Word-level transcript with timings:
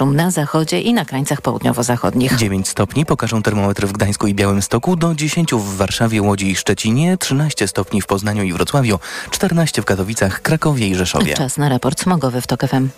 na 0.00 0.30
zachodzie 0.30 0.80
i 0.80 0.94
na 0.94 1.04
krańcach 1.04 1.40
południowo-zachodnich. 1.40 2.36
9 2.36 2.68
stopni 2.68 3.06
pokażą 3.06 3.42
termometry 3.42 3.86
w 3.86 3.92
Gdańsku 3.92 4.26
i 4.26 4.34
Białymstoku, 4.34 4.96
do 4.96 5.14
10 5.14 5.54
w 5.54 5.76
Warszawie, 5.76 6.22
Łodzi 6.22 6.50
i 6.50 6.56
Szczecinie, 6.56 7.18
13 7.18 7.68
stopni 7.68 8.02
w 8.02 8.06
Poznaniu 8.06 8.42
i 8.42 8.52
Wrocławiu, 8.52 8.98
14 9.30 9.82
w 9.82 9.84
Katowicach, 9.84 10.42
Krakowie 10.42 10.88
i 10.88 10.94
Rzeszowie. 10.94 11.34
Czas 11.34 11.56
na 11.56 11.68
raport 11.68 12.00
smogowy 12.00 12.40
w 12.40 12.46
TOK 12.46 12.66
FM. 12.66 12.88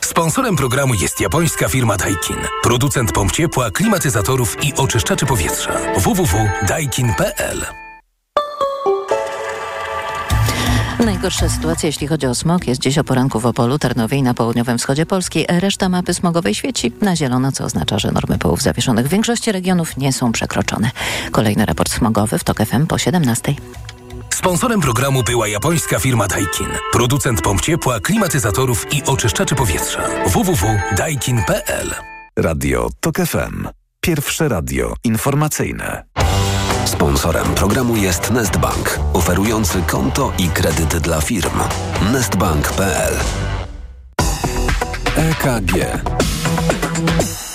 Sponsorem 0.00 0.56
programu 0.56 0.94
jest 0.94 1.20
japońska 1.20 1.68
firma 1.68 1.96
Daikin. 1.96 2.36
Producent 2.62 3.12
pomp 3.12 3.32
ciepła, 3.32 3.70
klimatyzatorów 3.70 4.64
i 4.64 4.74
oczyszczaczy 4.74 5.26
powietrza. 5.26 5.72
www.daikin.pl 5.96 7.66
Najgorsza 11.04 11.48
sytuacja, 11.48 11.86
jeśli 11.86 12.06
chodzi 12.06 12.26
o 12.26 12.34
smog, 12.34 12.66
jest 12.66 12.80
dziś 12.80 12.98
o 12.98 13.04
poranku 13.04 13.40
w 13.40 13.46
Opolu, 13.46 13.78
Tarnowie 13.78 14.16
i 14.18 14.22
na 14.22 14.34
południowym 14.34 14.78
wschodzie 14.78 15.06
Polski. 15.06 15.44
Reszta 15.48 15.88
mapy 15.88 16.14
smogowej 16.14 16.54
świeci 16.54 16.92
na 17.00 17.16
zielono, 17.16 17.52
co 17.52 17.64
oznacza, 17.64 17.98
że 17.98 18.12
normy 18.12 18.38
połów 18.38 18.62
zawieszonych 18.62 19.06
w 19.06 19.10
większości 19.10 19.52
regionów 19.52 19.96
nie 19.96 20.12
są 20.12 20.32
przekroczone. 20.32 20.90
Kolejny 21.30 21.66
raport 21.66 21.92
smogowy 21.92 22.38
w 22.38 22.44
TOK 22.44 22.58
FM 22.58 22.86
po 22.86 22.98
17. 22.98 23.54
Sponsorem 24.34 24.80
programu 24.80 25.22
była 25.22 25.48
japońska 25.48 25.98
firma 25.98 26.26
Daikin. 26.28 26.68
Producent 26.92 27.42
pomp 27.42 27.60
ciepła, 27.60 28.00
klimatyzatorów 28.00 28.86
i 28.92 29.02
oczyszczaczy 29.02 29.54
powietrza. 29.54 30.02
www.daikin.pl 30.26 31.94
Radio 32.38 32.88
TOK 33.00 33.16
FM. 33.16 33.68
Pierwsze 34.00 34.48
radio 34.48 34.94
informacyjne. 35.04 36.04
Sponsorem 36.86 37.54
programu 37.54 37.96
jest 37.96 38.30
Nestbank, 38.30 39.00
oferujący 39.12 39.82
konto 39.82 40.32
i 40.38 40.48
kredyt 40.48 40.96
dla 40.96 41.20
firm. 41.20 41.60
Nestbank.pl 42.12 43.14
EKG. 45.16 45.72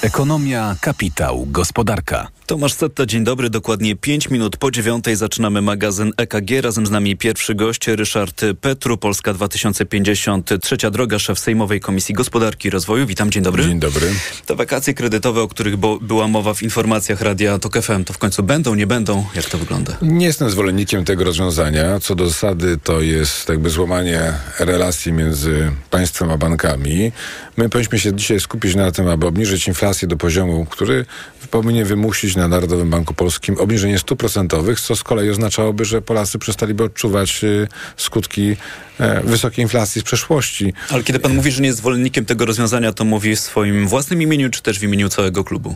Ekonomia, 0.02 0.76
kapitał, 0.82 1.48
gospodarka. 1.50 2.28
Tomasz 2.46 2.74
Setta, 2.74 3.06
dzień 3.06 3.24
dobry. 3.24 3.50
Dokładnie 3.50 3.96
5 3.96 4.30
minut 4.30 4.58
po 4.58 4.72
dziewiątej 4.72 5.16
zaczynamy 5.16 5.62
magazyn 5.62 6.12
EKG. 6.18 6.62
Razem 6.62 6.86
z 6.86 6.92
nami 6.92 7.18
pierwszy 7.18 7.56
gość, 7.56 7.88
Ryszard 7.88 8.42
Petru, 8.62 8.98
Polska 8.98 9.34
2050, 9.34 10.50
trzecia 10.62 10.92
droga, 10.92 11.20
szef 11.20 11.40
Sejmowej 11.40 11.80
Komisji 11.80 12.16
Gospodarki 12.16 12.68
i 12.68 12.72
Rozwoju. 12.72 13.06
Witam, 13.08 13.32
dzień 13.32 13.44
dobry. 13.44 13.64
Dzień 13.64 13.80
dobry. 13.80 14.08
Te 14.46 14.56
wakacje 14.56 14.94
kredytowe, 14.94 15.42
o 15.42 15.48
których 15.48 15.78
bo, 15.78 16.00
była 16.00 16.28
mowa 16.28 16.54
w 16.54 16.64
informacjach 16.64 17.22
Radia 17.22 17.60
TOK 17.60 17.82
FM, 17.82 18.04
to 18.04 18.14
w 18.14 18.18
końcu 18.18 18.44
będą, 18.44 18.76
nie 18.76 18.88
będą? 18.88 19.26
Jak 19.36 19.46
to 19.46 19.58
wygląda? 19.58 19.98
Nie 20.02 20.26
jestem 20.26 20.50
zwolennikiem 20.50 21.06
tego 21.06 21.24
rozwiązania. 21.24 22.00
Co 22.00 22.16
do 22.16 22.28
zasady, 22.28 22.78
to 22.84 23.02
jest 23.02 23.50
jakby 23.50 23.70
złamanie 23.70 24.34
relacji 24.60 25.14
między 25.14 25.72
państwem 25.90 26.32
a 26.32 26.38
bankami. 26.38 27.12
My 27.58 27.70
powinniśmy 27.70 28.00
się 28.00 28.14
dzisiaj 28.14 28.40
skupić 28.40 28.76
na 28.76 28.92
tym, 28.92 29.08
aby 29.08 29.28
obniżyć 29.28 29.68
inflację 29.68 29.91
do 30.08 30.18
poziomu, 30.18 30.66
który 30.70 31.06
powinien 31.52 31.86
wymusić 31.86 32.36
na 32.36 32.48
Narodowym 32.48 32.90
Banku 32.90 33.14
Polskim 33.14 33.58
obniżenie 33.58 34.00
stóp 34.00 34.20
procentowych, 34.20 34.82
co 34.82 34.96
z 34.96 35.04
kolei 35.04 35.30
oznaczałoby, 35.30 35.86
że 35.86 36.02
Polacy 36.02 36.40
przestaliby 36.40 36.84
odczuwać 36.84 37.44
y, 37.44 37.68
skutki 37.98 38.56
e, 39.00 39.22
wysokiej 39.24 39.64
inflacji 39.64 40.02
z 40.02 40.04
przeszłości. 40.04 40.74
Ale 40.90 41.04
kiedy 41.04 41.20
pan 41.20 41.36
mówi, 41.36 41.52
że 41.52 41.62
nie 41.62 41.68
jest 41.68 41.80
zwolennikiem 41.80 42.26
tego 42.26 42.46
rozwiązania, 42.46 42.94
to 42.94 43.06
mówi 43.06 43.36
w 43.36 43.40
swoim 43.40 43.88
własnym 43.88 44.22
imieniu, 44.22 44.50
czy 44.50 44.62
też 44.62 44.80
w 44.80 44.84
imieniu 44.84 45.10
całego 45.10 45.44
klubu? 45.44 45.76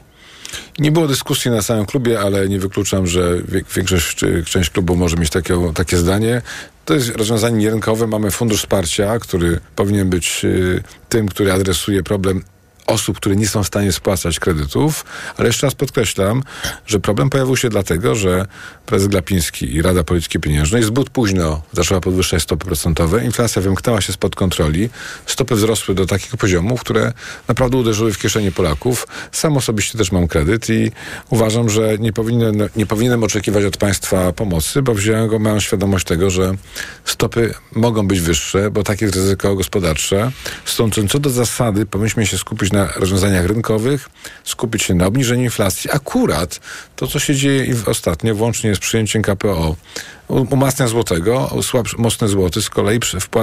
Nie 0.80 0.92
było 0.92 1.08
dyskusji 1.08 1.52
na 1.52 1.62
samym 1.62 1.86
klubie, 1.86 2.20
ale 2.20 2.50
nie 2.50 2.60
wykluczam, 2.60 3.08
że 3.08 3.42
większość 3.76 4.16
czy 4.16 4.44
część 4.46 4.70
klubu 4.70 4.96
może 4.96 5.18
mieć 5.18 5.30
takie, 5.30 5.72
takie 5.74 5.98
zdanie. 5.98 6.42
To 6.86 6.94
jest 6.94 7.10
rozwiązanie 7.10 7.58
nierynkowe. 7.58 8.08
Mamy 8.08 8.32
fundusz 8.32 8.60
wsparcia, 8.60 9.20
który 9.20 9.60
powinien 9.76 10.10
być 10.10 10.42
y, 10.46 10.84
tym, 11.10 11.28
który 11.28 11.52
adresuje 11.52 12.04
problem 12.04 12.44
osób, 12.88 13.18
które 13.18 13.36
nie 13.36 13.48
są 13.48 13.64
w 13.64 13.68
stanie 13.68 13.92
spłacać 13.92 14.40
kredytów, 14.40 15.06
ale 15.38 15.48
jeszcze 15.48 15.68
raz 15.68 15.76
podkreślam, 15.76 16.44
że 16.88 17.00
problem 17.00 17.30
pojawił 17.30 17.58
się 17.58 17.70
dlatego, 17.70 18.16
że 18.16 18.46
prezes 18.86 19.08
Glapiński 19.08 19.76
i 19.76 19.82
Rada 19.82 20.04
Polityki 20.04 20.40
Pieniężnej 20.40 20.84
zbyt 20.84 21.10
późno 21.10 21.62
zaczęła 21.74 22.02
podwyższać 22.02 22.44
stopy 22.44 22.66
procentowe, 22.66 23.26
inflacja 23.26 23.62
wymknęła 23.62 24.02
się 24.02 24.14
spod 24.14 24.36
kontroli, 24.36 24.90
stopy 25.26 25.56
wzrosły 25.56 25.96
do 25.96 26.06
takich 26.06 26.38
poziomów, 26.38 26.82
które 26.82 27.14
naprawdę 27.48 27.78
uderzyły 27.78 28.14
w 28.14 28.18
kieszenie 28.18 28.52
Polaków. 28.52 29.08
Sam 29.32 29.58
osobiście 29.58 29.98
też 29.98 30.12
mam 30.12 30.28
kredyt 30.28 30.70
i 30.70 30.92
uważam, 31.30 31.70
że 31.70 31.98
nie 31.98 32.14
powinienem, 32.14 32.70
nie 32.76 32.86
powinienem 32.86 33.24
oczekiwać 33.24 33.66
od 33.66 33.78
państwa 33.78 34.34
pomocy, 34.34 34.82
bo 34.82 34.94
wziąłem 34.94 35.28
go, 35.28 35.40
mam 35.40 35.62
świadomość 35.62 36.06
tego, 36.06 36.30
że 36.30 36.54
stopy 37.06 37.54
mogą 37.76 38.08
być 38.08 38.20
wyższe, 38.22 38.72
bo 38.72 38.84
takie 38.84 39.06
jest 39.06 39.18
ryzyko 39.18 39.56
gospodarcze. 39.56 40.32
Stąd 40.66 40.96
co 41.10 41.20
do 41.20 41.30
zasady 41.30 41.86
powinniśmy 41.86 42.26
się 42.26 42.38
skupić 42.38 42.72
na 42.76 42.88
rozwiązaniach 42.96 43.46
rynkowych, 43.46 44.10
skupić 44.44 44.84
się 44.84 44.94
na 44.94 45.06
obniżeniu 45.06 45.44
inflacji. 45.44 45.90
Akurat 45.94 46.60
to, 46.96 47.08
co 47.08 47.20
się 47.20 47.36
dzieje 47.36 47.76
ostatnio, 47.86 48.36
włącznie 48.36 48.76
z 48.76 48.80
przyjęciem 48.80 49.22
KPO, 49.22 49.76
umacnia 50.28 50.88
złotego, 50.88 51.52
słabszy, 51.62 51.96
mocny 51.98 52.28
złoty 52.28 52.62
z 52.62 52.70
kolei 52.70 53.00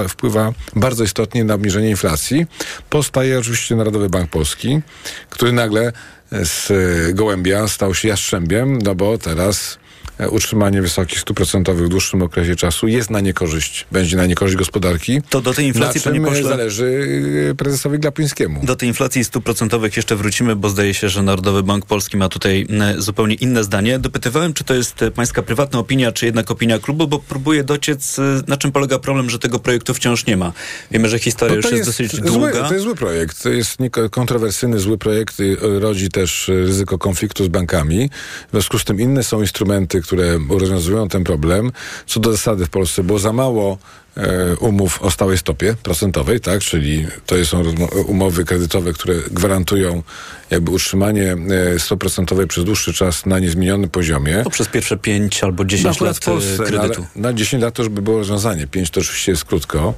wpływa 0.09 0.53
bardzo 0.75 1.03
istotnie 1.03 1.43
na 1.43 1.53
obniżenie 1.53 1.89
inflacji. 1.89 2.45
Powstaje 2.89 3.39
oczywiście 3.39 3.75
Narodowy 3.75 4.09
Bank 4.09 4.29
Polski, 4.29 4.81
który 5.29 5.51
nagle 5.51 5.91
z 6.31 6.71
gołębia 7.15 7.67
stał 7.67 7.95
się 7.95 8.07
jastrzębiem, 8.07 8.77
no 8.81 8.95
bo 8.95 9.17
teraz 9.17 9.77
E, 9.77 9.82
utrzymanie 10.31 10.81
wysokich 10.81 11.19
stóp 11.19 11.37
procentowych 11.37 11.85
w 11.85 11.89
dłuższym 11.89 12.21
okresie 12.21 12.55
czasu 12.55 12.87
jest 12.87 13.09
na 13.09 13.19
niekorzyść, 13.19 13.85
będzie 13.91 14.17
na 14.17 14.25
niekorzyść 14.25 14.57
gospodarki. 14.57 15.21
To 15.29 15.41
do 15.41 15.53
tej 15.53 15.67
inflacji, 15.67 16.01
na 16.05 16.11
czym 16.11 16.25
pośle, 16.25 16.43
zależy 16.43 17.07
e, 17.51 17.55
prezesowi 17.55 17.99
Glapińskiemu. 17.99 18.65
Do 18.65 18.75
tej 18.75 18.89
inflacji 18.89 19.23
stóp 19.23 19.43
procentowych 19.43 19.97
jeszcze 19.97 20.15
wrócimy, 20.15 20.55
bo 20.55 20.69
zdaje 20.69 20.93
się, 20.93 21.09
że 21.09 21.23
Narodowy 21.23 21.63
Bank 21.63 21.85
Polski 21.85 22.17
ma 22.17 22.29
tutaj 22.29 22.67
zupełnie 22.97 23.35
inne 23.35 23.63
zdanie. 23.63 23.99
Dopytywałem, 23.99 24.53
czy 24.53 24.63
to 24.63 24.73
jest 24.73 25.01
e, 25.01 25.11
pańska 25.11 25.41
prywatna 25.41 25.79
opinia, 25.79 26.11
czy 26.11 26.25
jednak 26.25 26.51
opinia 26.51 26.79
klubu, 26.79 27.07
bo 27.07 27.19
próbuję 27.19 27.63
dociec, 27.63 28.17
na 28.47 28.57
czym 28.57 28.71
polega 28.71 28.99
problem, 28.99 29.29
że 29.29 29.39
tego 29.39 29.59
projektu 29.59 29.93
wciąż 29.93 30.25
nie 30.25 30.37
ma. 30.37 30.53
Wiemy, 30.91 31.09
że 31.09 31.19
historia 31.19 31.55
już 31.55 31.65
jest, 31.65 31.77
jest 31.77 31.89
dosyć 31.89 32.11
zły, 32.11 32.21
długa. 32.21 32.67
To 32.67 32.73
jest 32.73 32.85
zły 32.85 32.95
projekt. 32.95 33.43
To 33.43 33.49
jest 33.49 33.77
kontrowersyjny, 34.11 34.79
zły 34.79 34.97
projekt. 34.97 35.37
Rodzi 35.61 36.09
też 36.09 36.47
ryzyko 36.47 36.97
konfliktu 36.97 37.45
z 37.45 37.47
bankami. 37.47 38.09
W 38.47 38.51
związku 38.51 38.79
z 38.79 38.83
tym 38.83 38.99
inne 38.99 39.23
są 39.23 39.41
instrumenty, 39.41 39.92
które 40.01 40.39
rozwiązują 40.49 41.09
ten 41.09 41.23
problem. 41.23 41.71
Co 42.05 42.19
do 42.19 42.31
zasady 42.31 42.65
w 42.65 42.69
Polsce 42.69 43.03
było 43.03 43.19
za 43.19 43.33
mało 43.33 43.77
e, 44.17 44.55
umów 44.55 45.01
o 45.01 45.11
stałej 45.11 45.37
stopie 45.37 45.75
procentowej, 45.83 46.39
tak, 46.39 46.61
czyli 46.61 47.07
to 47.25 47.45
są 47.45 47.63
umowy 48.07 48.45
kredytowe, 48.45 48.93
które 48.93 49.15
gwarantują 49.31 50.03
jakby 50.49 50.71
utrzymanie 50.71 51.35
e, 51.75 51.79
stopy 51.79 51.99
procentowej 51.99 52.47
przez 52.47 52.63
dłuższy 52.63 52.93
czas 52.93 53.25
na 53.25 53.39
niezmienionym 53.39 53.89
poziomie. 53.89 54.41
To 54.43 54.49
przez 54.49 54.67
pierwsze 54.67 54.97
5 54.97 55.43
albo 55.43 55.65
10 55.65 56.01
lat 56.01 56.17
w 56.17 56.19
Polsce, 56.19 56.63
kredytu. 56.65 57.01
Na, 57.15 57.21
na 57.21 57.33
10 57.33 57.63
lat 57.63 57.73
to 57.73 57.83
już 57.83 57.89
by 57.89 58.01
było 58.01 58.17
rozwiązanie. 58.17 58.67
5 58.67 58.89
to 58.89 59.01
oczywiście 59.01 59.31
jest 59.31 59.45
krótko. 59.45 59.93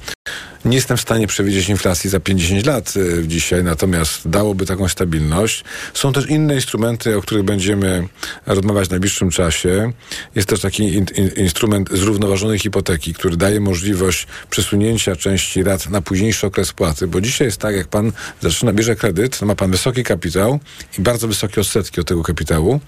Nie 0.65 0.75
jestem 0.75 0.97
w 0.97 1.01
stanie 1.01 1.27
przewidzieć 1.27 1.69
inflacji 1.69 2.09
za 2.09 2.19
50 2.19 2.65
lat 2.65 2.93
y, 2.97 3.23
dzisiaj, 3.27 3.63
natomiast 3.63 4.29
dałoby 4.29 4.65
taką 4.65 4.87
stabilność. 4.87 5.63
Są 5.93 6.13
też 6.13 6.29
inne 6.29 6.55
instrumenty, 6.55 7.17
o 7.17 7.21
których 7.21 7.43
będziemy 7.43 8.07
rozmawiać 8.45 8.87
w 8.87 8.91
najbliższym 8.91 9.29
czasie. 9.29 9.91
Jest 10.35 10.49
też 10.49 10.61
taki 10.61 10.83
in, 10.83 11.05
in, 11.15 11.29
instrument 11.35 11.89
zrównoważonej 11.91 12.59
hipoteki, 12.59 13.13
który 13.13 13.37
daje 13.37 13.59
możliwość 13.59 14.27
przesunięcia 14.49 15.15
części 15.15 15.63
rat 15.63 15.89
na 15.89 16.01
późniejszy 16.01 16.47
okres 16.47 16.73
płaty, 16.73 17.07
bo 17.07 17.21
dzisiaj 17.21 17.47
jest 17.47 17.57
tak, 17.57 17.75
jak 17.75 17.87
pan 17.87 18.11
zaczyna, 18.41 18.73
bierze 18.73 18.95
kredyt, 18.95 19.41
ma 19.41 19.55
pan 19.55 19.71
wysoki 19.71 20.03
kapitał 20.03 20.59
i 20.99 21.01
bardzo 21.01 21.27
wysokie 21.27 21.61
odsetki 21.61 22.01
od 22.01 22.07
tego 22.07 22.23
kapitału, 22.23 22.79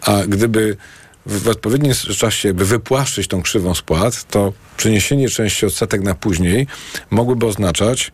a 0.00 0.22
gdyby 0.26 0.76
w 1.26 1.48
odpowiednim 1.48 1.92
czasie 1.94 2.48
jakby 2.48 2.64
wypłaszczyć 2.64 3.28
tą 3.28 3.42
krzywą 3.42 3.74
spłat, 3.74 4.24
to 4.30 4.52
przeniesienie 4.76 5.28
części 5.28 5.66
odsetek 5.66 6.02
na 6.02 6.14
później 6.14 6.66
mogłyby 7.10 7.46
oznaczać, 7.46 8.12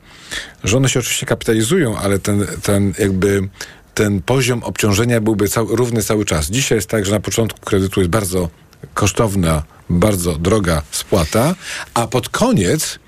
że 0.65 0.77
one 0.77 0.89
się 0.89 1.01
oczywiście 1.01 1.27
kapitalizują, 1.27 1.99
ale 1.99 2.19
ten, 2.19 2.47
ten 2.63 2.95
jakby 2.99 3.49
ten 3.95 4.23
poziom 4.23 4.65
obciążenia 4.65 5.21
byłby 5.21 5.49
cał, 5.49 5.77
równy 5.77 6.03
cały 6.03 6.25
czas. 6.25 6.51
Dzisiaj 6.51 6.79
jest 6.79 6.89
tak, 6.89 7.07
że 7.07 7.13
na 7.13 7.21
początku 7.21 7.61
kredytu 7.61 8.01
jest 8.01 8.11
bardzo 8.11 8.49
kosztowna, 8.95 9.63
bardzo 9.91 10.39
droga 10.39 10.83
spłata, 10.91 11.55
a 11.95 12.07
pod 12.07 12.29
koniec 12.29 12.99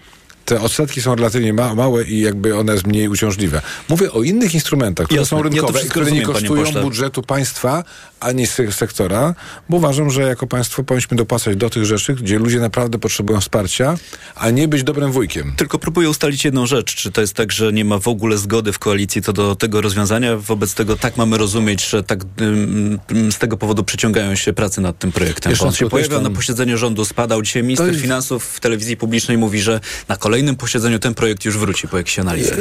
te 0.45 0.61
odsetki 0.61 1.03
są 1.03 1.15
relatywnie 1.15 1.53
ma 1.53 1.75
małe 1.75 2.05
i 2.05 2.21
jakby 2.21 2.57
one 2.57 2.73
jest 2.73 2.87
mniej 2.87 3.09
uciążliwe. 3.09 3.63
Mówię 3.89 4.13
o 4.13 4.23
innych 4.23 4.55
instrumentach, 4.55 5.07
które 5.07 5.21
Jasne. 5.21 5.39
są 5.39 5.43
rynkowe 5.43 5.79
ja 5.79 5.89
które 5.89 6.05
rozumiem, 6.05 6.27
nie 6.29 6.35
kosztują 6.35 6.83
budżetu 6.83 7.23
państwa 7.23 7.85
ani 8.21 8.47
sektora, 8.71 9.35
bo 9.69 9.77
uważam, 9.77 10.11
że 10.11 10.23
jako 10.23 10.47
państwo 10.47 10.85
powinniśmy 10.85 11.17
dopłacać 11.17 11.57
do 11.57 11.71
tych 11.71 11.85
rzeczy, 11.85 12.15
gdzie 12.15 12.39
ludzie 12.39 12.61
naprawdę 12.61 12.99
potrzebują 12.99 13.41
wsparcia, 13.41 13.97
a 14.35 14.51
nie 14.51 14.69
być 14.69 14.83
dobrym 14.83 15.13
wujkiem. 15.13 15.53
Tylko 15.57 15.79
próbuję 15.79 16.11
ustalić 16.11 16.45
jedną 16.45 16.67
rzecz. 16.67 16.95
Czy 16.95 17.13
to 17.13 17.21
jest 17.21 17.35
tak, 17.35 17.53
że 17.53 17.73
nie 17.73 17.85
ma 17.85 17.99
w 17.99 18.09
ogóle 18.09 18.39
zgody 18.39 18.73
w 18.73 18.79
koalicji 18.79 19.23
co 19.23 19.33
do 19.33 19.57
tego 19.57 19.81
rozwiązania? 19.81 20.37
Wobec 20.37 20.75
tego 20.75 20.97
tak 20.97 21.17
mamy 21.17 21.39
rozumieć, 21.39 21.89
że 21.89 22.03
tak 22.03 22.25
z 23.31 23.39
tego 23.39 23.57
powodu 23.57 23.85
przeciągają 23.85 24.35
się 24.35 24.53
prace 24.53 24.81
nad 24.81 24.99
tym 24.99 25.13
projektem. 25.13 25.51
Jeszcze 25.51 25.67
On 25.67 25.73
się 25.73 25.89
pojawiał 25.89 26.23
na 26.23 26.31
posiedzeniu 26.31 26.79
rządu, 26.79 27.05
spadał. 27.05 27.43
Dzisiaj 27.43 27.63
minister 27.63 27.89
jest... 27.89 28.01
finansów 28.01 28.45
w 28.45 28.61
telewizji 28.61 28.97
publicznej 28.97 29.39
mówi, 29.39 29.61
że 29.61 29.81
na 30.09 30.17
kolejnym 30.17 30.32
kolejnym 30.33 30.57
posiedzeniu 30.57 30.99
ten 30.99 31.15
projekt 31.15 31.45
już 31.45 31.59
wróci 31.59 31.89
po 31.89 31.97
jakiejś 31.97 32.19
analizie? 32.19 32.57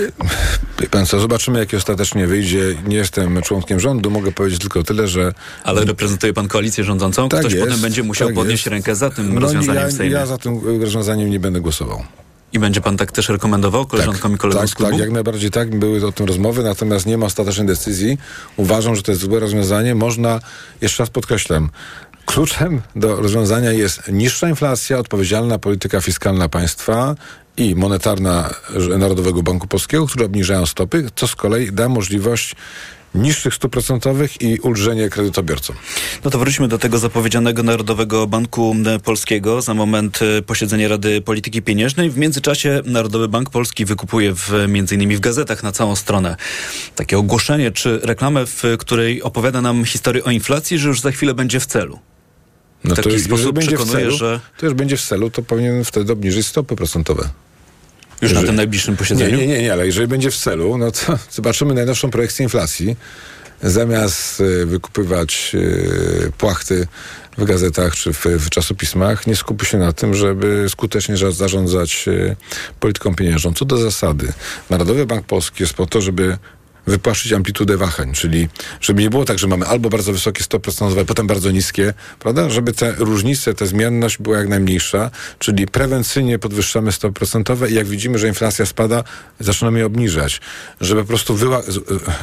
Wie 0.80 0.90
Pan 0.90 1.06
co, 1.06 1.20
zobaczymy 1.20 1.60
jak 1.60 1.74
ostatecznie 1.74 2.28
wyjdzie. 2.28 2.76
Nie 2.88 2.96
jestem 2.96 3.42
członkiem 3.42 3.80
rządu, 3.80 4.10
mogę 4.12 4.32
powiedzieć 4.32 4.60
tylko 4.60 4.84
tyle, 4.84 5.08
że... 5.08 5.34
Ale 5.64 5.86
reprezentuje 5.86 6.34
pan 6.34 6.48
koalicję 6.48 6.84
rządzącą? 6.84 7.30
Tak 7.30 7.40
Ktoś 7.40 7.54
jest, 7.54 7.66
potem 7.66 7.82
będzie 7.82 8.04
musiał 8.04 8.28
tak 8.28 8.36
podnieść 8.36 8.66
jest. 8.66 8.72
rękę 8.72 8.96
za 8.96 9.10
tym 9.10 9.34
No, 9.34 9.40
rozwiązaniem 9.40 9.82
ja, 9.84 9.88
w 9.90 9.92
Sejmie. 9.92 10.16
ja 10.16 10.26
za 10.26 10.38
tym 10.38 10.82
rozwiązaniem 10.82 11.30
nie 11.30 11.40
będę 11.40 11.62
głosował. 11.62 12.04
I 12.54 12.60
będzie 12.60 12.82
pan 12.82 12.98
tak 12.98 13.12
też 13.12 13.30
rekomendował 13.30 13.86
koleżankom 13.86 14.36
i 14.36 14.38
kolegom 14.38 14.62
tak, 14.64 14.70
z 14.70 14.76
klubu? 14.76 14.92
tak, 14.92 15.00
jak 15.00 15.12
najbardziej 15.12 15.52
tak. 15.52 15.80
Były 15.80 16.06
o 16.08 16.12
tym 16.12 16.26
rozmowy, 16.26 16.64
natomiast 16.64 17.06
nie 17.06 17.18
ma 17.18 17.26
ostatecznej 17.26 17.68
decyzji. 17.68 18.18
Uważam, 18.58 18.96
że 18.96 19.04
to 19.04 19.12
jest 19.12 19.22
złe 19.22 19.40
rozwiązanie. 19.40 19.96
Można, 19.96 20.40
jeszcze 20.82 21.04
raz 21.04 21.10
podkreślam, 21.10 21.70
kluczem 22.34 22.82
do 22.96 23.16
rozwiązania 23.16 23.72
jest 23.72 24.08
niższa 24.12 24.50
inflacja, 24.50 25.00
odpowiedzialna 25.00 25.60
polityka 25.60 26.02
fiskalna 26.02 26.50
państwa 26.50 27.16
i 27.58 27.76
monetarna 27.76 28.50
Narodowego 28.98 29.44
Banku 29.44 29.68
Polskiego, 29.68 30.08
które 30.08 30.26
obniżają 30.26 30.66
stopy, 30.66 31.10
co 31.16 31.28
z 31.28 31.36
kolei 31.36 31.72
da 31.72 31.90
możliwość 31.90 32.56
niższych 33.16 33.54
stóp 33.54 33.72
procentowych 33.72 34.42
i 34.42 34.60
ulżenie 34.60 35.10
kredytobiorcom. 35.10 35.76
No 36.24 36.32
to 36.32 36.40
wróćmy 36.40 36.68
do 36.68 36.78
tego 36.78 37.00
zapowiedzianego 37.00 37.64
Narodowego 37.64 38.28
Banku 38.28 38.76
Polskiego. 39.04 39.62
Za 39.62 39.74
moment 39.74 40.20
e, 40.22 40.42
posiedzenie 40.42 40.88
Rady 40.88 41.22
Polityki 41.22 41.62
Pieniężnej. 41.62 42.10
W 42.10 42.18
międzyczasie 42.18 42.82
Narodowy 42.86 43.28
Bank 43.28 43.50
Polski 43.50 43.86
wykupuje 43.86 44.34
w, 44.36 44.52
między 44.68 44.96
innymi 44.96 45.16
w 45.16 45.20
gazetach 45.20 45.64
na 45.64 45.72
całą 45.72 45.96
stronę 45.96 46.36
takie 46.96 47.18
ogłoszenie 47.18 47.72
czy 47.72 48.00
reklamę, 48.04 48.46
w 48.46 48.64
której 48.80 49.22
opowiada 49.24 49.62
nam 49.62 49.86
historię 49.86 50.24
o 50.24 50.32
inflacji, 50.32 50.78
że 50.78 50.88
już 50.88 51.02
za 51.02 51.12
chwilę 51.12 51.34
będzie 51.34 51.60
w 51.60 51.66
celu. 51.66 52.00
No 52.84 52.96
taki 52.96 53.10
jeżeli 53.10 53.26
sposób 53.26 53.56
będzie 53.56 53.70
w 53.78 53.80
przekonuje, 53.80 54.06
celu, 54.06 54.18
że- 54.18 54.40
To 54.58 54.66
już 54.66 54.76
będzie 54.76 54.98
w 54.98 55.02
celu, 55.02 55.30
to 55.30 55.42
powinien 55.42 55.84
wtedy 55.84 56.14
obniżyć 56.14 56.48
stopy 56.48 56.76
procentowe. 56.76 57.22
Już 57.24 57.30
na 58.22 58.28
Jeżeli- 58.28 58.46
tym 58.48 58.56
najbliższym 58.56 58.94
Nie, 58.94 58.98
posiedzeniu? 58.98 59.38
nie, 59.38 59.48
nie, 59.48 59.62
nie, 59.62 59.74
ale 59.74 59.86
jeżeli 59.86 60.08
będzie 60.08 60.32
w 60.32 60.38
celu, 60.38 60.78
no 60.78 60.92
to 60.92 61.20
zobaczymy 61.32 61.74
najnowszą 61.74 62.12
projekcję 62.12 62.44
inflacji. 62.44 62.96
Zamiast 63.64 64.42
e, 64.62 64.66
wykupywać 64.66 65.52
e, 66.28 66.32
płachty 66.32 66.88
w 67.38 67.44
gazetach 67.44 67.96
czy 67.96 68.14
w, 68.14 68.26
w 68.26 68.50
czasopismach, 68.50 69.28
nie 69.28 69.36
skupi 69.36 69.66
się 69.66 69.78
na 69.78 69.94
tym, 69.94 70.14
żeby 70.14 70.66
skutecznie 70.70 71.18
za- 71.18 71.32
zarządzać 71.32 72.06
e, 72.08 72.36
polityką 72.80 73.16
pieniężną. 73.16 73.54
Co 73.54 73.66
do 73.66 73.78
zasady, 73.78 74.34
Narodowy 74.70 75.06
Bank 75.06 75.26
Polski 75.26 75.64
jest 75.64 75.74
po 75.74 75.86
to, 75.86 76.02
żeby 76.02 76.38
wypłaszczyć 76.88 77.34
amplitudę 77.34 77.78
wahań, 77.78 78.14
czyli 78.14 78.50
żeby 78.82 79.02
nie 79.02 79.10
było 79.10 79.26
tak, 79.26 79.40
że 79.40 79.48
mamy 79.48 79.66
albo 79.66 79.90
bardzo 79.90 80.14
wysokie 80.14 80.44
stopy 80.44 80.64
procentowe, 80.64 81.06
potem 81.06 81.28
bardzo 81.28 81.52
niskie, 81.52 81.94
prawda? 82.20 82.50
Żeby 82.50 82.74
te 82.74 82.92
różnice, 82.92 83.54
ta 83.54 83.66
zmienność 83.66 84.18
była 84.18 84.38
jak 84.38 84.48
najmniejsza, 84.48 85.12
czyli 85.40 85.68
prewencyjnie 85.68 86.40
podwyższamy 86.40 86.92
stopy 86.92 87.14
procentowe 87.14 87.70
i 87.70 87.74
jak 87.74 87.88
widzimy, 87.88 88.20
że 88.20 88.28
inflacja 88.28 88.66
spada, 88.66 89.04
zaczynamy 89.40 89.80
je 89.80 89.86
obniżać, 89.86 90.42
żeby 90.82 91.02
po 91.02 91.08
prostu 91.08 91.38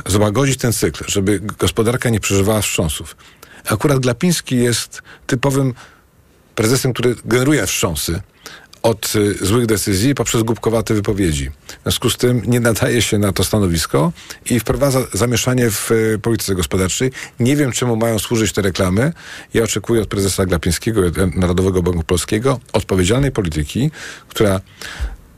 złagodzić 0.07 0.57
ten 0.57 0.73
cykl, 0.73 1.05
żeby 1.09 1.41
gospodarka 1.59 2.11
nie 2.11 2.21
przeżywała 2.21 2.63
wstrząsów. 2.63 3.17
Akurat 3.71 3.99
Glapiński 3.99 4.57
jest 4.57 5.03
typowym 5.27 5.75
prezesem, 6.55 6.93
który 6.93 7.17
generuje 7.25 7.67
wstrząsy 7.67 8.21
od 8.89 9.13
y, 9.17 9.47
złych 9.47 9.67
decyzji 9.67 10.15
poprzez 10.15 10.43
głupkowate 10.43 10.95
wypowiedzi. 10.95 11.51
W 11.51 11.83
związku 11.83 12.11
z 12.11 12.17
tym 12.17 12.43
nie 12.47 12.61
nadaje 12.61 13.03
się 13.03 13.19
na 13.19 13.33
to 13.33 13.45
stanowisko 13.45 14.13
i 14.51 14.61
wprowadza 14.61 15.01
zamieszanie 15.13 15.71
w 15.71 15.91
y, 15.91 16.19
polityce 16.23 16.55
gospodarczej. 16.55 17.11
Nie 17.41 17.57
wiem, 17.57 17.73
czemu 17.73 17.97
mają 17.97 18.19
służyć 18.19 18.53
te 18.53 18.63
reklamy. 18.63 19.13
Ja 19.55 19.63
oczekuję 19.65 20.03
od 20.03 20.09
prezesa 20.09 20.47
Glapińskiego, 20.47 21.07
od 21.07 21.37
Narodowego 21.37 21.83
Banku 21.83 22.03
Polskiego 22.03 22.61
odpowiedzialnej 22.73 23.33
polityki, 23.33 23.91
która 24.29 24.61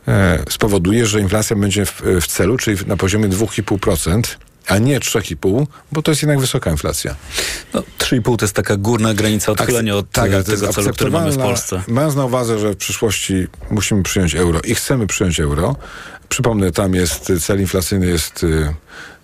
e, 0.08 0.42
spowoduje, 0.50 1.06
że 1.06 1.20
inflacja 1.20 1.56
będzie 1.56 1.86
w, 1.86 2.02
w 2.20 2.26
celu, 2.26 2.56
czyli 2.56 2.86
na 2.86 2.96
poziomie 2.96 3.28
2,5%, 3.28 4.36
a 4.66 4.78
nie 4.78 5.00
3,5%, 5.00 5.66
bo 5.92 6.02
to 6.02 6.10
jest 6.10 6.22
jednak 6.22 6.40
wysoka 6.40 6.70
inflacja. 6.70 7.16
No, 7.74 7.82
3,5 7.98 8.36
to 8.36 8.44
jest 8.44 8.54
taka 8.54 8.76
górna 8.76 9.14
granica 9.14 9.52
odchylenia 9.52 9.96
od 9.96 10.10
tak, 10.10 10.30
tego 10.30 10.72
celu, 10.72 10.92
który 10.92 11.10
mamy 11.10 11.32
w 11.32 11.38
Polsce. 11.38 11.82
Mając 11.88 12.14
na 12.14 12.24
uwadze, 12.24 12.58
że 12.58 12.72
w 12.72 12.76
przyszłości 12.76 13.46
musimy 13.70 14.02
przyjąć 14.02 14.34
euro 14.34 14.60
i 14.60 14.74
chcemy 14.74 15.06
przyjąć 15.06 15.40
euro, 15.40 15.76
przypomnę, 16.30 16.72
tam 16.72 16.94
jest 16.94 17.30
y, 17.30 17.40
cel 17.40 17.60
inflacyjny 17.60 18.06
jest 18.06 18.44
y, 18.44 18.74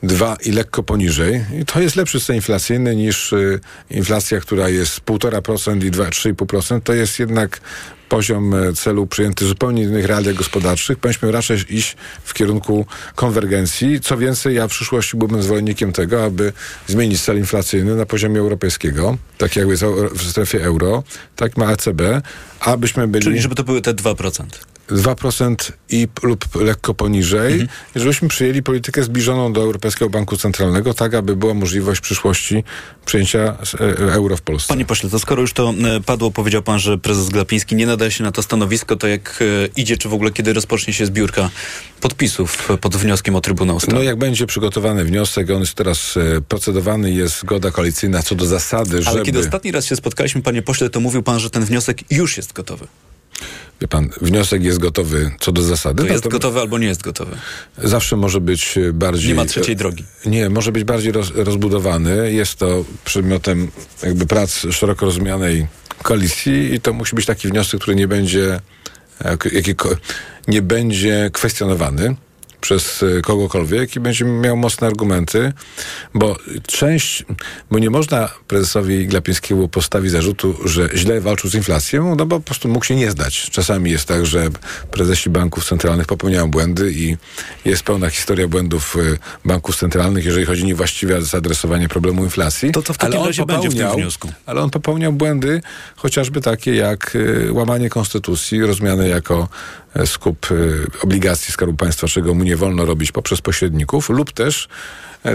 2 0.02 0.36
i 0.44 0.52
lekko 0.52 0.82
poniżej. 0.82 1.44
I 1.60 1.64
to 1.64 1.80
jest 1.80 1.96
lepszy 1.96 2.20
cel 2.20 2.36
inflacyjny 2.36 2.96
niż 2.96 3.32
y, 3.32 3.60
inflacja, 3.90 4.40
która 4.40 4.68
jest 4.68 5.00
1,5% 5.00 5.84
i 5.84 5.90
2, 5.90 6.04
3,5%. 6.04 6.80
To 6.80 6.92
jest 6.92 7.18
jednak 7.18 7.60
poziom 8.08 8.54
e, 8.54 8.72
celu 8.72 9.06
przyjęty 9.06 9.46
zupełnie 9.46 9.82
innych 9.82 10.06
realiach 10.06 10.34
gospodarczych. 10.34 10.98
Powinniśmy 10.98 11.32
raczej 11.32 11.58
iść 11.68 11.96
w 12.24 12.34
kierunku 12.34 12.86
konwergencji. 13.14 14.00
Co 14.00 14.18
więcej, 14.18 14.54
ja 14.54 14.68
w 14.68 14.70
przyszłości 14.70 15.16
byłbym 15.16 15.42
zwolennikiem 15.42 15.92
tego, 15.92 16.24
aby 16.24 16.52
zmienić 16.86 17.22
cel 17.22 17.38
inflacyjny 17.38 17.96
na 17.96 18.06
poziomie 18.06 18.40
europejskiego, 18.40 19.16
tak 19.38 19.56
jak 19.56 19.68
jest 19.68 19.82
euro- 19.82 20.10
w 20.14 20.22
strefie 20.30 20.64
euro, 20.64 21.02
tak 21.36 21.56
ma 21.56 21.72
ECB, 21.72 22.22
abyśmy 22.60 23.08
byli... 23.08 23.24
Czyli 23.24 23.40
żeby 23.40 23.54
to 23.54 23.64
były 23.64 23.82
te 23.82 23.94
2%. 23.94 24.44
2% 24.90 25.72
i 25.88 26.08
lub 26.22 26.44
lekko 26.54 26.94
poniżej, 26.94 27.52
Mhm. 27.52 27.68
żebyśmy 27.96 28.28
przyjęli 28.28 28.62
politykę 28.62 29.02
zbliżoną 29.02 29.52
do 29.52 29.60
Europejskiego 29.60 30.10
Banku 30.10 30.36
Centralnego, 30.36 30.94
tak 30.94 31.14
aby 31.14 31.36
była 31.36 31.54
możliwość 31.54 31.98
w 32.00 32.02
przyszłości 32.02 32.64
przyjęcia 33.06 33.38
e, 33.80 34.12
euro 34.12 34.36
w 34.36 34.42
Polsce. 34.42 34.68
Panie 34.68 34.84
pośle, 34.84 35.10
to 35.10 35.18
skoro 35.18 35.40
już 35.42 35.52
to 35.52 35.74
e, 35.96 36.00
padło, 36.00 36.30
powiedział 36.30 36.62
pan, 36.62 36.78
że 36.78 36.98
prezes 36.98 37.28
Glapiński 37.28 37.76
nie 37.76 37.86
nadaje 37.86 38.10
się 38.10 38.24
na 38.24 38.32
to 38.32 38.42
stanowisko, 38.42 38.96
to 38.96 39.06
jak 39.06 39.38
e, 39.42 39.66
idzie, 39.76 39.96
czy 39.96 40.08
w 40.08 40.14
ogóle 40.14 40.30
kiedy 40.30 40.52
rozpocznie 40.52 40.92
się 40.92 41.06
zbiórka 41.06 41.50
podpisów 42.00 42.68
pod 42.80 42.96
wnioskiem 42.96 43.36
o 43.36 43.40
Trybunał 43.40 43.80
Stanu? 43.80 43.96
No 43.98 44.02
jak 44.02 44.16
będzie 44.16 44.46
przygotowany 44.46 45.04
wniosek, 45.04 45.50
on 45.50 45.60
jest 45.60 45.74
teraz 45.74 46.14
procedowany, 46.48 47.12
jest 47.12 47.40
zgoda 47.40 47.70
koalicyjna 47.70 48.22
co 48.22 48.34
do 48.34 48.46
zasady, 48.46 48.96
Ale 48.96 49.02
żeby... 49.02 49.22
kiedy 49.24 49.38
ostatni 49.38 49.72
raz 49.72 49.86
się 49.86 49.96
spotkaliśmy, 49.96 50.42
panie 50.42 50.62
pośle, 50.62 50.90
to 50.90 51.00
mówił 51.00 51.22
pan, 51.22 51.38
że 51.40 51.50
ten 51.50 51.64
wniosek 51.64 51.98
już 52.10 52.36
jest 52.36 52.52
gotowy. 52.52 52.86
Wie 53.80 53.88
pan, 53.88 54.10
wniosek 54.20 54.62
jest 54.64 54.78
gotowy 54.78 55.30
co 55.40 55.52
do 55.52 55.62
zasady. 55.62 56.04
To 56.04 56.12
jest 56.12 56.28
gotowy 56.28 56.60
albo 56.60 56.78
nie 56.78 56.86
jest 56.86 57.02
gotowy. 57.02 57.36
Zawsze 57.78 58.16
może 58.16 58.40
być 58.40 58.78
e, 58.78 58.92
bardziej... 58.92 59.28
Nie 59.28 59.34
ma 59.34 59.44
trzeciej 59.44 59.76
drogi. 59.76 60.04
Nie, 60.26 60.50
może 60.50 60.72
być 60.72 60.84
bardziej 60.84 61.12
roz, 61.12 61.32
rozbudowany. 61.34 62.32
Jest 62.32 62.54
to 62.54 62.84
przedmiotem 63.04 63.70
jakby 64.02 64.26
prac 64.26 64.66
szeroko 64.70 65.06
rozumianej 65.06 65.66
koalicji 66.02 66.74
i 66.74 66.80
to 66.80 66.92
musi 66.92 67.16
być 67.16 67.26
taki 67.26 67.48
wniosek, 67.48 67.80
który 67.80 67.96
nie 67.96 68.08
będzie, 68.08 68.60
e, 69.18 69.36
k- 69.36 69.48
jakieko- 69.50 69.96
nie 70.48 70.62
będzie 70.62 71.30
kwestionowany 71.32 72.16
przez 72.60 73.02
e, 73.02 73.22
kogokolwiek 73.22 73.96
i 73.96 74.00
będzie 74.00 74.24
miał 74.24 74.56
mocne 74.56 74.86
argumenty, 74.86 75.52
bo 76.14 76.36
część, 76.66 77.24
bo 77.70 77.78
nie 77.78 77.90
można 77.90 78.28
prezesowi 78.48 79.06
Glapińskiemu 79.06 79.68
postawić 79.68 80.10
zarzutu, 80.10 80.54
że 80.64 80.88
źle 80.94 81.20
walczył 81.20 81.50
z 81.50 81.54
inflacją, 81.54 82.16
no 82.16 82.26
bo 82.26 82.36
po 82.36 82.44
prostu 82.44 82.68
mógł 82.68 82.84
się 82.84 82.96
nie 82.96 83.10
zdać. 83.10 83.50
Czasami 83.50 83.90
jest 83.90 84.08
tak, 84.08 84.26
że 84.26 84.48
prezesi 84.90 85.30
banków 85.30 85.64
centralnych 85.64 86.06
popełniają 86.06 86.50
błędy 86.50 86.92
i 86.92 87.16
jest 87.64 87.82
pełna 87.82 88.10
historia 88.10 88.48
błędów 88.48 88.96
e, 88.96 89.18
banków 89.44 89.76
centralnych, 89.76 90.24
jeżeli 90.24 90.46
chodzi 90.46 90.62
o 90.62 90.66
niewłaściwe 90.66 91.22
zaadresowanie 91.22 91.88
problemu 91.88 92.24
inflacji. 92.24 92.72
To 92.72 92.82
w 92.82 92.98
takim 92.98 93.18
Ale 93.18 93.26
razie 93.26 93.46
będzie 93.46 93.68
w 93.68 93.74
tym 93.74 93.90
wniosku? 93.90 94.32
Ale 94.46 94.60
on 94.60 94.70
popełniał 94.70 95.12
błędy, 95.12 95.60
chociażby 95.96 96.40
takie 96.40 96.74
jak 96.74 97.16
e, 97.48 97.52
łamanie 97.52 97.90
konstytucji, 97.90 98.62
rozumiane 98.62 99.08
jako 99.08 99.48
skup 100.04 100.46
e, 100.50 100.54
obligacji 101.02 101.52
Skarbu 101.52 101.76
Państwa, 101.76 102.06
czego 102.06 102.34
mu 102.34 102.44
nie 102.44 102.56
wolno 102.56 102.84
robić 102.84 103.12
poprzez 103.12 103.40
pośredników, 103.40 104.10
lub 104.10 104.32
też 104.32 104.68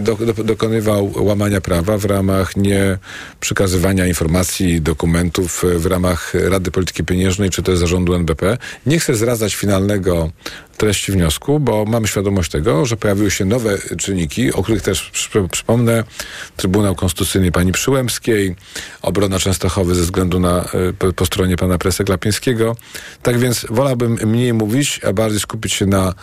do, 0.01 0.15
do, 0.15 0.43
dokonywał 0.43 1.11
łamania 1.15 1.61
prawa 1.61 1.97
w 1.97 2.05
ramach 2.05 2.55
nie 2.55 2.97
przekazywania 3.39 4.07
informacji, 4.07 4.81
dokumentów 4.81 5.63
e, 5.63 5.79
w 5.79 5.85
ramach 5.85 6.33
Rady 6.33 6.71
Polityki 6.71 7.03
Pieniężnej 7.03 7.49
czy 7.49 7.63
też 7.63 7.77
zarządu 7.77 8.13
NBP. 8.13 8.57
Nie 8.85 8.99
chcę 8.99 9.15
zradzać 9.15 9.55
finalnego 9.55 10.31
treści 10.77 11.11
wniosku, 11.11 11.59
bo 11.59 11.85
mam 11.85 12.07
świadomość 12.07 12.51
tego, 12.51 12.85
że 12.85 12.97
pojawiły 12.97 13.31
się 13.31 13.45
nowe 13.45 13.77
czynniki, 13.97 14.53
o 14.53 14.63
których 14.63 14.81
też 14.81 15.09
przy, 15.09 15.29
przypomnę. 15.51 16.03
Trybunał 16.57 16.95
Konstytucyjny 16.95 17.51
pani 17.51 17.71
Przyłębskiej, 17.71 18.55
obrona 19.01 19.39
Częstochowy 19.39 19.95
ze 19.95 20.01
względu 20.01 20.39
na, 20.39 20.63
e, 20.63 20.93
po, 20.99 21.13
po 21.13 21.25
stronie 21.25 21.57
pana 21.57 21.77
Presa 21.77 22.03
Glapińskiego. 22.03 22.75
Tak 23.23 23.39
więc 23.39 23.65
wolałbym 23.69 24.17
mniej 24.25 24.53
mówić, 24.53 24.99
a 25.07 25.13
bardziej 25.13 25.39
skupić 25.39 25.73
się 25.73 25.85
na, 25.85 26.13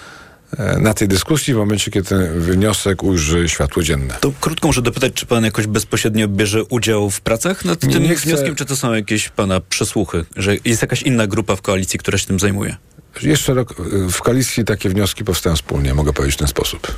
na 0.80 0.94
tej 0.94 1.08
dyskusji 1.08 1.54
w 1.54 1.56
momencie, 1.56 1.90
kiedy 1.90 2.08
ten 2.08 2.40
wniosek 2.40 3.02
ujrzy 3.02 3.48
światło 3.48 3.82
dzienne. 3.82 4.14
To 4.20 4.32
krótko 4.40 4.66
muszę 4.68 4.82
dopytać, 4.82 5.12
czy 5.14 5.26
pan 5.26 5.44
jakoś 5.44 5.66
bezpośrednio 5.66 6.28
bierze 6.28 6.64
udział 6.64 7.10
w 7.10 7.20
pracach 7.20 7.64
nad 7.64 7.82
Nie, 7.82 7.92
tym 7.92 8.02
nie 8.02 8.14
chcę- 8.14 8.26
wnioskiem, 8.26 8.54
czy 8.56 8.64
to 8.64 8.76
są 8.76 8.92
jakieś 8.94 9.28
pana 9.28 9.60
przesłuchy, 9.60 10.24
że 10.36 10.56
jest 10.64 10.82
jakaś 10.82 11.02
inna 11.02 11.26
grupa 11.26 11.56
w 11.56 11.62
koalicji, 11.62 11.98
która 11.98 12.18
się 12.18 12.26
tym 12.26 12.40
zajmuje? 12.40 12.76
Jeszcze 13.22 13.54
rok, 13.54 13.74
w 14.12 14.20
koalicji 14.22 14.64
takie 14.64 14.88
wnioski 14.88 15.24
powstają 15.24 15.56
wspólnie, 15.56 15.94
mogę 15.94 16.12
powiedzieć 16.12 16.34
w 16.36 16.38
ten 16.38 16.48
sposób. 16.48 16.94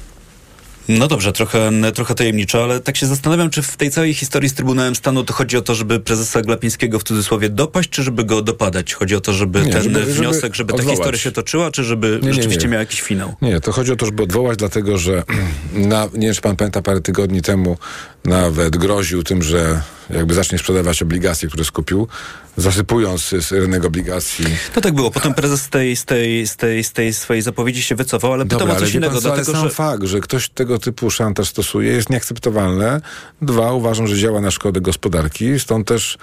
No 0.88 1.08
dobrze, 1.08 1.32
trochę, 1.32 1.70
trochę 1.94 2.14
tajemniczo, 2.14 2.64
ale 2.64 2.80
tak 2.80 2.96
się 2.96 3.06
zastanawiam, 3.06 3.50
czy 3.50 3.62
w 3.62 3.76
tej 3.76 3.90
całej 3.90 4.14
historii 4.14 4.48
z 4.48 4.54
Trybunałem 4.54 4.94
Stanu 4.96 5.24
to 5.24 5.32
chodzi 5.32 5.56
o 5.56 5.62
to, 5.62 5.74
żeby 5.74 6.00
prezesa 6.00 6.42
Glapińskiego 6.42 6.98
w 6.98 7.04
cudzysłowie 7.04 7.48
dopaść, 7.48 7.88
czy 7.90 8.02
żeby 8.02 8.24
go 8.24 8.42
dopadać? 8.42 8.94
Chodzi 8.94 9.16
o 9.16 9.20
to, 9.20 9.32
żeby 9.32 9.62
Nie, 9.62 9.72
ten 9.72 9.82
żeby- 9.82 10.00
żeby 10.00 10.12
wniosek, 10.14 10.54
żeby 10.54 10.68
ta 10.72 10.74
odwołać. 10.76 10.96
historia 10.98 11.20
się 11.20 11.32
toczyła, 11.32 11.70
czy 11.70 11.84
żeby 11.84 12.18
Nie, 12.22 12.28
nie, 12.28 12.34
rzeczywiście 12.34 12.64
nie. 12.64 12.70
miał 12.72 12.80
jakiś 12.80 13.00
finał? 13.02 13.34
Nie, 13.42 13.60
to 13.60 13.72
chodzi 13.72 13.92
o 13.92 13.96
to, 13.96 14.06
żeby 14.06 14.22
odwołać, 14.22 14.58
dlatego 14.58 14.98
że 14.98 15.22
na, 15.74 16.08
nie 16.14 16.26
wiem, 16.26 16.34
czy 16.34 16.40
pan 16.40 16.56
pamięta, 16.56 16.82
parę 16.82 17.00
tygodni 17.00 17.42
temu 17.42 17.76
nawet 18.24 18.76
groził 18.76 19.22
tym, 19.22 19.42
że 19.42 19.82
jakby 20.14 20.34
zacznie 20.34 20.58
sprzedawać 20.58 21.02
obligacje, 21.02 21.48
które 21.48 21.64
skupił, 21.64 22.08
zasypując 22.56 23.34
z 23.40 23.52
rynek 23.52 23.84
obligacji. 23.84 24.44
No 24.76 24.82
tak 24.82 24.94
było. 24.94 25.10
Potem 25.10 25.34
prezes 25.34 25.62
z 25.62 25.68
tej, 25.68 25.96
z 25.96 26.04
tej, 26.04 26.46
z 26.46 26.56
tej, 26.56 26.84
z 26.84 26.92
tej 26.92 27.14
swojej 27.14 27.42
zapowiedzi 27.42 27.82
się 27.82 27.94
wycofał, 27.94 28.32
ale 28.32 28.44
pytam 28.44 28.58
Dobra, 28.58 28.74
o 28.74 28.76
ale 28.76 28.86
coś 28.86 28.94
innego, 28.94 29.12
pan 29.12 29.22
co, 29.22 29.28
ale 29.28 29.36
dlatego 29.36 29.58
sam 29.58 29.68
że... 29.68 29.74
fakt, 29.74 30.04
że 30.04 30.20
ktoś 30.20 30.48
tego 30.48 30.78
typu 30.78 31.10
szantaż 31.10 31.48
stosuje 31.48 31.92
jest 31.92 32.10
nieakceptowalne. 32.10 33.00
Dwa, 33.42 33.72
uważam, 33.72 34.06
że 34.06 34.16
działa 34.16 34.40
na 34.40 34.50
szkodę 34.50 34.80
gospodarki, 34.80 35.60
stąd 35.60 35.88
też 35.88 36.18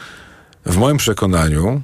w 0.65 0.77
moim 0.77 0.97
przekonaniu 0.97 1.81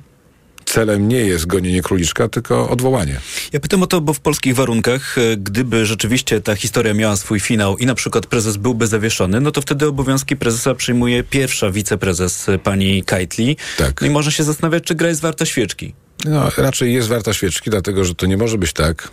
celem 0.73 1.07
nie 1.07 1.19
jest 1.19 1.45
gonienie 1.45 1.81
króliczka, 1.81 2.29
tylko 2.29 2.69
odwołanie. 2.69 3.19
Ja 3.51 3.59
pytam 3.59 3.83
o 3.83 3.87
to, 3.87 4.01
bo 4.01 4.13
w 4.13 4.19
polskich 4.19 4.55
warunkach, 4.55 5.17
e, 5.17 5.37
gdyby 5.37 5.85
rzeczywiście 5.85 6.41
ta 6.41 6.55
historia 6.55 6.93
miała 6.93 7.15
swój 7.15 7.39
finał 7.39 7.77
i 7.77 7.85
na 7.85 7.95
przykład 7.95 8.25
prezes 8.25 8.57
byłby 8.57 8.87
zawieszony, 8.87 9.41
no 9.41 9.51
to 9.51 9.61
wtedy 9.61 9.87
obowiązki 9.87 10.35
prezesa 10.35 10.75
przyjmuje 10.75 11.23
pierwsza 11.23 11.71
wiceprezes 11.71 12.49
e, 12.49 12.59
pani 12.59 13.03
Kajtli. 13.03 13.57
Tak. 13.77 14.01
No 14.01 14.07
i 14.07 14.09
można 14.09 14.31
się 14.31 14.43
zastanawiać, 14.43 14.83
czy 14.83 14.95
gra 14.95 15.07
jest 15.07 15.21
warta 15.21 15.45
świeczki. 15.45 15.93
No, 16.25 16.51
raczej 16.57 16.93
jest 16.93 17.07
warta 17.07 17.33
świeczki, 17.33 17.69
dlatego 17.69 18.05
że 18.05 18.15
to 18.15 18.25
nie 18.25 18.37
może 18.37 18.57
być 18.57 18.73
tak, 18.73 19.09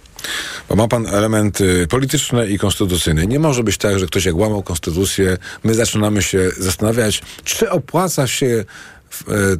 bo 0.68 0.76
ma 0.76 0.88
pan 0.88 1.06
elementy 1.06 1.86
polityczne 1.86 2.48
i 2.48 2.58
konstytucyjne. 2.58 3.26
Nie 3.26 3.38
może 3.38 3.62
być 3.64 3.78
tak, 3.78 3.98
że 3.98 4.06
ktoś 4.06 4.24
jak 4.24 4.36
łamał 4.36 4.62
konstytucję, 4.62 5.36
my 5.64 5.74
zaczynamy 5.74 6.22
się 6.22 6.50
zastanawiać, 6.58 7.22
czy 7.44 7.70
opłaca 7.70 8.26
się 8.26 8.64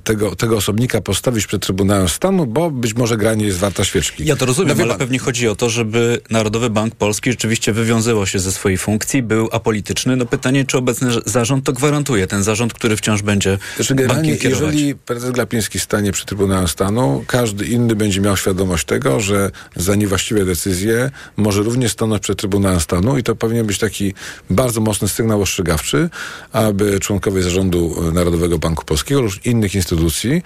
tego, 0.05 0.37
tego 0.37 0.57
osobnika 0.57 1.01
postawić 1.01 1.47
przed 1.47 1.63
Trybunałem 1.63 2.09
Stanu, 2.09 2.47
bo 2.47 2.71
być 2.71 2.95
może 2.95 3.17
gra 3.17 3.35
nie 3.35 3.47
jest 3.47 3.59
warta 3.59 3.85
świeczki. 3.85 4.25
Ja 4.27 4.37
to 4.37 4.47
rozumiem, 4.47 4.77
No 4.79 4.83
ale 4.83 4.93
pan- 4.93 4.99
pewnie 4.99 5.19
chodzi 5.19 5.49
o 5.49 5.57
to, 5.57 5.71
żeby 5.71 6.21
Narodowy 6.31 6.71
Bank 6.71 6.95
Polski 6.95 7.31
rzeczywiście 7.31 7.73
wywiązywał 7.73 8.27
się 8.27 8.39
ze 8.39 8.53
swojej 8.53 8.79
funkcji, 8.79 9.23
był 9.23 9.49
apolityczny. 9.53 10.17
No 10.17 10.27
pytanie, 10.27 10.65
czy 10.65 10.79
obecny 10.79 11.11
zarząd 11.27 11.65
to 11.65 11.73
gwarantuje, 11.73 12.27
ten 12.27 12.43
zarząd, 12.43 12.73
który 12.75 12.97
wciąż 12.97 13.23
będzie 13.23 13.59
Znaczy, 13.77 13.95
bankiem 13.95 14.37
kierować. 14.39 14.75
jeżeli 14.75 14.95
prezes 14.95 15.31
Glapiński 15.31 15.79
stanie 15.81 16.13
przed 16.13 16.27
Trybunałem 16.29 16.69
Stanu, 16.69 17.25
każdy 17.27 17.67
inny 17.67 17.97
będzie 17.97 18.21
miał 18.21 18.37
świadomość 18.37 18.85
tego, 18.87 19.21
że 19.21 19.51
za 19.77 19.95
niewłaściwe 19.95 20.45
decyzje 20.45 21.11
może 21.37 21.63
również 21.63 21.93
stanąć 21.93 22.23
przed 22.23 22.39
Trybunałem 22.39 22.81
Stanu 22.81 23.19
i 23.19 23.23
to 23.23 23.37
powinien 23.37 23.67
być 23.67 23.79
taki 23.79 24.15
bardzo 24.51 24.81
mocny 24.81 25.09
sygnał 25.09 25.43
ostrzegawczy, 25.43 26.09
aby 26.53 27.01
członkowie 27.01 27.43
zarządu 27.43 27.97
e, 28.09 28.13
Narodowego 28.13 28.59
Banku 28.59 28.85
Polskiego 28.85 29.23
innych 29.45 29.75
instytucji 29.75 30.43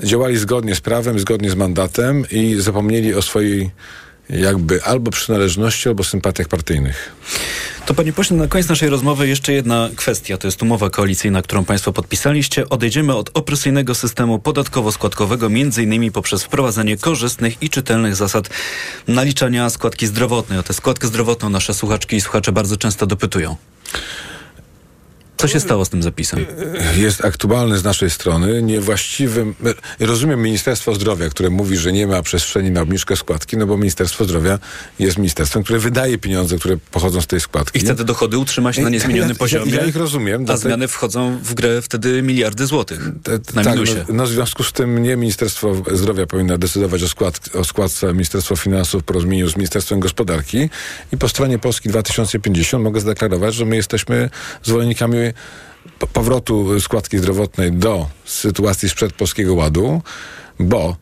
działali 0.00 0.36
zgodnie 0.36 0.74
z 0.74 0.80
prawem, 0.80 1.18
zgodnie 1.18 1.50
z 1.50 1.54
mandatem 1.54 2.24
i 2.30 2.54
zapomnieli 2.54 3.14
o 3.14 3.22
swojej 3.22 3.70
jakby 4.30 4.82
albo 4.82 5.10
przynależności, 5.10 5.88
albo 5.88 6.04
sympatiach 6.04 6.48
partyjnych. 6.48 7.12
To 7.86 7.94
panie 7.94 8.12
pośle, 8.12 8.36
na 8.36 8.46
koniec 8.46 8.68
naszej 8.68 8.88
rozmowy 8.88 9.28
jeszcze 9.28 9.52
jedna 9.52 9.88
kwestia. 9.96 10.38
To 10.38 10.48
jest 10.48 10.62
umowa 10.62 10.90
koalicyjna, 10.90 11.42
którą 11.42 11.64
państwo 11.64 11.92
podpisaliście. 11.92 12.68
Odejdziemy 12.68 13.14
od 13.14 13.30
opresyjnego 13.34 13.94
systemu 13.94 14.38
podatkowo-składkowego, 14.38 15.50
między 15.50 15.82
innymi 15.82 16.12
poprzez 16.12 16.42
wprowadzenie 16.42 16.96
korzystnych 16.96 17.62
i 17.62 17.70
czytelnych 17.70 18.16
zasad 18.16 18.48
naliczania 19.08 19.70
składki 19.70 20.06
zdrowotnej. 20.06 20.58
O 20.58 20.62
tę 20.62 20.74
składkę 20.74 21.06
zdrowotną 21.06 21.50
nasze 21.50 21.74
słuchaczki 21.74 22.16
i 22.16 22.20
słuchacze 22.20 22.52
bardzo 22.52 22.76
często 22.76 23.06
dopytują. 23.06 23.56
Co 25.36 25.48
się 25.48 25.60
stało 25.60 25.84
z 25.84 25.88
tym 25.88 26.02
zapisem? 26.02 26.46
jest 26.96 27.24
aktualny 27.24 27.78
z 27.78 27.84
naszej 27.84 28.10
strony, 28.10 28.62
niewłaściwym. 28.62 29.54
Rozumiem 30.00 30.42
Ministerstwo 30.42 30.94
Zdrowia, 30.94 31.28
które 31.30 31.50
mówi, 31.50 31.76
że 31.76 31.92
nie 31.92 32.06
ma 32.06 32.22
przestrzeni 32.22 32.70
na 32.70 32.80
obniżkę 32.80 33.16
składki, 33.16 33.56
no 33.56 33.66
bo 33.66 33.76
Ministerstwo 33.76 34.24
Zdrowia 34.24 34.58
jest 34.98 35.18
ministerstwem, 35.18 35.62
które 35.62 35.78
wydaje 35.78 36.18
pieniądze, 36.18 36.58
które 36.58 36.76
pochodzą 36.90 37.20
z 37.20 37.26
tej 37.26 37.40
składki. 37.40 37.78
I 37.78 37.82
chce 37.82 37.94
te 37.94 38.04
dochody 38.04 38.38
utrzymać 38.38 38.76
na 38.76 38.82
Ja- 38.82 38.88
niezmienionym 38.88 39.28
ja- 39.30 39.34
poziomie. 39.36 39.72
ja 39.72 39.84
ich 39.84 39.96
rozumiem, 39.96 40.44
A 40.48 40.56
zmiany 40.56 40.88
wchodzą 40.88 41.38
w 41.42 41.54
grę 41.54 41.82
wtedy 41.82 42.22
miliardy 42.22 42.66
złotych. 42.66 43.00
Na 43.54 43.62
tak, 43.64 43.74
minusie. 43.74 44.04
no, 44.08 44.14
no 44.14 44.24
w 44.24 44.28
związku 44.28 44.62
z 44.64 44.72
tym 44.72 45.02
nie 45.02 45.16
Ministerstwo 45.16 45.82
Zdrowia 45.92 46.26
powinno 46.26 46.58
decydować 46.58 47.02
o, 47.02 47.08
skład, 47.08 47.40
o 47.54 47.64
składce 47.64 48.12
Ministerstwo 48.12 48.56
Finansów 48.56 49.02
w 49.02 49.04
porozumieniu 49.04 49.48
z 49.48 49.56
Ministerstwem 49.56 50.00
Gospodarki 50.00 50.70
i 51.12 51.16
po 51.16 51.28
stronie 51.28 51.58
Polski 51.58 51.88
2050 51.88 52.84
mogę 52.84 53.00
zadeklarować, 53.00 53.54
że 53.54 53.64
my 53.64 53.76
jesteśmy 53.76 54.30
zwolennikami 54.62 55.23
po- 55.98 56.06
powrotu 56.06 56.80
składki 56.80 57.18
zdrowotnej 57.18 57.72
do 57.72 58.08
sytuacji 58.24 58.88
sprzed 58.88 59.12
Polskiego 59.12 59.54
Ładu, 59.54 60.02
bo 60.58 60.96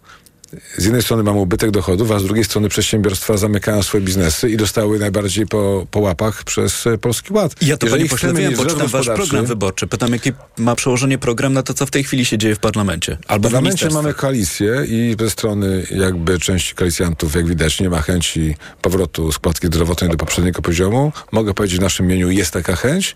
z 0.76 0.84
jednej 0.84 1.02
strony 1.02 1.22
mamy 1.22 1.38
ubytek 1.38 1.70
dochodów, 1.70 2.10
a 2.10 2.18
z 2.18 2.24
drugiej 2.24 2.44
strony 2.44 2.68
przedsiębiorstwa 2.68 3.36
zamykają 3.36 3.82
swoje 3.82 4.04
biznesy 4.04 4.50
i 4.50 4.56
dostały 4.56 4.98
najbardziej 4.98 5.46
po, 5.46 5.86
po 5.90 6.00
łapach 6.00 6.44
przez 6.44 6.86
e, 6.86 6.98
Polski 6.98 7.32
Ład. 7.32 7.62
Ja 7.62 7.76
to 7.76 7.86
Jeżeli 7.86 8.00
panie 8.02 8.10
pośle 8.10 8.32
wiem, 8.34 8.54
bo 8.56 8.64
czytam 8.64 8.86
wasz 8.86 9.06
program 9.06 9.46
wyborczy. 9.46 9.86
Pytam, 9.86 10.12
jakie 10.12 10.32
ma 10.58 10.74
przełożenie 10.74 11.18
program 11.18 11.52
na 11.52 11.62
to, 11.62 11.74
co 11.74 11.86
w 11.86 11.90
tej 11.90 12.04
chwili 12.04 12.24
się 12.24 12.38
dzieje 12.38 12.54
w 12.54 12.58
parlamencie. 12.58 13.18
Albo 13.28 13.48
W 13.48 13.52
parlamencie 13.52 13.88
mamy 13.90 14.14
koalicję 14.14 14.84
i 14.88 15.16
ze 15.20 15.30
strony 15.30 15.86
jakby 15.90 16.38
części 16.38 16.74
koalicjantów, 16.74 17.34
jak 17.34 17.46
widać, 17.46 17.80
nie 17.80 17.90
ma 17.90 18.02
chęci 18.02 18.56
powrotu 18.82 19.32
składki 19.32 19.66
zdrowotnej 19.66 20.10
do 20.10 20.16
poprzedniego 20.16 20.62
poziomu. 20.62 21.12
Mogę 21.32 21.54
powiedzieć, 21.54 21.78
w 21.78 21.82
naszym 21.82 22.06
imieniu 22.06 22.30
jest 22.30 22.50
taka 22.50 22.76
chęć. 22.76 23.14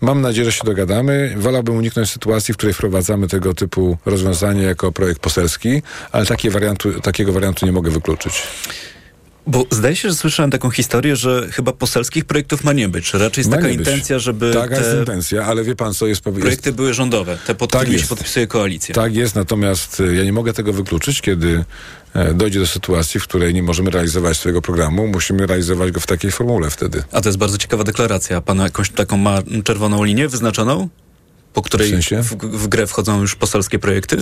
Mam 0.00 0.20
nadzieję, 0.20 0.44
że 0.44 0.52
się 0.52 0.64
dogadamy. 0.64 1.34
Wolałbym 1.36 1.76
uniknąć 1.76 2.10
sytuacji, 2.10 2.54
w 2.54 2.56
której 2.56 2.74
wprowadzamy 2.74 3.28
tego 3.28 3.54
typu 3.54 3.98
rozwiązanie 4.06 4.62
jako 4.62 4.92
projekt 4.92 5.20
poselski, 5.20 5.82
ale 6.12 6.26
takie 6.26 6.50
wariantu, 6.74 7.00
takiego 7.00 7.32
wariantu 7.32 7.66
nie 7.66 7.72
mogę 7.72 7.90
wykluczyć. 7.90 8.42
Bo 9.46 9.64
zdaje 9.70 9.96
się, 9.96 10.08
że 10.08 10.14
słyszałem 10.14 10.50
taką 10.50 10.70
historię, 10.70 11.16
że 11.16 11.48
chyba 11.52 11.72
poselskich 11.72 12.24
projektów 12.24 12.64
ma 12.64 12.72
nie 12.72 12.88
być. 12.88 13.14
Raczej 13.14 13.40
jest 13.40 13.50
Ma 13.50 13.56
taka 13.56 13.68
intencja, 13.68 14.18
żeby 14.18 14.52
Taka 14.54 14.76
jest 14.76 14.90
te 14.90 14.98
intencja, 14.98 15.44
ale 15.44 15.64
wie 15.64 15.76
pan 15.76 15.94
co 15.94 16.06
jest... 16.06 16.20
powie- 16.20 16.40
projekty 16.40 16.72
były 16.72 16.94
rządowe, 16.94 17.38
te 17.46 17.54
pod 17.54 17.70
Tak 17.70 17.80
którymi 17.80 17.98
się 17.98 18.02
jest. 18.02 18.08
podpisuje 18.08 18.46
koalicja. 18.46 18.94
Tak 18.94 19.14
jest, 19.14 19.34
natomiast 19.34 20.00
e, 20.00 20.14
ja 20.14 20.24
nie 20.24 20.32
mogę 20.32 20.52
tego 20.52 20.72
wykluczyć, 20.72 21.20
kiedy 21.20 21.64
e, 22.14 22.34
dojdzie 22.34 22.60
do 22.60 22.66
sytuacji, 22.66 23.20
w 23.20 23.24
której 23.24 23.54
nie 23.54 23.62
możemy 23.62 23.90
realizować 23.90 24.36
swojego 24.36 24.62
programu. 24.62 25.06
Musimy 25.06 25.46
realizować 25.46 25.90
go 25.90 26.00
w 26.00 26.06
takiej 26.06 26.30
formule 26.30 26.70
wtedy. 26.70 27.02
A 27.12 27.20
to 27.20 27.28
jest 27.28 27.38
bardzo 27.38 27.58
ciekawa 27.58 27.84
deklaracja. 27.84 28.40
Pan 28.40 28.58
jakąś 28.58 28.90
taką 28.90 29.16
ma 29.16 29.42
czerwoną 29.64 30.04
linię 30.04 30.28
wyznaczoną? 30.28 30.88
Po 31.54 31.62
której 31.62 31.88
W 31.88 31.90
sensie? 31.90 32.22
w, 32.22 32.36
w 32.36 32.68
grę 32.68 32.86
wchodzą 32.86 33.20
już 33.20 33.34
poselskie 33.36 33.78
projekty? 33.78 34.16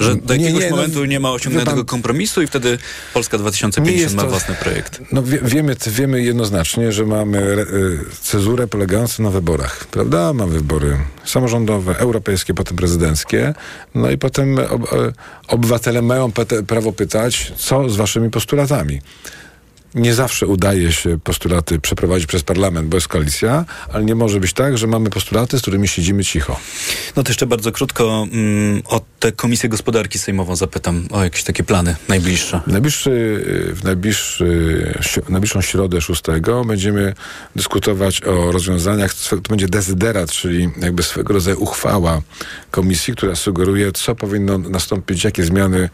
Że 0.00 0.14
do 0.16 0.36
nie, 0.36 0.42
jakiegoś 0.44 0.64
nie, 0.64 0.70
no, 0.70 0.76
momentu 0.76 1.04
nie 1.04 1.20
ma 1.20 1.30
osiągniętego 1.32 1.76
pan- 1.76 1.84
kompromisu 1.86 2.42
i 2.42 2.46
wtedy 2.46 2.78
Polska 3.14 3.36
Nie 3.36 3.42
2050 3.42 4.00
jest 4.02 4.14
ma 4.14 4.22
to- 4.22 4.28
własny 4.28 4.54
projekt. 4.54 5.00
No 5.12 5.22
wie, 5.22 5.38
wiemy, 5.42 5.76
wiemy 5.86 6.22
jednoznacznie, 6.22 6.92
że 6.92 7.06
mamy 7.06 7.38
y, 7.38 7.98
cezurę 8.22 8.66
polegającą 8.68 9.22
na 9.22 9.30
wyborach, 9.30 9.86
prawda? 9.86 10.32
Mamy 10.32 10.52
wybory 10.52 10.96
samorządowe, 11.24 11.98
europejskie, 11.98 12.54
potem 12.54 12.76
prezydenckie. 12.76 13.54
No 13.94 14.10
i 14.10 14.18
potem 14.18 14.58
ob, 14.70 14.92
e, 14.92 15.12
obywatele 15.48 16.02
mają 16.02 16.32
prawo 16.66 16.92
pytać, 16.92 17.52
co 17.56 17.90
z 17.90 17.96
waszymi 17.96 18.30
postulatami. 18.30 19.00
Nie 19.94 20.14
zawsze 20.14 20.46
udaje 20.46 20.92
się 20.92 21.18
postulaty 21.24 21.80
przeprowadzić 21.80 22.26
przez 22.26 22.42
parlament, 22.42 22.88
bo 22.88 22.96
jest 22.96 23.08
koalicja, 23.08 23.64
ale 23.92 24.04
nie 24.04 24.14
może 24.14 24.40
być 24.40 24.52
tak, 24.52 24.78
że 24.78 24.86
mamy 24.86 25.10
postulaty, 25.10 25.58
z 25.58 25.62
którymi 25.62 25.88
siedzimy 25.88 26.24
cicho. 26.24 26.60
No 27.16 27.22
to 27.22 27.30
jeszcze 27.30 27.46
bardzo 27.46 27.72
krótko 27.72 28.26
mm, 28.32 28.82
o 28.86 29.00
tę 29.20 29.32
Komisję 29.32 29.68
Gospodarki 29.68 30.18
Sejmową 30.18 30.56
zapytam 30.56 31.08
o 31.10 31.24
jakieś 31.24 31.44
takie 31.44 31.64
plany 31.64 31.96
najbliższe. 32.08 32.60
Najbliższy, 32.66 33.10
y, 33.10 33.74
w 33.74 33.84
najbliższy, 33.84 34.94
w 35.24 35.30
najbliższą 35.30 35.60
środę 35.60 36.00
6 36.00 36.22
będziemy 36.66 37.14
dyskutować 37.56 38.24
o 38.24 38.52
rozwiązaniach, 38.52 39.14
to 39.14 39.36
będzie 39.36 39.68
dezyderat, 39.68 40.30
czyli 40.30 40.70
jakby 40.80 41.02
swego 41.02 41.34
rodzaju 41.34 41.62
uchwała 41.62 42.22
komisji, 42.70 43.14
która 43.14 43.34
sugeruje, 43.34 43.92
co 43.92 44.14
powinno 44.14 44.58
nastąpić, 44.58 45.24
jakie 45.24 45.44
zmiany 45.44 45.88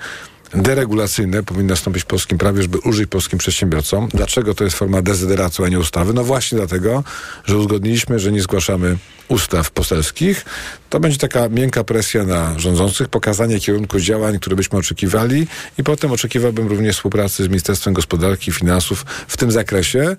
deregulacyjne 0.54 1.42
powinny 1.42 1.68
nastąpić 1.68 2.02
w 2.02 2.06
polskim 2.06 2.38
prawie, 2.38 2.62
żeby 2.62 2.78
ulżyć 2.78 3.06
polskim 3.06 3.38
przedsiębiorcom. 3.38 4.08
Dlaczego 4.14 4.54
to 4.54 4.64
jest 4.64 4.76
forma 4.76 5.02
dezyderatu, 5.02 5.64
a 5.64 5.68
nie 5.68 5.78
ustawy? 5.78 6.12
No 6.12 6.24
właśnie 6.24 6.58
dlatego, 6.58 7.04
że 7.44 7.58
uzgodniliśmy, 7.58 8.18
że 8.18 8.32
nie 8.32 8.42
zgłaszamy 8.42 8.96
ustaw 9.28 9.70
poselskich. 9.70 10.44
To 10.90 11.00
będzie 11.00 11.18
taka 11.18 11.48
miękka 11.48 11.84
presja 11.84 12.24
na 12.24 12.58
rządzących, 12.58 13.08
pokazanie 13.08 13.60
kierunku 13.60 14.00
działań, 14.00 14.38
które 14.38 14.56
byśmy 14.56 14.78
oczekiwali 14.78 15.46
i 15.78 15.84
potem 15.84 16.12
oczekiwałbym 16.12 16.68
również 16.68 16.96
współpracy 16.96 17.44
z 17.44 17.48
Ministerstwem 17.48 17.94
Gospodarki 17.94 18.50
i 18.50 18.54
Finansów 18.54 19.06
w 19.28 19.36
tym 19.36 19.52
zakresie. 19.52 20.16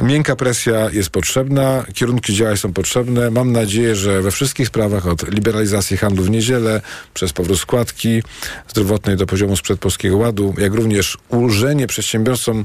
Miękka 0.00 0.36
presja 0.36 0.90
jest 0.90 1.10
potrzebna, 1.10 1.84
kierunki 1.94 2.34
działań 2.34 2.56
są 2.56 2.72
potrzebne. 2.72 3.30
Mam 3.30 3.52
nadzieję, 3.52 3.96
że 3.96 4.22
we 4.22 4.30
wszystkich 4.30 4.68
sprawach 4.68 5.06
od 5.06 5.32
liberalizacji 5.32 5.96
handlu 5.96 6.24
w 6.24 6.30
niedzielę, 6.30 6.80
przez 7.14 7.32
powrót 7.32 7.58
składki 7.58 8.22
zdrowotnej 8.68 9.16
do 9.16 9.26
poziomu 9.26 9.56
sprzed 9.56 9.80
Polskiego 9.80 10.16
Ładu, 10.16 10.54
jak 10.58 10.74
również 10.74 11.18
ulżenie 11.28 11.86
przedsiębiorcom 11.86 12.64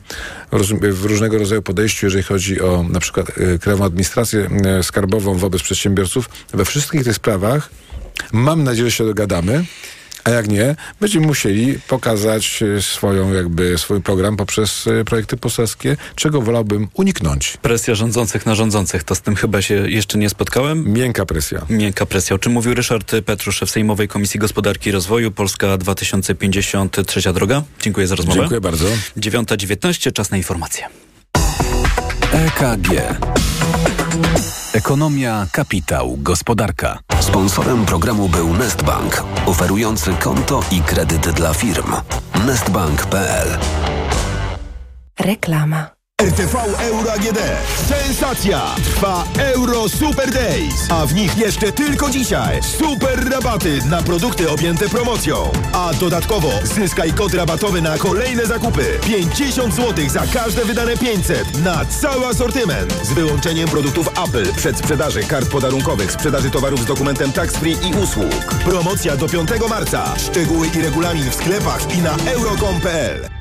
w 0.82 1.06
różnego 1.06 1.38
rodzaju 1.38 1.62
podejściu, 1.62 2.06
jeżeli 2.06 2.24
chodzi 2.24 2.62
o 2.62 2.86
na 2.90 3.00
przykład 3.00 3.38
y, 3.38 3.60
Krajową 3.60 3.86
Administrację 3.86 4.50
y, 4.80 4.84
Skarbową 4.84 5.38
wobec 5.38 5.62
przedsiębiorców. 5.62 6.30
We 6.54 6.66
wszystkich 6.66 7.04
tych 7.04 7.16
sprawach 7.16 7.70
mam 8.32 8.64
nadzieję, 8.64 8.90
że 8.90 8.96
się 8.96 9.06
dogadamy. 9.06 9.66
A 10.24 10.30
jak 10.30 10.48
nie, 10.48 10.76
będziemy 11.00 11.28
musieli 11.28 11.80
pokazać 11.88 12.64
e, 12.78 12.82
swoją, 12.82 13.34
jakby 13.34 13.78
swój 13.78 14.02
program 14.02 14.38
poprzez 14.38 14.88
e, 14.88 15.06
projekty 15.06 15.38
poselskie, 15.38 15.98
czego 16.16 16.42
wolałbym 16.42 16.88
uniknąć. 16.94 17.58
Presja 17.62 17.96
rządzących 17.96 18.46
na 18.46 18.56
rządzących, 18.56 19.04
to 19.04 19.16
z 19.16 19.22
tym 19.22 19.36
chyba 19.36 19.62
się 19.62 19.90
jeszcze 19.90 20.18
nie 20.18 20.30
spotkałem. 20.30 20.94
Miękka 20.94 21.26
presja. 21.26 21.66
Miękka 21.70 22.06
presja. 22.06 22.36
O 22.36 22.40
czym 22.40 22.54
mówił 22.54 22.74
Ryszard 22.74 23.12
Petrusz 23.26 23.62
w 23.62 23.70
Sejmowej 23.70 24.08
Komisji 24.08 24.40
Gospodarki 24.40 24.90
i 24.90 24.92
Rozwoju 24.92 25.32
Polska 25.32 25.78
2053 25.78 27.34
droga. 27.34 27.64
Dziękuję 27.82 28.08
za 28.08 28.16
rozmowę. 28.16 28.40
Dziękuję 28.40 28.62
bardzo. 28.62 28.86
9.19, 29.18 30.14
czas 30.14 30.32
na 30.32 30.38
informacje. 30.38 30.88
EKG. 32.34 32.92
Ekonomia, 34.74 35.48
kapitał, 35.52 36.18
gospodarka. 36.18 37.00
Sponsorem 37.20 37.86
programu 37.86 38.30
był 38.30 38.54
Nestbank, 38.54 39.24
oferujący 39.46 40.14
konto 40.14 40.64
i 40.72 40.82
kredyt 40.82 41.30
dla 41.30 41.54
firm. 41.54 41.92
Nestbank.pl 42.46 43.48
Reklama. 45.20 46.01
RTV 46.22 46.56
Euro 46.80 47.12
AGD. 47.14 47.40
Sensacja! 47.88 48.62
Trwa 48.84 49.24
Euro 49.40 49.90
Super 49.90 50.32
Days, 50.32 50.88
a 50.90 51.06
w 51.06 51.14
nich 51.14 51.38
jeszcze 51.38 51.72
tylko 51.72 52.10
dzisiaj 52.10 52.64
super 52.64 53.30
rabaty 53.32 53.80
na 53.86 54.02
produkty 54.04 54.50
objęte 54.50 54.90
promocją. 54.90 55.52
A 55.74 55.94
dodatkowo 55.94 56.52
zyskaj 56.64 57.14
kod 57.14 57.34
rabatowy 57.34 57.82
na 57.82 57.98
kolejne 57.98 58.46
zakupy. 58.46 59.00
50 59.08 59.74
zł 59.74 60.10
za 60.10 60.22
każde 60.34 60.66
wydane 60.66 60.98
500 60.98 61.64
na 61.64 61.86
cały 61.86 62.26
asortyment. 62.26 62.94
Z 63.04 63.14
wyłączeniem 63.14 63.70
produktów 63.70 64.08
Apple, 64.08 64.54
przedsprzedaży 64.54 65.24
kart 65.24 65.50
podarunkowych, 65.50 66.12
sprzedaży 66.12 66.52
towarów 66.52 66.80
z 66.80 66.86
dokumentem 66.86 67.32
tax 67.32 67.56
free 67.56 67.78
i 67.90 68.04
usług. 68.04 68.56
Promocja 68.66 69.18
do 69.18 69.30
5 69.30 69.50
marca. 69.70 70.14
Szczegóły 70.18 70.68
i 70.68 70.82
regulamin 70.82 71.30
w 71.30 71.36
sklepach 71.36 71.98
i 71.98 72.02
na 72.02 72.16
euro.com.pl. 72.32 73.41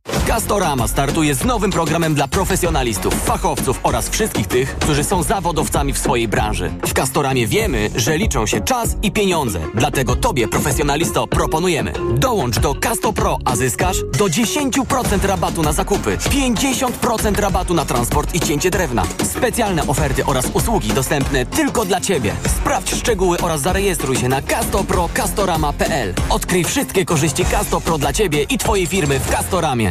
Castorama 0.31 0.87
startuje 0.87 1.35
z 1.35 1.45
nowym 1.45 1.71
programem 1.71 2.15
dla 2.15 2.27
profesjonalistów, 2.27 3.13
fachowców 3.23 3.79
oraz 3.83 4.09
wszystkich 4.09 4.47
tych, 4.47 4.75
którzy 4.75 5.03
są 5.03 5.23
zawodowcami 5.23 5.93
w 5.93 5.97
swojej 5.97 6.27
branży. 6.27 6.71
W 6.87 6.93
Castoramie 6.93 7.47
wiemy, 7.47 7.89
że 7.95 8.17
liczą 8.17 8.47
się 8.47 8.61
czas 8.61 8.95
i 9.01 9.11
pieniądze. 9.11 9.59
Dlatego 9.75 10.15
Tobie, 10.15 10.47
profesjonalisto, 10.47 11.27
proponujemy. 11.27 11.93
Dołącz 12.15 12.59
do 12.59 12.75
Casto 12.75 13.13
Pro, 13.13 13.37
a 13.45 13.55
zyskasz 13.55 13.97
do 14.17 14.25
10% 14.25 15.25
rabatu 15.25 15.61
na 15.61 15.73
zakupy, 15.73 16.17
50% 16.17 17.39
rabatu 17.39 17.73
na 17.73 17.85
transport 17.85 18.35
i 18.35 18.39
cięcie 18.39 18.69
drewna. 18.69 19.03
Specjalne 19.23 19.87
oferty 19.87 20.25
oraz 20.25 20.45
usługi 20.53 20.93
dostępne 20.93 21.45
tylko 21.45 21.85
dla 21.85 22.01
Ciebie. 22.01 22.33
Sprawdź 22.57 22.95
szczegóły 22.95 23.37
oraz 23.37 23.61
zarejestruj 23.61 24.15
się 24.15 24.29
na 24.29 24.41
castopro-castorama.pl. 24.41 26.13
Odkryj 26.29 26.63
wszystkie 26.63 27.05
korzyści 27.05 27.45
Casto 27.45 27.81
Pro 27.81 27.97
dla 27.97 28.13
Ciebie 28.13 28.43
i 28.43 28.57
Twojej 28.57 28.87
firmy 28.87 29.19
w 29.19 29.31
Castoramie. 29.31 29.90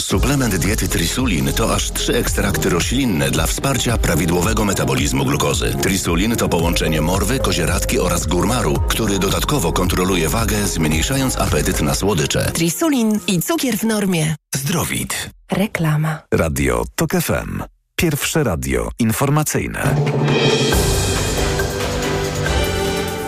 Suplement 0.00 0.56
diety 0.56 0.88
Trisulin 0.88 1.52
to 1.52 1.74
aż 1.74 1.90
trzy 1.92 2.16
ekstrakty 2.16 2.70
roślinne 2.70 3.30
dla 3.30 3.46
wsparcia 3.46 3.98
prawidłowego 3.98 4.64
metabolizmu 4.64 5.24
glukozy. 5.24 5.74
Trisulin 5.82 6.36
to 6.36 6.48
połączenie 6.48 7.00
morwy, 7.00 7.38
kozieradki 7.38 7.98
oraz 7.98 8.26
górmaru, 8.26 8.74
który 8.88 9.18
dodatkowo 9.18 9.72
kontroluje 9.72 10.28
wagę, 10.28 10.66
zmniejszając 10.66 11.36
apetyt 11.36 11.82
na 11.82 11.94
słodycze. 11.94 12.50
Trisulin 12.54 13.20
i 13.26 13.42
cukier 13.42 13.76
w 13.76 13.84
normie. 13.84 14.36
Zdrowit. 14.56 15.30
Reklama. 15.52 16.18
Radio 16.34 16.84
TOK 16.94 17.10
FM. 17.10 17.62
Pierwsze 17.96 18.44
radio 18.44 18.90
informacyjne. 18.98 19.94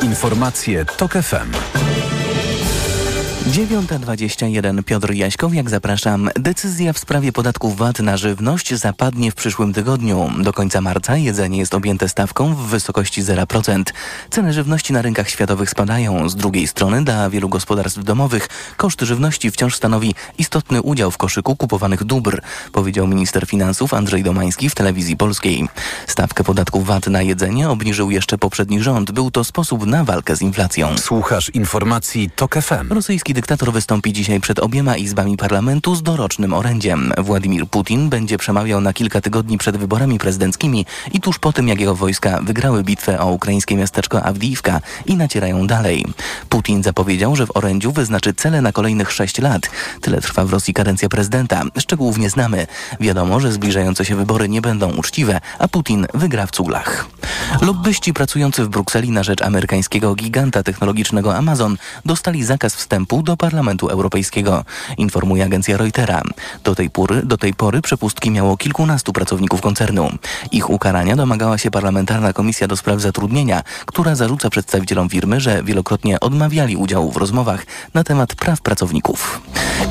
Informacje 0.03 0.85
TOK 0.85 1.13
FM. 1.13 1.53
9.21 3.47 4.83
Piotr 4.83 5.13
Jaśkowiak, 5.13 5.71
zapraszam. 5.71 6.31
Decyzja 6.35 6.93
w 6.93 6.99
sprawie 6.99 7.33
podatków 7.33 7.77
VAT 7.77 7.99
na 7.99 8.17
żywność 8.17 8.75
zapadnie 8.75 9.31
w 9.31 9.35
przyszłym 9.35 9.73
tygodniu. 9.73 10.31
Do 10.39 10.53
końca 10.53 10.81
marca 10.81 11.17
jedzenie 11.17 11.59
jest 11.59 11.75
objęte 11.75 12.09
stawką 12.09 12.55
w 12.55 12.59
wysokości 12.59 13.23
0%. 13.23 13.83
Ceny 14.31 14.53
żywności 14.53 14.93
na 14.93 15.03
rynkach 15.03 15.31
światowych 15.31 15.71
spadają. 15.71 16.29
Z 16.29 16.37
drugiej 16.37 16.67
strony 16.67 17.05
dla 17.05 17.31
wielu 17.31 17.49
gospodarstw 17.49 18.05
domowych 18.05 18.49
koszt 18.77 19.01
żywności 19.01 19.51
wciąż 19.51 19.77
stanowi 19.77 20.15
istotny 20.39 20.83
udział 20.83 21.11
w 21.11 21.19
koszyku 21.19 21.57
kupowanych 21.57 22.05
dóbr, 22.05 22.41
powiedział 22.73 23.07
minister 23.07 23.47
finansów 23.47 23.95
Andrzej 23.95 24.23
Domański 24.23 24.71
w 24.71 24.75
telewizji 24.75 25.17
polskiej. 25.17 25.69
Stawkę 26.07 26.45
podatków 26.45 26.87
VAT 26.87 27.07
na 27.07 27.23
jedzenie 27.23 27.71
obniżył 27.71 28.11
jeszcze 28.11 28.39
poprzedni 28.39 28.83
rząd. 28.83 29.11
Był 29.11 29.31
to 29.31 29.45
sposób 29.45 29.87
na 29.87 30.05
walkę 30.05 30.37
z 30.37 30.43
inflacją. 30.43 30.99
Słuchasz 30.99 31.51
informacji 31.51 32.31
TOK 32.37 32.55
FM. 32.55 32.93
Rosyjski 32.93 33.36
dyktator 33.37 33.73
wystąpi 33.73 34.13
dzisiaj 34.13 34.41
przed 34.41 34.59
obiema 34.59 34.97
izbami 34.97 35.37
parlamentu 35.37 35.95
z 35.95 36.03
dorocznym 36.03 36.53
orędziem. 36.53 37.13
Władimir 37.19 37.67
Putin 37.67 38.09
będzie 38.09 38.39
przemawiał 38.39 38.81
na 38.81 38.93
kilka 38.93 39.21
tygodni 39.21 39.59
przed 39.59 39.77
wyborami 39.77 40.19
prezydenckimi 40.19 40.87
i 41.13 41.21
tuż 41.21 41.39
po 41.39 41.53
tym, 41.53 41.69
jak 41.69 41.81
jego 41.81 41.95
wojska 41.95 42.41
wygrały 42.43 42.85
bitwę 42.85 43.21
o 43.21 43.31
ukraińskie 43.31 43.77
miasteczko 43.77 44.23
Awdijiwka 44.23 44.81
i 45.07 45.17
nacierają 45.17 45.67
dalej. 45.67 46.05
Putin 46.49 46.83
zapowiedział, 46.83 47.37
że 47.37 47.47
w 47.47 47.57
orędziu 47.57 47.93
wyznaczy 47.93 48.35
cele 48.35 48.61
na 48.61 48.73
kolejnych 48.73 49.13
sześć 49.13 49.39
lat. 49.39 49.71
Tyle 50.01 50.21
trwa 50.21 50.45
w 50.45 50.53
Rosji 50.53 50.75
kadencja 50.75 51.09
prezydenta. 51.09 51.63
Szczegółów 51.79 52.19
nie 52.19 52.31
znamy. 52.31 52.67
Wiadomo, 53.01 53.41
że 53.41 53.53
zbliżające 53.53 54.05
się 54.05 54.17
wybory 54.17 54.49
nie 54.49 54.61
będą 54.61 54.93
uczciwe, 54.93 55.41
a 55.59 55.69
Putin 55.69 56.07
wygra 56.15 56.47
w 56.47 56.51
cuglach. 56.51 57.07
Lobbyści 57.63 58.13
pracujący 58.13 58.65
w 58.65 58.69
Brukseli 58.69 59.11
na 59.11 59.23
rzecz 59.23 59.43
amerykańskiego 59.43 60.15
giganta 60.15 60.63
technologicznego 60.63 61.37
Amazon 61.37 61.77
dostali 62.05 62.45
zakaz 62.45 62.75
wstępu 62.75 63.23
do 63.27 63.37
Parlamentu 63.37 63.89
Europejskiego, 63.89 64.65
informuje 64.99 65.45
agencja 65.45 65.77
Reutera. 65.77 66.23
Do 66.65 66.75
tej, 66.75 66.91
pory, 66.91 67.23
do 67.27 67.37
tej 67.37 67.55
pory 67.55 67.83
przepustki 67.83 68.31
miało 68.31 68.57
kilkunastu 68.57 69.13
pracowników 69.13 69.61
koncernu. 69.61 70.11
Ich 70.53 70.71
ukarania 70.71 71.17
domagała 71.17 71.59
się 71.59 71.71
parlamentarna 71.71 72.33
komisja 72.33 72.69
do 72.69 72.77
spraw 72.77 73.01
zatrudnienia, 73.01 73.63
która 73.87 74.15
zarzuca 74.15 74.51
przedstawicielom 74.51 75.09
firmy, 75.09 75.41
że 75.41 75.63
wielokrotnie 75.63 76.21
odmawiali 76.21 76.77
udziału 76.77 77.13
w 77.13 77.17
rozmowach 77.17 77.67
na 77.95 78.05
temat 78.05 78.35
praw 78.35 78.61
pracowników. 78.61 79.41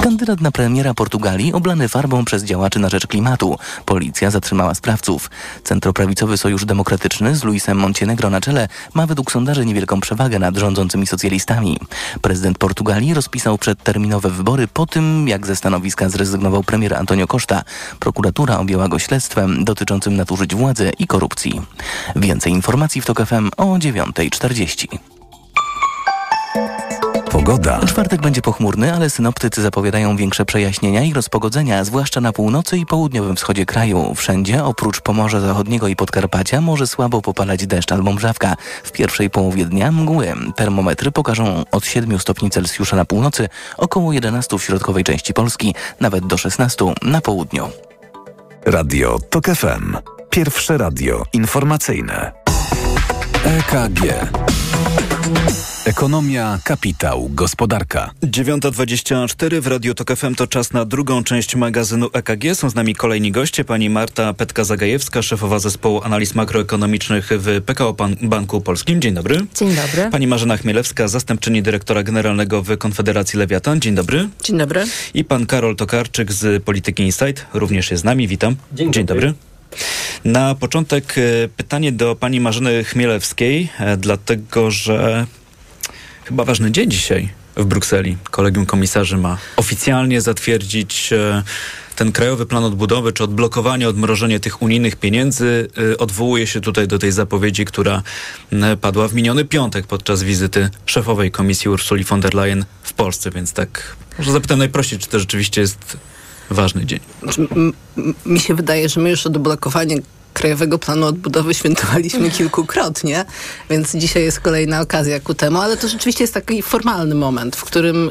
Kandydat 0.04 0.42
na 0.42 0.52
premiera 0.52 0.94
Portugalii 0.94 1.54
oblany 1.54 1.88
farbą 1.88 2.26
przez 2.26 2.44
działaczy 2.44 2.80
na 2.80 2.90
rzecz 2.90 3.08
klimatu. 3.08 3.58
Policja 3.86 4.32
zatrzymała 4.32 4.76
sprawców. 4.76 5.30
Centroprawicowy 5.64 6.38
Sojusz 6.38 6.66
Demokratyczny 6.66 7.36
z 7.36 7.44
Luisem 7.44 7.78
Montenegro 7.78 8.30
na 8.30 8.42
czele 8.42 8.68
ma 8.94 9.06
według 9.08 9.32
sondaży 9.32 9.66
niewielką 9.66 10.02
przewagę 10.02 10.40
nad 10.40 10.58
rządzącymi 10.58 11.08
socjalistami. 11.08 11.80
Prezydent 12.22 12.58
Portugalii 12.58 13.14
rozpisał 13.26 13.58
przedterminowe 13.58 14.30
wybory 14.30 14.68
po 14.68 14.86
tym, 14.86 15.28
jak 15.28 15.48
ze 15.48 15.56
stanowiska 15.56 16.10
zrezygnował 16.10 16.64
premier 16.64 16.94
Antonio 16.94 17.28
Costa. 17.28 17.64
Prokuratura 18.00 18.58
objęła 18.58 18.88
go 18.88 19.00
śledztwem 19.00 19.64
dotyczącym 19.64 20.16
nadużyć 20.16 20.56
władzy 20.56 20.92
i 21.00 21.08
korupcji. 21.08 21.62
Więcej 22.16 22.52
informacji 22.52 23.02
w 23.02 23.06
TOK 23.06 23.26
FM 23.26 23.50
o 23.58 23.66
9.40. 23.66 25.15
Pogoda. 27.46 27.80
Czwartek 27.86 28.22
będzie 28.22 28.42
pochmurny, 28.42 28.94
ale 28.94 29.10
synoptycy 29.10 29.62
zapowiadają 29.62 30.18
większe 30.18 30.46
przejaśnienia 30.46 31.04
i 31.04 31.14
rozpogodzenia, 31.14 31.84
zwłaszcza 31.84 32.22
na 32.22 32.34
północy 32.34 32.78
i 32.78 32.86
południowym 32.86 33.36
wschodzie 33.36 33.66
kraju. 33.66 34.14
Wszędzie, 34.16 34.64
oprócz 34.64 35.02
Pomorza 35.02 35.40
Zachodniego 35.40 35.88
i 35.88 35.96
Podkarpacia, 35.96 36.62
może 36.62 36.88
słabo 36.88 37.22
popalać 37.22 37.68
deszcz 37.68 37.92
albo 37.92 38.14
mrzawka. 38.14 38.56
W 38.84 38.92
pierwszej 38.92 39.30
połowie 39.30 39.66
dnia 39.66 39.92
mgły. 39.92 40.34
Termometry 40.56 41.12
pokażą 41.12 41.64
od 41.72 41.86
7 41.86 42.20
stopni 42.20 42.50
Celsjusza 42.50 42.96
na 42.96 43.06
północy, 43.06 43.50
około 43.78 44.14
11 44.14 44.58
w 44.58 44.64
środkowej 44.64 45.04
części 45.04 45.34
Polski, 45.34 45.76
nawet 46.00 46.28
do 46.28 46.38
16 46.38 46.86
na 47.02 47.22
południu. 47.22 47.70
Radio 48.66 49.20
TOK 49.30 49.46
FM. 49.46 49.98
Pierwsze 50.30 50.78
radio 50.78 51.24
informacyjne. 51.34 52.32
EKG. 53.44 54.02
Ekonomia, 55.86 56.60
kapitał, 56.64 57.30
gospodarka. 57.34 58.12
9.24 58.24 59.62
w 59.62 59.68
Radio 59.68 59.94
Tok 59.94 60.16
FM 60.16 60.36
to 60.36 60.48
czas 60.48 60.74
na 60.74 60.86
drugą 60.86 61.24
część 61.24 61.56
magazynu 61.56 62.10
EKG. 62.14 62.56
Są 62.56 62.70
z 62.70 62.76
nami 62.76 62.96
kolejni 62.96 63.32
goście. 63.32 63.66
Pani 63.66 63.90
Marta 63.90 64.34
Petka-Zagajewska, 64.34 65.22
szefowa 65.22 65.60
zespołu 65.60 66.02
analiz 66.04 66.36
makroekonomicznych 66.36 67.30
w 67.32 67.62
PKO 67.62 67.94
Pan 67.94 68.16
Banku 68.22 68.62
Polskim. 68.62 69.02
Dzień 69.02 69.14
dobry. 69.14 69.46
Dzień 69.56 69.76
dobry. 69.76 70.10
Pani 70.12 70.28
Marzena 70.28 70.58
Chmielewska, 70.58 71.08
zastępczyni 71.08 71.64
dyrektora 71.64 72.04
generalnego 72.04 72.62
w 72.64 72.78
Konfederacji 72.78 73.40
Lewiatan. 73.40 73.82
Dzień 73.82 73.96
dobry. 73.96 74.30
Dzień 74.44 74.58
dobry. 74.58 74.86
I 75.14 75.24
pan 75.24 75.46
Karol 75.46 75.76
Tokarczyk 75.76 76.32
z 76.32 76.64
Polityki 76.64 77.04
Insight 77.04 77.46
również 77.54 77.92
jest 77.92 78.02
z 78.02 78.06
nami. 78.06 78.28
Witam. 78.28 78.56
Dzień, 78.74 78.94
Dzień 78.94 79.06
dobry. 79.06 79.34
Na 80.26 80.56
początek 80.56 81.16
e, 81.18 81.48
pytanie 81.48 81.92
do 81.92 82.16
pani 82.16 82.40
Marzeny 82.40 82.84
Chmielewskiej, 82.84 83.70
e, 83.80 83.98
dlatego 83.98 84.72
że 84.72 85.26
chyba 86.26 86.44
ważny 86.46 86.72
dzień 86.72 86.92
dzisiaj 86.92 87.30
w 87.56 87.66
Brukseli. 87.66 88.18
Kolegium 88.32 88.66
komisarzy 88.66 89.18
ma 89.18 89.38
oficjalnie 89.58 90.22
zatwierdzić 90.22 91.14
e, 91.14 91.44
ten 91.96 92.12
krajowy 92.12 92.46
plan 92.46 92.64
odbudowy, 92.64 93.14
czy 93.14 93.24
odblokowanie, 93.24 93.90
odmrożenie 93.90 94.40
tych 94.40 94.62
unijnych 94.62 94.96
pieniędzy. 94.96 95.68
E, 95.94 95.98
Odwołuje 95.98 96.48
się 96.48 96.62
tutaj 96.62 96.88
do 96.88 97.00
tej 97.00 97.12
zapowiedzi, 97.12 97.66
która 97.66 98.04
padła 98.82 99.08
w 99.08 99.14
miniony 99.14 99.46
piątek 99.46 99.88
podczas 99.88 100.24
wizyty 100.24 100.70
szefowej 100.86 101.32
komisji 101.32 101.70
Ursuli 101.70 102.04
von 102.04 102.22
der 102.22 102.34
Leyen 102.34 102.66
w 102.84 102.94
Polsce, 102.94 103.32
więc 103.32 103.54
tak 103.54 103.96
może 104.18 104.32
zapytam 104.32 104.60
najprościej, 104.60 105.00
czy 105.00 105.08
to 105.08 105.20
rzeczywiście 105.20 105.62
jest 105.62 105.98
ważny 106.50 106.86
dzień. 106.86 107.00
Znaczy, 107.24 107.48
Mi 108.26 108.40
się 108.40 108.56
wydaje, 108.56 108.90
że 108.90 109.02
my 109.02 109.10
już 109.10 109.26
odblokowanie 109.26 109.98
Krajowego 110.36 110.80
Planu 110.80 111.06
Odbudowy 111.06 111.54
świętowaliśmy 111.54 112.32
kilkukrotnie, 112.32 113.26
więc 113.70 113.96
dzisiaj 113.96 114.24
jest 114.24 114.40
kolejna 114.40 114.82
okazja 114.82 115.20
ku 115.20 115.34
temu, 115.34 115.60
ale 115.60 115.78
to 115.78 115.88
rzeczywiście 115.88 116.24
jest 116.24 116.34
taki 116.34 116.62
formalny 116.62 117.16
moment, 117.16 117.56
w 117.56 117.64
którym 117.64 118.10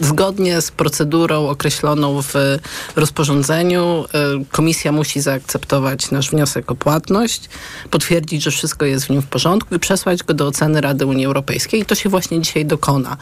zgodnie 0.00 0.60
z 0.60 0.70
procedurą 0.70 1.48
określoną 1.48 2.22
w 2.22 2.34
rozporządzeniu 2.96 4.04
y, 4.40 4.44
komisja 4.52 4.92
musi 4.92 5.20
zaakceptować 5.20 6.10
nasz 6.10 6.30
wniosek 6.30 6.70
o 6.70 6.74
płatność, 6.74 7.48
potwierdzić, 7.90 8.42
że 8.42 8.50
wszystko 8.50 8.86
jest 8.86 9.06
w 9.06 9.10
nim 9.10 9.22
w 9.22 9.26
porządku 9.26 9.74
i 9.74 9.78
przesłać 9.78 10.22
go 10.22 10.34
do 10.34 10.46
oceny 10.46 10.80
Rady 10.80 11.06
Unii 11.06 11.26
Europejskiej 11.26 11.80
i 11.80 11.84
to 11.84 11.94
się 11.94 12.08
właśnie 12.08 12.40
dzisiaj 12.40 12.66
dokona. 12.66 13.16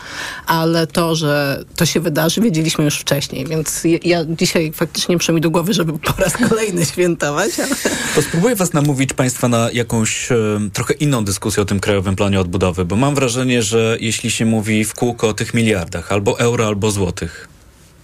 Ale 0.46 0.86
to, 0.86 1.14
że 1.14 1.64
to 1.76 1.86
się 1.86 2.00
wydarzy, 2.00 2.40
wiedzieliśmy 2.40 2.84
już 2.84 2.98
wcześniej, 2.98 3.46
więc 3.46 3.84
ja, 3.84 3.98
ja 4.04 4.24
dzisiaj 4.24 4.72
faktycznie 4.72 5.18
przyszło 5.18 5.34
mi 5.34 5.40
do 5.40 5.50
głowy, 5.50 5.74
żeby 5.74 5.98
po 5.98 6.22
raz 6.22 6.36
kolejny 6.48 6.86
świętować, 6.92 7.50
ale... 7.60 7.96
To 8.16 8.22
spróbuję 8.22 8.56
was 8.56 8.72
namówić 8.72 9.12
państwa 9.12 9.48
na 9.48 9.70
jakąś 9.72 10.32
e, 10.32 10.36
trochę 10.72 10.94
inną 10.94 11.24
dyskusję 11.24 11.62
o 11.62 11.66
tym 11.66 11.80
Krajowym 11.80 12.16
Planie 12.16 12.40
Odbudowy, 12.40 12.84
bo 12.84 12.96
mam 12.96 13.14
wrażenie, 13.14 13.62
że 13.62 13.96
jeśli 14.00 14.30
się 14.30 14.44
mówi 14.44 14.84
w 14.84 14.94
kółko 14.94 15.28
o 15.28 15.34
tych 15.34 15.54
miliardach, 15.54 16.12
albo 16.12 16.38
euro, 16.38 16.66
albo 16.66 16.90
złotych, 16.90 17.48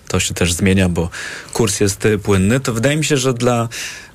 to 0.08 0.20
się 0.20 0.34
też 0.34 0.52
zmienia, 0.52 0.88
bo 0.88 1.10
kurs 1.52 1.80
jest 1.80 2.06
e, 2.06 2.18
płynny, 2.18 2.60
to 2.60 2.72
wydaje 2.72 2.96
mi 2.96 3.04
się, 3.04 3.16
że 3.16 3.34
dla 3.34 3.68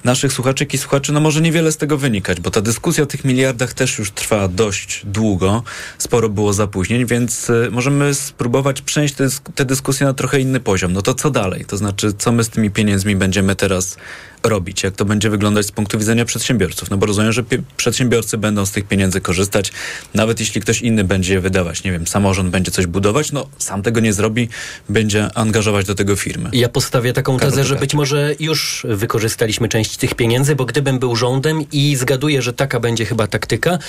naszych 0.04 0.34
słuchaczek 0.34 0.74
i 0.74 0.78
słuchaczy 0.78 1.14
no 1.14 1.20
może 1.20 1.42
niewiele 1.42 1.72
z 1.72 1.78
tego 1.78 1.98
wynikać, 1.98 2.40
bo 2.40 2.52
ta 2.52 2.62
dyskusja 2.62 3.04
o 3.04 3.08
tych 3.08 3.26
miliardach 3.26 3.74
też 3.74 4.00
już 4.00 4.12
trwa 4.12 4.48
dość 4.48 5.02
długo, 5.06 5.64
sporo 5.98 6.30
było 6.30 6.54
zapóźnień, 6.54 7.06
więc 7.06 7.50
e, 7.50 7.70
możemy 7.72 8.14
spróbować 8.14 8.82
przenieść 8.82 9.14
tę 9.16 9.28
tę 9.56 9.66
dyskusję 9.66 10.08
na 10.08 10.14
trochę 10.14 10.40
inny 10.40 10.60
poziom. 10.60 10.94
No 10.94 11.02
to 11.02 11.14
co 11.14 11.30
dalej? 11.30 11.66
To 11.66 11.78
znaczy, 11.78 12.14
co 12.18 12.32
my 12.32 12.44
z 12.44 12.50
tymi 12.50 12.72
pieniędzmi 12.72 13.16
będziemy 13.16 13.56
teraz 13.56 13.98
robić? 14.44 14.84
Jak 14.84 14.96
to 14.96 15.06
będzie 15.06 15.30
wyglądać 15.30 15.66
z 15.66 15.72
punktu 15.72 16.00
widzenia 16.00 16.26
przedsiębiorców? 16.26 16.90
No 16.90 16.98
bo 16.98 17.06
rozumiem, 17.06 17.32
że 17.32 17.44
przedsiębiorcy 17.78 18.38
będą 18.38 18.66
z 18.66 18.72
tych 18.72 18.88
pieniędzy 18.88 19.22
korzystać, 19.22 19.72
nawet 20.14 20.40
jeśli 20.40 20.62
ktoś 20.62 20.82
inny 20.82 21.04
będzie 21.04 21.34
je 21.34 21.40
wydawać. 21.40 21.84
Nie 21.84 21.92
wiem, 21.92 22.08
samorząd 22.08 22.50
będzie 22.50 22.72
coś 22.72 22.86
budować, 22.86 23.32
no 23.32 23.48
sam 23.58 23.82
tego 23.82 24.00
nie 24.00 24.14
zrobi, 24.14 24.50
będzie 24.90 25.30
angażować 25.38 25.86
do 25.86 25.96
tego 25.96 26.16
firmy. 26.16 26.50
Ja 26.54 26.70
postawię 26.70 27.14
taką 27.14 27.38
Karol 27.38 27.52
tezę, 27.52 27.64
że 27.64 27.76
być 27.76 27.94
może 27.94 28.36
już 28.40 28.86
wykorzystaliśmy 28.90 29.70
część 29.70 29.87
tych 29.96 30.16
pieniędzy, 30.16 30.56
bo 30.56 30.66
gdybym 30.66 31.00
był 31.00 31.16
rządem 31.16 31.62
i 31.72 31.96
zgaduję, 31.96 32.42
że 32.42 32.54
taka 32.54 32.80
będzie 32.80 33.06
chyba 33.06 33.28
taktyka, 33.28 33.80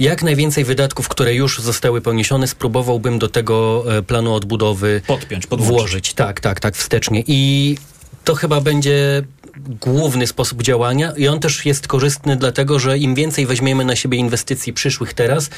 jak 0.00 0.22
najwięcej 0.22 0.64
wydatków, 0.64 1.08
które 1.08 1.34
już 1.34 1.60
zostały 1.60 2.00
poniesione, 2.00 2.46
spróbowałbym 2.46 3.18
do 3.18 3.28
tego 3.28 3.84
e, 3.98 4.02
planu 4.02 4.34
odbudowy 4.34 5.00
Podpiąć, 5.06 5.46
podłączyć. 5.46 5.78
włożyć. 5.78 6.14
Tak, 6.14 6.40
tak, 6.40 6.60
tak, 6.60 6.76
wstecznie. 6.76 7.24
I 7.26 7.76
to 8.24 8.34
chyba 8.34 8.60
będzie 8.60 9.22
główny 9.56 10.26
sposób 10.26 10.62
działania 10.62 11.12
i 11.16 11.28
on 11.28 11.40
też 11.40 11.66
jest 11.66 11.88
korzystny 11.88 12.36
dlatego, 12.36 12.78
że 12.78 12.98
im 12.98 13.14
więcej 13.14 13.46
weźmiemy 13.46 13.84
na 13.84 13.96
siebie 13.96 14.18
inwestycji 14.18 14.72
przyszłych 14.72 15.14
teraz, 15.14 15.50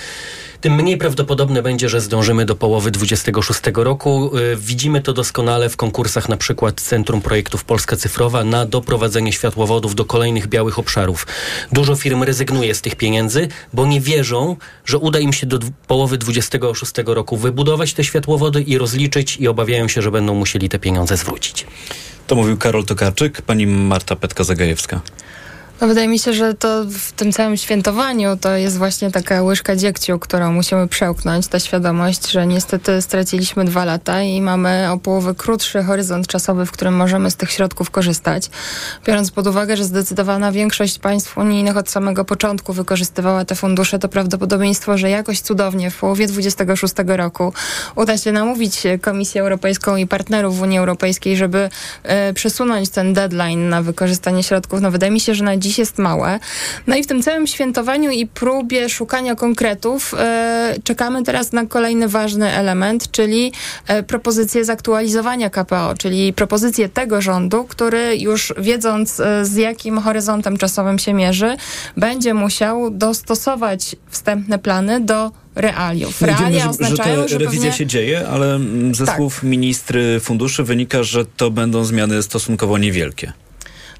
tym 0.60 0.74
mniej 0.74 0.96
prawdopodobne 0.96 1.62
będzie, 1.62 1.88
że 1.88 2.00
zdążymy 2.00 2.44
do 2.44 2.56
połowy 2.56 2.90
26 2.90 3.60
roku. 3.74 4.36
Y, 4.36 4.56
Widzimy 4.56 5.00
to 5.00 5.12
doskonale 5.12 5.68
w 5.68 5.76
konkursach 5.76 6.28
na 6.28 6.36
przykład 6.36 6.80
Centrum 6.80 7.22
Projektów 7.22 7.64
Polska 7.64 7.96
Cyfrowa 7.96 8.44
na 8.44 8.66
doprowadzenie 8.66 9.32
światłowodów 9.32 9.94
do 9.94 10.04
kolejnych 10.04 10.46
białych 10.46 10.78
obszarów. 10.78 11.26
Dużo 11.72 11.96
firm 11.96 12.22
rezygnuje 12.22 12.74
z 12.74 12.82
tych 12.82 12.96
pieniędzy, 12.96 13.48
bo 13.72 13.86
nie 13.86 14.00
wierzą, 14.00 14.56
że 14.84 14.98
uda 14.98 15.18
im 15.18 15.32
się 15.32 15.46
do 15.46 15.58
połowy 15.86 16.18
26 16.18 16.92
roku 17.06 17.36
wybudować 17.36 17.94
te 17.94 18.04
światłowody 18.04 18.62
i 18.62 18.78
rozliczyć 18.78 19.36
i 19.36 19.48
obawiają 19.48 19.88
się, 19.88 20.02
że 20.02 20.10
będą 20.10 20.34
musieli 20.34 20.68
te 20.68 20.78
pieniądze 20.78 21.16
zwrócić. 21.16 21.66
To 22.26 22.34
mówił 22.34 22.56
Karol 22.56 22.84
Tokarczyk, 22.84 23.42
pani 23.42 23.66
Marta 23.66 24.16
Petka-Zagajewska. 24.16 25.00
No 25.80 25.86
wydaje 25.86 26.08
mi 26.08 26.18
się, 26.18 26.32
że 26.32 26.54
to 26.54 26.84
w 26.84 27.12
tym 27.12 27.32
całym 27.32 27.56
świętowaniu 27.56 28.36
to 28.36 28.56
jest 28.56 28.78
właśnie 28.78 29.10
taka 29.10 29.42
łyżka 29.42 29.76
dziegciu, 29.76 30.18
którą 30.18 30.52
musimy 30.52 30.88
przełknąć, 30.88 31.46
ta 31.46 31.58
świadomość, 31.58 32.30
że 32.30 32.46
niestety 32.46 33.02
straciliśmy 33.02 33.64
dwa 33.64 33.84
lata 33.84 34.22
i 34.22 34.40
mamy 34.40 34.88
o 34.90 34.98
połowę 34.98 35.34
krótszy 35.34 35.82
horyzont 35.82 36.26
czasowy, 36.26 36.66
w 36.66 36.70
którym 36.70 36.96
możemy 36.96 37.30
z 37.30 37.36
tych 37.36 37.50
środków 37.50 37.90
korzystać. 37.90 38.50
Biorąc 39.06 39.30
pod 39.30 39.46
uwagę, 39.46 39.76
że 39.76 39.84
zdecydowana 39.84 40.52
większość 40.52 40.98
państw 40.98 41.38
unijnych 41.38 41.76
od 41.76 41.90
samego 41.90 42.24
początku 42.24 42.72
wykorzystywała 42.72 43.44
te 43.44 43.54
fundusze, 43.54 43.98
to 43.98 44.08
prawdopodobieństwo, 44.08 44.98
że 44.98 45.10
jakoś 45.10 45.40
cudownie 45.40 45.90
w 45.90 45.98
połowie 45.98 46.26
26 46.26 46.94
roku 47.06 47.52
uda 47.96 48.18
się 48.18 48.32
namówić 48.32 48.82
Komisję 49.00 49.40
Europejską 49.40 49.96
i 49.96 50.06
partnerów 50.06 50.58
w 50.58 50.62
Unii 50.62 50.78
Europejskiej, 50.78 51.36
żeby 51.36 51.70
e, 52.02 52.32
przesunąć 52.32 52.88
ten 52.88 53.14
deadline 53.14 53.68
na 53.68 53.82
wykorzystanie 53.82 54.42
środków, 54.42 54.80
no 54.80 54.90
wydaje 54.90 55.12
mi 55.12 55.20
się, 55.20 55.34
że 55.34 55.44
na 55.44 55.56
dziś 55.66 55.78
jest 55.78 55.98
małe. 55.98 56.40
No 56.86 56.96
i 56.96 57.02
w 57.02 57.06
tym 57.06 57.22
całym 57.22 57.46
świętowaniu 57.46 58.10
i 58.10 58.26
próbie 58.26 58.88
szukania 58.88 59.34
konkretów 59.34 60.14
e, 60.18 60.74
czekamy 60.84 61.22
teraz 61.22 61.52
na 61.52 61.66
kolejny 61.66 62.08
ważny 62.08 62.52
element, 62.52 63.10
czyli 63.10 63.52
e, 63.86 64.02
propozycję 64.02 64.64
zaktualizowania 64.64 65.50
KPO, 65.50 65.94
czyli 65.98 66.32
propozycję 66.32 66.88
tego 66.88 67.20
rządu, 67.20 67.64
który 67.64 68.16
już 68.16 68.54
wiedząc 68.58 69.20
e, 69.20 69.44
z 69.44 69.54
jakim 69.56 69.98
horyzontem 69.98 70.56
czasowym 70.56 70.98
się 70.98 71.14
mierzy, 71.14 71.56
będzie 71.96 72.34
musiał 72.34 72.90
dostosować 72.90 73.96
wstępne 74.10 74.58
plany 74.58 75.00
do 75.00 75.30
realiów. 75.54 76.22
Realia 76.22 76.46
wiemy, 76.46 76.54
że, 76.54 76.60
że 76.60 76.70
oznaczają, 76.70 77.22
ta 77.22 77.28
że 77.28 77.38
rewizja 77.38 77.60
pewnie... 77.60 77.72
się 77.78 77.86
dzieje, 77.86 78.28
ale 78.28 78.54
mm, 78.54 78.94
ze 78.94 79.06
Tak. 79.06 79.16
słów 79.16 79.42
ministry 79.42 80.20
funduszy 80.20 80.64
wynika, 80.64 81.02
że 81.02 81.24
to 81.36 81.50
będą 81.50 81.84
zmiany 81.84 82.22
stosunkowo 82.22 82.78
niewielkie. 82.78 83.32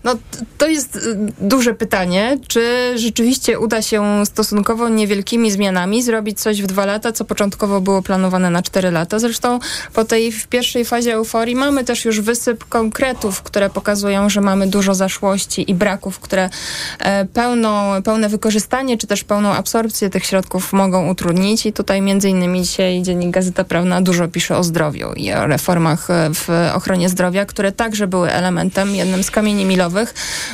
No, 0.07 0.15
to 0.59 0.67
jest 0.67 0.97
y, 0.97 1.01
duże 1.41 1.75
pytanie, 1.75 2.39
czy 2.49 2.93
rzeczywiście 2.97 3.59
uda 3.59 3.83
się 3.83 4.27
stosunkowo 4.27 4.89
niewielkimi 4.89 5.51
zmianami 5.51 6.03
zrobić 6.03 6.41
coś 6.41 6.63
w 6.63 6.67
dwa 6.67 6.87
lata, 6.87 7.13
co 7.13 7.25
początkowo 7.25 7.81
było 7.81 8.03
planowane 8.03 8.51
na 8.51 8.63
cztery 8.63 8.91
lata. 8.91 9.19
Zresztą 9.19 9.59
po 9.95 10.05
tej 10.05 10.33
w 10.33 10.47
pierwszej 10.47 10.85
fazie 10.85 11.15
euforii 11.15 11.57
mamy 11.57 11.85
też 11.85 12.05
już 12.05 12.21
wysyp 12.21 12.65
konkretów, 12.65 13.43
które 13.43 13.71
pokazują, 13.71 14.31
że 14.31 14.41
mamy 14.41 14.67
dużo 14.67 14.95
zaszłości 14.95 15.71
i 15.71 15.75
braków, 15.75 16.21
które 16.21 16.51
e, 16.99 17.25
pełną, 17.25 18.03
pełne 18.03 18.29
wykorzystanie, 18.29 18.99
czy 18.99 19.07
też 19.07 19.25
pełną 19.25 19.53
absorpcję 19.53 20.11
tych 20.11 20.25
środków 20.25 20.73
mogą 20.73 21.11
utrudnić. 21.11 21.67
I 21.67 21.73
tutaj 21.73 22.03
między 22.03 22.29
innymi 22.29 22.63
dzisiaj 22.63 23.03
Dziennik 23.03 23.31
Gazeta 23.31 23.65
Prawna 23.65 24.03
dużo 24.03 24.29
pisze 24.29 24.57
o 24.57 24.65
zdrowiu 24.65 25.13
i 25.17 25.33
o 25.33 25.47
reformach 25.47 26.11
e, 26.11 26.31
w 26.35 26.49
ochronie 26.75 27.09
zdrowia, 27.09 27.45
które 27.45 27.73
także 27.73 28.07
były 28.07 28.31
elementem, 28.31 28.95
jednym 28.95 29.23
z 29.23 29.31
kamieni 29.31 29.65
milowych 29.65 29.96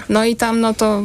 No 0.09 0.25
i 0.25 0.37
tam 0.37 0.61
no 0.61 0.75
to... 0.75 1.03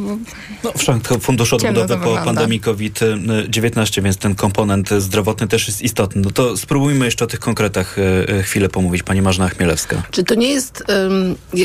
No, 0.64 0.72
wszak 0.76 0.96
Fundusz 1.20 1.52
Odbudowy 1.52 1.88
po 1.88 1.98
wygląda. 1.98 2.24
pandemii 2.24 2.60
COVID-19, 2.60 4.02
więc 4.02 4.16
ten 4.16 4.34
komponent 4.34 4.90
zdrowotny 4.98 5.48
też 5.48 5.68
jest 5.68 5.82
istotny. 5.82 6.22
No 6.22 6.30
to 6.30 6.56
spróbujmy 6.56 7.04
jeszcze 7.04 7.24
o 7.24 7.28
tych 7.28 7.40
konkretach 7.40 7.98
e, 7.98 8.28
e, 8.28 8.42
chwilę 8.42 8.68
pomówić. 8.68 9.02
Pani 9.02 9.22
Marzena 9.22 9.48
Chmielewska. 9.48 10.02
Czy 10.10 10.24
to 10.24 10.34
nie 10.34 10.48
jest, 10.48 10.84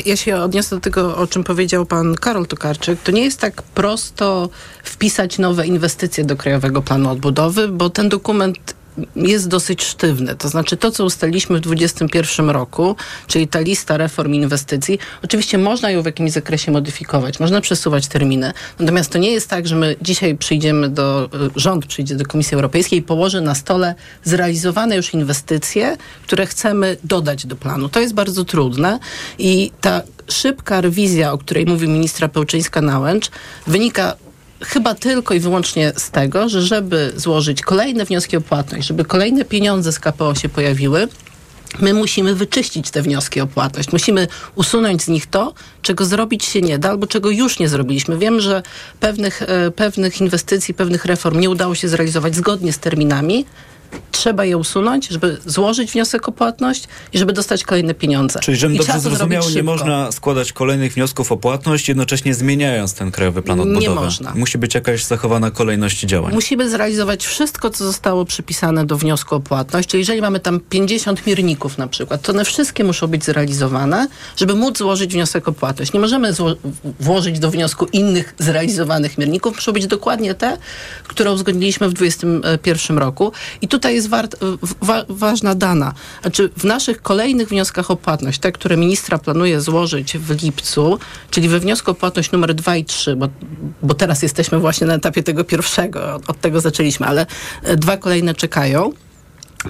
ja 0.04 0.16
się 0.16 0.36
odniosę 0.36 0.76
do 0.76 0.80
tego, 0.80 1.16
o 1.16 1.26
czym 1.26 1.44
powiedział 1.44 1.86
pan 1.86 2.14
Karol 2.14 2.46
Tokarczyk, 2.46 3.02
to 3.02 3.12
nie 3.12 3.24
jest 3.24 3.40
tak 3.40 3.62
prosto 3.62 4.48
wpisać 4.84 5.38
nowe 5.38 5.66
inwestycje 5.66 6.24
do 6.24 6.36
Krajowego 6.36 6.82
Planu 6.82 7.10
Odbudowy, 7.10 7.68
bo 7.68 7.90
ten 7.90 8.08
dokument 8.08 8.74
jest 9.16 9.48
dosyć 9.48 9.84
sztywny. 9.84 10.36
To 10.36 10.48
znaczy 10.48 10.76
to, 10.76 10.90
co 10.90 11.04
ustaliliśmy 11.04 11.58
w 11.58 11.60
2021 11.60 12.50
roku, 12.50 12.96
czyli 13.26 13.48
ta 13.48 13.60
lista 13.60 13.96
reform 13.96 14.34
inwestycji, 14.34 14.98
oczywiście 15.24 15.58
można 15.58 15.90
ją 15.90 16.02
w 16.02 16.06
jakimś 16.06 16.32
zakresie 16.32 16.72
modyfikować, 16.72 17.40
można 17.40 17.60
przesuwać 17.60 18.08
terminy. 18.08 18.52
Natomiast 18.78 19.10
to 19.10 19.18
nie 19.18 19.30
jest 19.30 19.48
tak, 19.48 19.66
że 19.66 19.76
my 19.76 19.96
dzisiaj 20.02 20.36
przyjdziemy 20.36 20.88
do, 20.88 21.28
y, 21.56 21.60
rząd 21.60 21.86
przyjdzie 21.86 22.16
do 22.16 22.26
Komisji 22.26 22.54
Europejskiej 22.54 22.98
i 22.98 23.02
położy 23.02 23.40
na 23.40 23.54
stole 23.54 23.94
zrealizowane 24.24 24.96
już 24.96 25.14
inwestycje, 25.14 25.96
które 26.22 26.46
chcemy 26.46 26.96
dodać 27.04 27.46
do 27.46 27.56
planu. 27.56 27.88
To 27.88 28.00
jest 28.00 28.14
bardzo 28.14 28.44
trudne 28.44 28.98
i 29.38 29.72
ta 29.80 30.02
szybka 30.28 30.80
rewizja, 30.80 31.32
o 31.32 31.38
której 31.38 31.66
mówi 31.66 31.88
ministra 31.88 32.28
Pełczyńska-Nałęcz, 32.28 33.30
wynika 33.66 34.16
chyba 34.60 34.94
tylko 34.94 35.34
i 35.34 35.40
wyłącznie 35.40 35.92
z 35.96 36.10
tego, 36.10 36.48
że 36.48 36.62
żeby 36.62 37.12
złożyć 37.16 37.62
kolejne 37.62 38.04
wnioski 38.04 38.36
o 38.36 38.40
płatność, 38.40 38.88
żeby 38.88 39.04
kolejne 39.04 39.44
pieniądze 39.44 39.92
z 39.92 39.98
KPO 39.98 40.34
się 40.34 40.48
pojawiły, 40.48 41.08
My 41.80 41.94
musimy 41.94 42.34
wyczyścić 42.34 42.90
te 42.90 43.02
wnioski 43.02 43.40
o 43.40 43.46
płatność. 43.46 43.92
Musimy 43.92 44.28
usunąć 44.54 45.02
z 45.02 45.08
nich 45.08 45.26
to, 45.26 45.54
czego 45.82 46.04
zrobić 46.04 46.44
się 46.44 46.60
nie 46.60 46.78
da, 46.78 46.90
albo 46.90 47.06
czego 47.06 47.30
już 47.30 47.58
nie 47.58 47.68
zrobiliśmy. 47.68 48.18
Wiem, 48.18 48.40
że 48.40 48.62
pewnych, 49.00 49.42
e, 49.42 49.70
pewnych 49.70 50.20
inwestycji, 50.20 50.74
pewnych 50.74 51.04
reform 51.04 51.40
nie 51.40 51.50
udało 51.50 51.74
się 51.74 51.88
zrealizować 51.88 52.36
zgodnie 52.36 52.72
z 52.72 52.78
terminami. 52.78 53.46
Trzeba 54.10 54.44
je 54.44 54.56
usunąć, 54.56 55.08
żeby 55.08 55.38
złożyć 55.46 55.92
wniosek 55.92 56.28
o 56.28 56.32
płatność 56.32 56.84
i 57.12 57.18
żeby 57.18 57.32
dostać 57.32 57.64
kolejne 57.64 57.94
pieniądze. 57.94 58.40
Czyli, 58.40 58.56
żebym 58.56 58.74
I 58.74 58.78
dobrze 58.78 59.00
zrozumiał, 59.00 59.42
nie 59.54 59.62
można 59.62 60.12
składać 60.12 60.52
kolejnych 60.52 60.92
wniosków 60.94 61.32
o 61.32 61.36
płatność, 61.36 61.88
jednocześnie 61.88 62.34
zmieniając 62.34 62.94
ten 62.94 63.10
krajowy 63.10 63.42
plan 63.42 63.58
Nie 63.58 63.64
odbudowy. 63.64 63.94
można. 63.94 64.32
Musi 64.34 64.58
być 64.58 64.74
jakaś 64.74 65.04
zachowana 65.04 65.50
kolejność 65.50 66.00
działań. 66.00 66.34
Musimy 66.34 66.70
zrealizować 66.70 67.26
wszystko, 67.26 67.70
co 67.70 67.84
zostało 67.84 68.24
przypisane 68.24 68.86
do 68.86 68.96
wniosku 68.96 69.34
o 69.34 69.40
płatność. 69.40 69.88
Czyli 69.88 70.00
jeżeli 70.00 70.20
mamy 70.20 70.40
tam 70.40 70.60
50 70.60 71.26
mierników 71.26 71.78
na 71.78 71.88
przykład, 71.88 72.22
to 72.22 72.32
one 72.32 72.44
wszystkie 72.44 72.84
muszą 72.84 73.06
być 73.06 73.24
zrealizowane, 73.24 74.08
żeby 74.36 74.54
móc 74.54 74.78
złożyć 74.78 75.12
wniosek 75.12 75.48
o 75.48 75.52
płatność. 75.52 75.92
Nie 75.92 76.00
możemy 76.00 76.32
włożyć 77.00 77.38
do 77.38 77.50
wniosku 77.50 77.86
innych 77.92 78.34
zrealizowanych 78.38 79.18
mierników. 79.18 79.54
Muszą 79.54 79.72
być 79.72 79.86
dokładnie 79.86 80.34
te, 80.34 80.58
które 81.08 81.32
uzgodniliśmy 81.32 81.88
w 81.88 81.92
2021 81.92 82.98
roku. 82.98 83.32
I 83.62 83.68
tutaj 83.68 83.83
jest 83.90 84.08
wart, 84.08 84.36
wa, 84.82 85.04
ważna 85.08 85.54
dana. 85.54 85.94
Znaczy 86.22 86.50
w 86.56 86.64
naszych 86.64 87.02
kolejnych 87.02 87.48
wnioskach 87.48 87.90
o 87.90 87.96
płatność, 87.96 88.38
te, 88.38 88.52
które 88.52 88.76
ministra 88.76 89.18
planuje 89.18 89.60
złożyć 89.60 90.18
w 90.18 90.42
lipcu, 90.42 90.98
czyli 91.30 91.48
we 91.48 91.60
wniosku 91.60 91.90
o 91.90 91.94
płatność 91.94 92.32
numer 92.32 92.54
2 92.54 92.76
i 92.76 92.84
3, 92.84 93.16
bo, 93.16 93.28
bo 93.82 93.94
teraz 93.94 94.22
jesteśmy 94.22 94.58
właśnie 94.58 94.86
na 94.86 94.94
etapie 94.94 95.22
tego 95.22 95.44
pierwszego, 95.44 96.14
od, 96.14 96.30
od 96.30 96.40
tego 96.40 96.60
zaczęliśmy, 96.60 97.06
ale 97.06 97.26
e, 97.62 97.76
dwa 97.76 97.96
kolejne 97.96 98.34
czekają. 98.34 98.92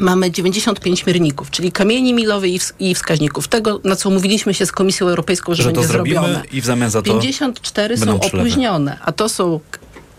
Mamy 0.01 0.31
95 0.31 1.07
mierników, 1.07 1.51
czyli 1.51 1.73
kamieni 1.73 2.15
milowych 2.15 2.53
i, 2.53 2.91
i 2.91 2.95
wskaźników. 2.95 3.49
Tego, 3.49 3.81
na 3.85 3.97
co 3.97 4.09
umówiliśmy 4.09 4.55
się 4.55 4.67
z 4.67 4.73
Komisją 4.73 5.09
Europejską, 5.09 5.55
że, 5.55 5.63
Że 5.63 5.69
to 5.69 5.75
będzie 5.75 5.89
zrobimy 5.89 6.21
zrobione. 6.21 6.43
i 6.53 6.61
w 6.61 6.65
zamian 6.65 6.91
za 6.91 7.03
to 7.03 7.11
54 7.11 7.97
będą 7.97 8.13
są 8.13 8.21
opóźnione, 8.21 8.99
a 9.03 9.13
to 9.13 9.29
są 9.29 9.61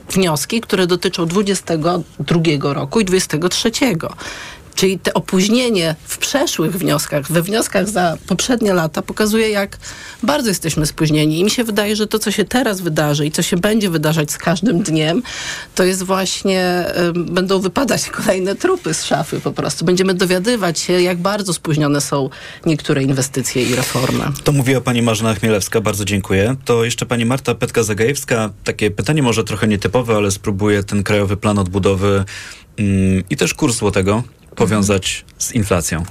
wnioski, 0.09 0.61
które 0.61 0.87
dotyczą 0.87 1.25
22 1.25 2.73
roku 2.73 2.99
i 2.99 3.05
23. 3.05 3.71
Czyli 4.75 4.99
te 4.99 5.13
opóźnienie 5.13 5.95
w 6.03 6.17
przeszłych 6.17 6.77
wnioskach, 6.77 7.31
we 7.31 7.41
wnioskach 7.41 7.89
za 7.89 8.17
poprzednie 8.27 8.73
lata 8.73 9.01
pokazuje, 9.01 9.49
jak 9.49 9.77
bardzo 10.23 10.49
jesteśmy 10.49 10.85
spóźnieni. 10.85 11.39
I 11.39 11.43
mi 11.43 11.51
się 11.51 11.63
wydaje, 11.63 11.95
że 11.95 12.07
to, 12.07 12.19
co 12.19 12.31
się 12.31 12.45
teraz 12.45 12.81
wydarzy 12.81 13.25
i 13.25 13.31
co 13.31 13.41
się 13.41 13.57
będzie 13.57 13.89
wydarzać 13.89 14.31
z 14.31 14.37
każdym 14.37 14.83
dniem, 14.83 15.23
to 15.75 15.83
jest 15.83 16.03
właśnie, 16.03 16.85
ym, 16.97 17.25
będą 17.25 17.59
wypadać 17.59 18.09
kolejne 18.09 18.55
trupy 18.55 18.93
z 18.93 19.03
szafy 19.03 19.39
po 19.39 19.51
prostu. 19.51 19.85
Będziemy 19.85 20.13
dowiadywać 20.13 20.79
się, 20.79 21.01
jak 21.01 21.17
bardzo 21.17 21.53
spóźnione 21.53 22.01
są 22.01 22.29
niektóre 22.65 23.03
inwestycje 23.03 23.63
i 23.63 23.75
reformy. 23.75 24.23
To 24.43 24.51
mówiła 24.51 24.81
pani 24.81 25.01
Marzena 25.01 25.35
Chmielewska, 25.35 25.81
bardzo 25.81 26.05
dziękuję. 26.05 26.55
To 26.65 26.83
jeszcze 26.83 27.05
pani 27.05 27.25
Marta 27.25 27.53
Petka-Zagajewska. 27.53 28.49
Takie 28.63 28.91
pytanie 28.91 29.23
może 29.23 29.43
trochę 29.43 29.67
nietypowe, 29.67 30.15
ale 30.15 30.31
spróbuję 30.31 30.83
ten 30.83 31.03
krajowy 31.03 31.37
plan 31.37 31.59
odbudowy 31.59 32.23
mm, 32.77 33.23
i 33.29 33.37
też 33.37 33.53
kurs 33.53 33.77
złotego 33.77 34.23
powiązać 34.55 35.25
z 35.37 35.51
inflacją. 35.51 36.03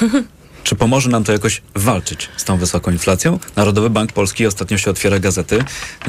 Czy 0.64 0.76
pomoże 0.76 1.10
nam 1.10 1.24
to 1.24 1.32
jakoś 1.32 1.62
walczyć 1.74 2.28
z 2.36 2.44
tą 2.44 2.56
wysoką 2.56 2.90
inflacją? 2.90 3.38
Narodowy 3.56 3.90
Bank 3.90 4.12
Polski 4.12 4.46
ostatnio 4.46 4.78
się 4.78 4.90
otwiera 4.90 5.18
gazety, 5.18 5.64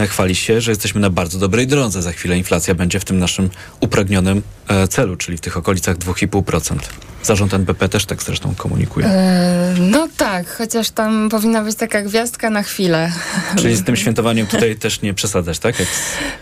chwali 0.07 0.35
się, 0.35 0.61
że 0.61 0.71
jesteśmy 0.71 1.01
na 1.01 1.09
bardzo 1.09 1.39
dobrej 1.39 1.67
drodze. 1.67 2.01
Za 2.01 2.11
chwilę 2.11 2.37
inflacja 2.37 2.75
będzie 2.75 2.99
w 2.99 3.05
tym 3.05 3.19
naszym 3.19 3.49
upragnionym 3.79 4.41
celu, 4.89 5.15
czyli 5.15 5.37
w 5.37 5.41
tych 5.41 5.57
okolicach 5.57 5.97
2,5%. 5.97 6.75
Zarząd 7.23 7.53
NBP 7.53 7.89
też 7.89 8.05
tak 8.05 8.23
zresztą 8.23 8.53
komunikuje. 8.57 9.05
E, 9.05 9.73
no 9.79 10.07
tak, 10.17 10.49
chociaż 10.57 10.89
tam 10.89 11.29
powinna 11.29 11.61
być 11.61 11.75
taka 11.75 12.01
gwiazdka 12.01 12.49
na 12.49 12.63
chwilę. 12.63 13.11
Czyli 13.59 13.75
z 13.75 13.83
tym 13.83 13.95
świętowaniem 13.95 14.47
tutaj 14.47 14.75
też 14.75 15.01
nie 15.01 15.13
przesadzać, 15.13 15.59
tak? 15.59 15.79
Jak 15.79 15.87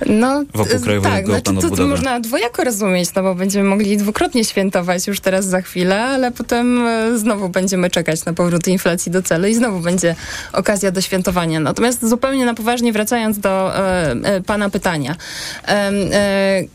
No, 0.06 0.44
Wokół 0.54 0.76
e, 0.76 0.80
Krajowego 0.80 1.16
tak, 1.16 1.26
znaczy, 1.26 1.42
Planu 1.42 1.62
to, 1.62 1.68
to 1.68 1.74
Odbudowy. 1.74 1.90
można 1.90 2.20
dwojako 2.20 2.64
rozumieć, 2.64 3.10
no 3.16 3.24
bo 3.24 3.36
będziemy 3.36 3.70
mogli 3.70 3.98
dwukrotnie 3.98 4.46
świętować 4.46 5.08
już 5.08 5.20
teraz 5.20 5.46
za 5.46 5.62
chwilę, 5.62 6.04
ale 6.04 6.32
potem 6.32 6.88
e, 6.88 7.18
znowu 7.18 7.50
będziemy 7.50 7.90
czekać 7.90 8.26
na 8.26 8.34
powrót 8.34 8.68
inflacji 8.68 9.12
do 9.12 9.22
celu 9.22 9.48
i 9.48 9.56
znowu 9.56 9.80
będzie 9.80 10.16
okazja 10.54 10.92
do 10.92 11.02
świętowania. 11.02 11.60
Natomiast 11.60 12.10
zupełnie 12.10 12.46
na 12.46 12.54
poważnie 12.54 12.94
wracając 12.94 13.40
do 13.40 13.78
e, 13.78 14.12
e, 14.12 14.42
pana 14.42 14.70
pytania. 14.70 15.16
E, 15.68 15.92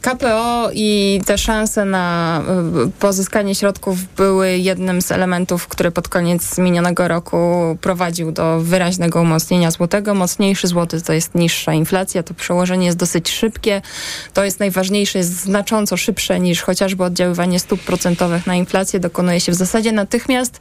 KPO 0.03 0.71
i 0.75 1.21
te 1.27 1.38
szanse 1.39 1.85
na 1.85 2.43
e, 2.87 2.91
pozyskanie 3.01 3.55
środków 3.55 4.15
były 4.17 4.59
jednym 4.59 5.03
z 5.03 5.13
elementów, 5.13 5.69
który 5.69 5.91
pod 5.91 6.09
koniec 6.09 6.59
minionego 6.59 7.09
roku 7.09 7.39
prowadził 7.81 8.33
do 8.33 8.61
wyraźnego 8.61 9.21
umocnienia 9.23 9.71
złotego. 9.71 10.15
Mocniejszy 10.15 10.67
złoty 10.67 11.03
to 11.03 11.13
jest 11.13 11.35
niższa 11.35 11.73
inflacja, 11.73 12.23
to 12.23 12.35
przełożenie 12.35 12.87
jest 12.87 12.99
dosyć 12.99 13.31
szybkie. 13.31 13.83
To 14.35 14.45
jest 14.45 14.61
najważniejsze, 14.61 15.19
jest 15.19 15.41
znacząco 15.41 15.97
szybsze 15.97 16.41
niż 16.41 16.63
chociażby 16.63 17.05
oddziaływanie 17.05 17.59
stóp 17.59 17.81
procentowych 17.81 18.47
na 18.47 18.55
inflację. 18.55 19.01
Dokonuje 19.01 19.41
się 19.41 19.53
w 19.53 19.55
zasadzie 19.55 19.93
natychmiast. 19.93 20.61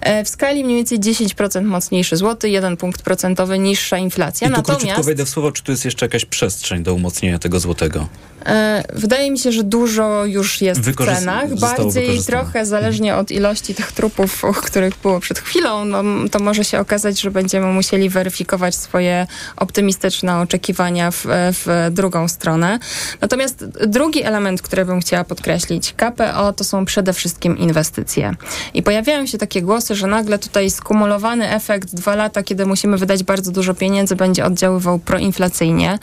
E, 0.00 0.24
W 0.24 0.28
skali 0.28 0.64
mniej 0.64 0.76
więcej 0.76 1.00
10% 1.00 1.64
mocniejszy 1.64 2.16
złoty, 2.16 2.48
1 2.48 2.76
punkt 2.76 3.02
procentowy 3.02 3.58
niższa 3.58 3.98
inflacja. 3.98 4.48
I 4.48 4.50
tu 4.50 4.54
króciutko 4.56 4.86
Natomiast 4.86 5.06
wejdę 5.06 5.24
w 5.24 5.28
słowo, 5.28 5.52
czy 5.52 5.62
tu 5.62 5.72
jest 5.72 5.84
jeszcze 5.84 6.06
jakaś 6.06 6.24
przestrzeń 6.24 6.82
do 6.82 6.94
umocnienia 6.94 7.38
tego 7.38 7.60
złotego? 7.60 8.08
E, 8.46 8.84
Wydaje 8.92 9.30
mi 9.30 9.38
się, 9.38 9.52
że 9.52 9.64
dużo 9.64 10.24
już 10.24 10.62
jest 10.62 10.80
w 10.80 10.96
cenach. 11.04 11.54
Bardziej 11.54 12.18
trochę 12.26 12.66
zależnie 12.66 13.16
od 13.16 13.30
ilości 13.30 13.74
tych 13.74 13.92
trupów, 13.92 14.44
o 14.44 14.52
których 14.52 14.94
było 15.02 15.20
przed 15.20 15.38
chwilą, 15.38 15.84
no, 15.84 16.02
to 16.30 16.38
może 16.38 16.64
się 16.64 16.80
okazać, 16.80 17.20
że 17.20 17.30
będziemy 17.30 17.66
musieli 17.66 18.08
weryfikować 18.08 18.74
swoje 18.74 19.26
optymistyczne 19.56 20.38
oczekiwania 20.38 21.10
w, 21.10 21.24
w 21.26 21.88
drugą 21.90 22.28
stronę. 22.28 22.78
Natomiast 23.20 23.64
drugi 23.86 24.22
element, 24.22 24.62
który 24.62 24.84
bym 24.84 25.00
chciała 25.00 25.24
podkreślić, 25.24 25.94
KPO 25.96 26.52
to 26.52 26.64
są 26.64 26.84
przede 26.84 27.12
wszystkim 27.12 27.58
inwestycje. 27.58 28.34
I 28.74 28.82
pojawiają 28.82 29.26
się 29.26 29.38
takie 29.38 29.62
głosy, 29.62 29.94
że 29.94 30.06
nagle 30.06 30.38
tutaj 30.38 30.70
skumulowany 30.70 31.50
efekt 31.50 31.94
dwa 31.94 32.14
lata, 32.14 32.42
kiedy 32.42 32.66
musimy 32.66 32.96
wydać 32.96 33.24
bardzo 33.24 33.52
dużo 33.52 33.74
pieniędzy, 33.74 34.16
będzie 34.16 34.44
oddziaływał 34.44 34.98
proinflacyjnie. 34.98 35.98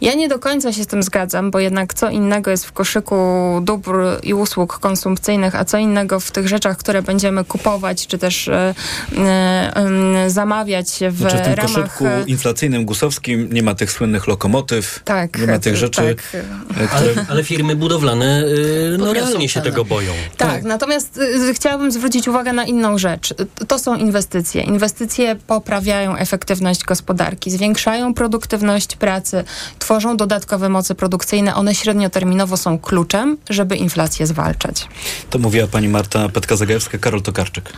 Ja 0.00 0.14
nie 0.14 0.28
do 0.28 0.38
końca 0.38 0.72
się 0.72 0.84
z 0.84 0.86
tym 0.86 1.02
zgadzam, 1.02 1.50
bo 1.50 1.58
jednak 1.58 1.87
co 1.94 2.10
innego 2.10 2.50
jest 2.50 2.66
w 2.66 2.72
koszyku 2.72 3.16
dóbr 3.62 3.92
i 4.22 4.34
usług 4.34 4.78
konsumpcyjnych, 4.78 5.54
a 5.54 5.64
co 5.64 5.78
innego 5.78 6.20
w 6.20 6.30
tych 6.30 6.48
rzeczach, 6.48 6.76
które 6.76 7.02
będziemy 7.02 7.44
kupować, 7.44 8.06
czy 8.06 8.18
też 8.18 8.48
e, 8.48 8.74
e, 9.16 10.30
zamawiać 10.30 10.86
w 11.10 11.18
Znaczy 11.18 11.36
w 11.36 11.40
tym 11.40 11.54
ramach... 11.54 11.72
koszyczku 11.74 12.04
inflacyjnym 12.26 12.84
gusowskim 12.84 13.48
nie 13.52 13.62
ma 13.62 13.74
tych 13.74 13.92
słynnych 13.92 14.26
lokomotyw, 14.26 15.00
Tak, 15.04 15.38
nie 15.38 15.46
ma 15.46 15.58
tych 15.58 15.76
rzeczy, 15.76 16.16
tak. 16.16 16.42
e, 16.42 16.44
Ale, 16.76 16.88
które... 16.88 17.26
ale 17.28 17.44
firmy 17.44 17.76
budowlane 17.76 18.44
y, 18.44 18.96
no, 18.98 19.12
realnie 19.12 19.48
się 19.48 19.60
tego 19.60 19.84
boją. 19.84 20.12
Tak, 20.36 20.62
natomiast 20.62 21.16
y, 21.16 21.54
chciałabym 21.54 21.92
zwrócić 21.92 22.28
uwagę 22.28 22.52
na 22.52 22.64
inną 22.64 22.98
rzecz. 22.98 23.34
To 23.68 23.78
są 23.78 23.94
inwestycje. 23.96 24.62
Inwestycje 24.62 25.36
poprawiają 25.46 26.16
efektywność 26.16 26.84
gospodarki, 26.84 27.50
zwiększają 27.50 28.14
produktywność 28.14 28.96
pracy, 28.96 29.44
tworzą 29.78 30.16
dodatkowe 30.16 30.68
moce 30.68 30.94
produkcyjne. 30.94 31.54
One 31.54 31.74
średnioterminowo 31.78 32.56
są 32.56 32.78
kluczem, 32.78 33.36
żeby 33.50 33.76
inflację 33.76 34.26
zwalczać. 34.26 34.88
To 35.30 35.38
mówiła 35.38 35.66
pani 35.66 35.88
Marta 35.88 36.28
Petka-Zagajewska, 36.28 36.98
Karol 36.98 37.22
Tokarczyk. 37.22 37.72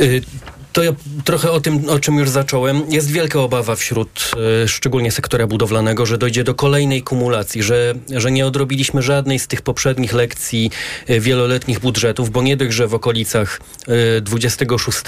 Y, 0.00 0.22
To 0.78 0.84
ja 0.84 0.92
trochę 1.24 1.50
o 1.50 1.60
tym, 1.60 1.88
o 1.88 1.98
czym 1.98 2.18
już 2.18 2.30
zacząłem. 2.30 2.82
Jest 2.90 3.10
wielka 3.10 3.40
obawa 3.40 3.76
wśród 3.76 4.30
e, 4.64 4.68
szczególnie 4.68 5.12
sektora 5.12 5.46
budowlanego, 5.46 6.06
że 6.06 6.18
dojdzie 6.18 6.44
do 6.44 6.54
kolejnej 6.54 7.02
kumulacji, 7.02 7.62
że, 7.62 7.94
że 8.16 8.30
nie 8.30 8.46
odrobiliśmy 8.46 9.02
żadnej 9.02 9.38
z 9.38 9.46
tych 9.46 9.62
poprzednich 9.62 10.12
lekcji 10.12 10.70
e, 11.06 11.20
wieloletnich 11.20 11.80
budżetów, 11.80 12.30
bo 12.30 12.42
nie 12.42 12.56
dość, 12.56 12.72
że 12.72 12.86
w 12.86 12.94
okolicach 12.94 13.60
e, 14.16 14.20
26 14.20 14.98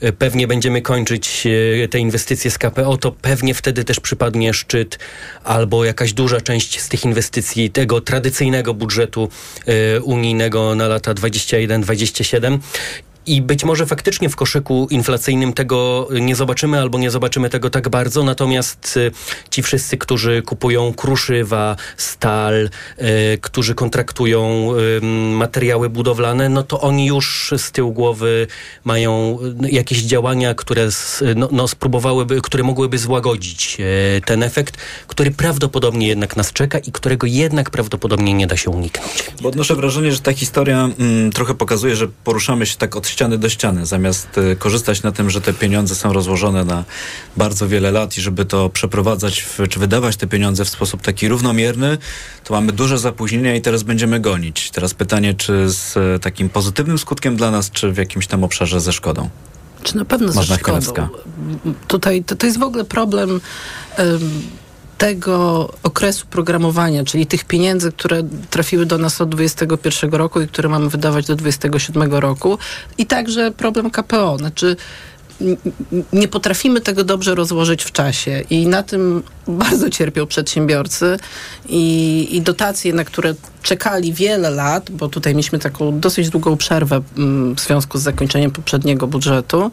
e, 0.00 0.12
pewnie 0.12 0.46
będziemy 0.46 0.82
kończyć 0.82 1.46
te 1.90 1.98
inwestycje 1.98 2.50
z 2.50 2.58
KPO, 2.58 2.96
to 2.96 3.12
pewnie 3.12 3.54
wtedy 3.54 3.84
też 3.84 4.00
przypadnie 4.00 4.54
szczyt 4.54 4.98
albo 5.44 5.84
jakaś 5.84 6.12
duża 6.12 6.40
część 6.40 6.80
z 6.80 6.88
tych 6.88 7.04
inwestycji 7.04 7.70
tego 7.70 8.00
tradycyjnego 8.00 8.74
budżetu 8.74 9.28
unijnego 10.02 10.74
na 10.74 10.88
lata 10.88 11.14
21-27. 11.14 12.58
I 13.26 13.42
być 13.42 13.64
może 13.64 13.86
faktycznie 13.86 14.28
w 14.28 14.36
koszyku 14.36 14.86
inflacyjnym 14.90 15.52
tego 15.52 16.08
nie 16.20 16.36
zobaczymy, 16.36 16.80
albo 16.80 16.98
nie 16.98 17.10
zobaczymy 17.10 17.50
tego 17.50 17.70
tak 17.70 17.88
bardzo. 17.88 18.22
Natomiast 18.22 18.96
y, 18.96 19.12
ci 19.50 19.62
wszyscy, 19.62 19.98
którzy 19.98 20.42
kupują 20.42 20.94
kruszywa, 20.94 21.76
stal, 21.96 22.70
y, 23.34 23.38
którzy 23.40 23.74
kontraktują 23.74 24.72
materiały 25.32 25.88
budowlane, 25.88 26.48
no 26.48 26.62
to 26.62 26.80
oni 26.80 27.06
już 27.06 27.54
z 27.56 27.72
tyłu 27.72 27.92
głowy 27.92 28.46
mają 28.84 29.38
y, 29.64 29.70
jakieś 29.70 30.02
działania, 30.02 30.54
które 30.54 30.88
no, 31.36 31.48
no, 31.52 31.68
spróbowałyby, 31.68 32.42
które 32.42 32.64
mogłyby 32.64 32.98
złagodzić 32.98 33.78
ten 34.24 34.42
efekt, 34.42 34.76
który 35.06 35.30
prawdopodobnie 35.30 36.08
jednak 36.08 36.36
nas 36.36 36.52
czeka 36.52 36.78
i 36.78 36.92
którego 36.92 37.26
jednak 37.26 37.70
prawdopodobnie 37.70 38.34
nie 38.34 38.46
da 38.46 38.56
się 38.56 38.70
uniknąć. 38.70 39.24
Bo 39.40 39.48
odnoszę 39.48 39.74
wrażenie, 39.74 40.12
że 40.12 40.20
ta 40.20 40.32
historia 40.32 40.90
mm, 40.98 41.32
trochę 41.32 41.54
pokazuje, 41.54 41.96
że 41.96 42.08
poruszamy 42.24 42.66
się 42.66 42.76
tak 42.76 42.96
od 42.96 43.06
ściany 43.16 43.38
do 43.38 43.48
ściany, 43.48 43.86
zamiast 43.86 44.38
y, 44.38 44.56
korzystać 44.56 45.02
na 45.02 45.12
tym, 45.12 45.30
że 45.30 45.40
te 45.40 45.52
pieniądze 45.52 45.94
są 45.94 46.12
rozłożone 46.12 46.64
na 46.64 46.84
bardzo 47.36 47.68
wiele 47.68 47.90
lat 47.90 48.18
i 48.18 48.20
żeby 48.20 48.44
to 48.44 48.70
przeprowadzać, 48.70 49.40
w, 49.40 49.68
czy 49.68 49.80
wydawać 49.80 50.16
te 50.16 50.26
pieniądze 50.26 50.64
w 50.64 50.68
sposób 50.68 51.02
taki 51.02 51.28
równomierny, 51.28 51.98
to 52.44 52.54
mamy 52.54 52.72
duże 52.72 52.98
zapóźnienia 52.98 53.54
i 53.54 53.60
teraz 53.60 53.82
będziemy 53.82 54.20
gonić. 54.20 54.70
Teraz 54.70 54.94
pytanie, 54.94 55.34
czy 55.34 55.70
z 55.70 55.96
y, 55.96 56.18
takim 56.20 56.48
pozytywnym 56.48 56.98
skutkiem 56.98 57.36
dla 57.36 57.50
nas, 57.50 57.70
czy 57.70 57.92
w 57.92 57.96
jakimś 57.96 58.26
tam 58.26 58.44
obszarze 58.44 58.80
ze 58.80 58.92
szkodą? 58.92 59.28
Czy 59.82 59.96
na 59.96 60.04
pewno 60.04 60.28
ze 60.28 60.34
Można 60.34 60.56
szkodą. 60.56 61.08
Tutaj 61.88 62.24
to, 62.24 62.36
to 62.36 62.46
jest 62.46 62.58
w 62.58 62.62
ogóle 62.62 62.84
problem 62.84 63.40
em, 63.96 64.20
tego 64.98 65.68
okresu 65.82 66.26
programowania, 66.26 67.04
czyli 67.04 67.26
tych 67.26 67.44
pieniędzy, 67.44 67.92
które 67.92 68.22
trafiły 68.50 68.86
do 68.86 68.98
nas 68.98 69.20
od 69.20 69.28
21 69.28 70.10
roku 70.10 70.40
i 70.40 70.48
które 70.48 70.68
mamy 70.68 70.88
wydawać 70.88 71.26
do 71.26 71.36
27 71.36 72.14
roku 72.14 72.58
i 72.98 73.06
także 73.06 73.50
problem 73.50 73.90
KPO. 73.90 74.38
Znaczy 74.38 74.76
nie 76.12 76.28
potrafimy 76.28 76.80
tego 76.80 77.04
dobrze 77.04 77.34
rozłożyć 77.34 77.84
w 77.84 77.92
czasie 77.92 78.42
i 78.50 78.66
na 78.66 78.82
tym 78.82 79.22
bardzo 79.48 79.90
cierpią 79.90 80.26
przedsiębiorcy 80.26 81.18
i, 81.68 82.28
i 82.30 82.42
dotacje, 82.42 82.92
na 82.92 83.04
które 83.04 83.34
czekali 83.62 84.12
wiele 84.12 84.50
lat, 84.50 84.90
bo 84.90 85.08
tutaj 85.08 85.34
mieliśmy 85.34 85.58
taką 85.58 86.00
dosyć 86.00 86.30
długą 86.30 86.56
przerwę 86.56 87.00
mm, 87.16 87.54
w 87.56 87.60
związku 87.60 87.98
z 87.98 88.02
zakończeniem 88.02 88.50
poprzedniego 88.50 89.06
budżetu, 89.06 89.70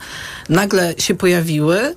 nagle 0.49 0.93
się 0.97 1.15
pojawiły. 1.15 1.95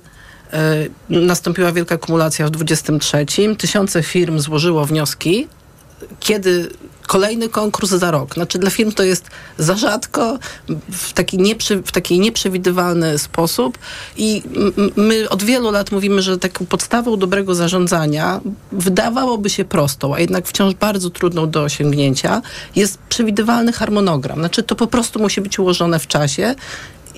E, 0.53 0.87
Nastąpiła 1.09 1.71
wielka 1.71 1.97
kumulacja 1.97 2.47
w 2.47 2.49
23. 2.49 3.25
Tysiące 3.57 4.03
firm 4.03 4.39
złożyło 4.39 4.85
wnioski, 4.85 5.47
kiedy 6.19 6.69
kolejny 7.07 7.49
konkurs 7.49 7.89
za 7.89 8.11
rok. 8.11 8.33
Znaczy 8.33 8.59
dla 8.59 8.69
firm 8.69 8.91
to 8.91 9.03
jest 9.03 9.29
za 9.57 9.75
rzadko, 9.75 10.39
w 10.91 11.13
taki, 11.13 11.37
nieprzy, 11.37 11.83
w 11.85 11.91
taki 11.91 12.19
nieprzewidywalny 12.19 13.17
sposób 13.17 13.77
i 14.17 14.43
my 14.95 15.29
od 15.29 15.43
wielu 15.43 15.71
lat 15.71 15.91
mówimy, 15.91 16.21
że 16.21 16.37
taką 16.37 16.65
podstawą 16.65 17.17
dobrego 17.17 17.55
zarządzania 17.55 18.41
wydawałoby 18.71 19.49
się 19.49 19.65
prostą, 19.65 20.15
a 20.15 20.19
jednak 20.19 20.47
wciąż 20.47 20.73
bardzo 20.73 21.09
trudną 21.09 21.49
do 21.49 21.63
osiągnięcia 21.63 22.41
jest 22.75 22.97
przewidywalny 22.97 23.71
harmonogram. 23.71 24.39
Znaczy 24.39 24.63
to 24.63 24.75
po 24.75 24.87
prostu 24.87 25.19
musi 25.19 25.41
być 25.41 25.59
ułożone 25.59 25.99
w 25.99 26.07
czasie 26.07 26.55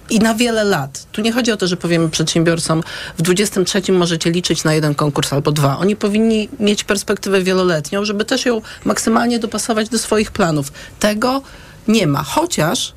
i 0.10 0.20
na 0.20 0.36
wiele 0.36 0.64
lat. 0.64 1.06
Tu 1.12 1.22
nie 1.22 1.32
chodzi 1.32 1.52
o 1.52 1.58
to, 1.58 1.68
że 1.68 1.78
powiemy 1.78 2.10
przedsiębiorcom, 2.10 2.84
w 3.18 3.22
23 3.22 3.92
możecie 3.92 4.32
liczyć 4.32 4.64
na 4.64 4.74
jeden 4.74 4.96
konkurs 4.96 5.34
albo 5.34 5.52
dwa. 5.52 5.78
Oni 5.78 5.96
powinni 5.96 6.50
mieć 6.60 6.84
perspektywę 6.84 7.42
wieloletnią, 7.42 8.06
żeby 8.06 8.26
też 8.26 8.46
ją 8.46 8.62
maksymalnie 8.86 9.40
dopasować 9.40 9.90
do 9.90 10.00
swoich 10.00 10.32
planów. 10.32 10.72
Tego 11.00 11.42
nie 11.88 12.08
ma. 12.08 12.24
Chociaż 12.24 12.94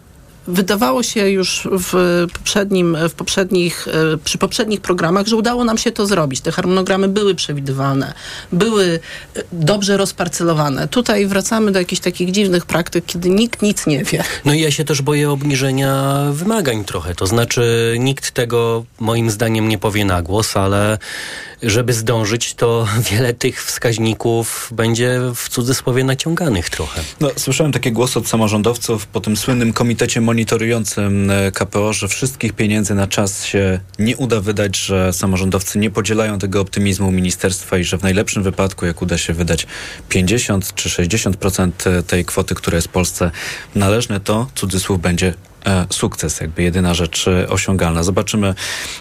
wydawało 0.47 1.03
się 1.03 1.29
już 1.29 1.69
w 1.73 2.27
poprzednim, 2.33 2.97
w 3.09 3.15
poprzednich, 3.15 3.89
e, 3.89 4.19
przy 4.25 4.39
poprzednich 4.39 4.81
programach, 4.81 5.27
że 5.27 5.37
udało 5.37 5.65
nam 5.65 5.79
się 5.79 5.93
to 5.93 6.07
zrobić. 6.07 6.41
Te 6.41 6.53
harmonogramy 6.53 7.09
były 7.09 7.35
przewidywalne, 7.35 8.15
były 8.53 9.01
e, 9.37 9.43
dobrze 9.53 9.97
rozparcelowane. 9.97 10.89
Tutaj 10.89 11.27
wracamy 11.27 11.73
do 11.73 11.79
jakichś 11.79 12.01
takich 12.03 12.31
dziwnych 12.31 12.67
praktyk, 12.67 13.07
kiedy 13.07 13.31
nikt 13.31 13.63
nic 13.63 13.87
nie 13.87 14.05
wie. 14.05 14.25
No 14.45 14.53
i 14.53 14.61
ja 14.61 14.71
się 14.71 14.85
też 14.85 15.03
boję 15.03 15.31
obniżenia 15.31 16.23
wymagań 16.33 16.85
trochę. 16.85 17.15
To 17.15 17.27
znaczy, 17.27 17.97
nikt 17.99 18.31
tego 18.31 18.85
moim 19.01 19.31
zdaniem 19.31 19.69
nie 19.69 19.79
powie 19.79 20.05
na 20.05 20.23
głos, 20.23 20.57
ale 20.57 20.99
żeby 21.63 21.93
zdążyć, 21.93 22.55
to 22.55 22.87
wiele 23.11 23.35
tych 23.35 23.65
wskaźników 23.65 24.71
będzie 24.73 25.21
w 25.35 25.49
cudzysłowie 25.49 26.05
naciąganych 26.05 26.71
trochę. 26.71 27.01
No, 27.21 27.31
słyszałem 27.37 27.73
takie 27.73 27.93
głosy 27.93 28.19
od 28.19 28.29
samorządowców 28.29 29.07
po 29.07 29.21
tym 29.21 29.37
słynnym 29.37 29.73
komitecie 29.73 30.21
monitorującym 30.21 31.31
e, 31.31 31.53
KPO, 31.53 31.93
że 31.93 32.09
wszystkich 32.09 32.53
pieniędzy 32.53 32.95
na 32.95 33.07
czas 33.07 33.45
się 33.45 33.81
nie 33.99 34.17
uda 34.17 34.41
wydać, 34.41 34.77
że 34.77 35.13
samorządowcy 35.13 35.79
nie 35.79 35.91
podzielają 35.91 36.39
tego 36.39 36.61
optymizmu 36.61 37.11
ministerstwa 37.11 37.79
i 37.79 37.85
że 37.85 37.99
w 37.99 38.03
najlepszym 38.03 38.43
wypadku, 38.43 38.87
jak 38.87 39.03
uda 39.03 39.19
się 39.19 39.33
wydać 39.33 39.67
50 40.09 40.75
czy 40.75 40.89
60% 40.89 42.03
tej 42.03 42.25
kwoty, 42.25 42.55
która 42.55 42.77
jest 42.77 42.89
Polsce 42.89 43.31
należne, 43.75 44.21
to 44.21 44.47
cudzysłów 44.55 45.01
będzie 45.01 45.29
e, 45.29 45.52
sukces, 45.91 46.41
jakby 46.41 46.63
jedyna 46.63 46.95
rzecz 46.95 47.29
e, 47.29 47.49
osiągalna. 47.49 48.03
Zobaczymy, 48.03 48.55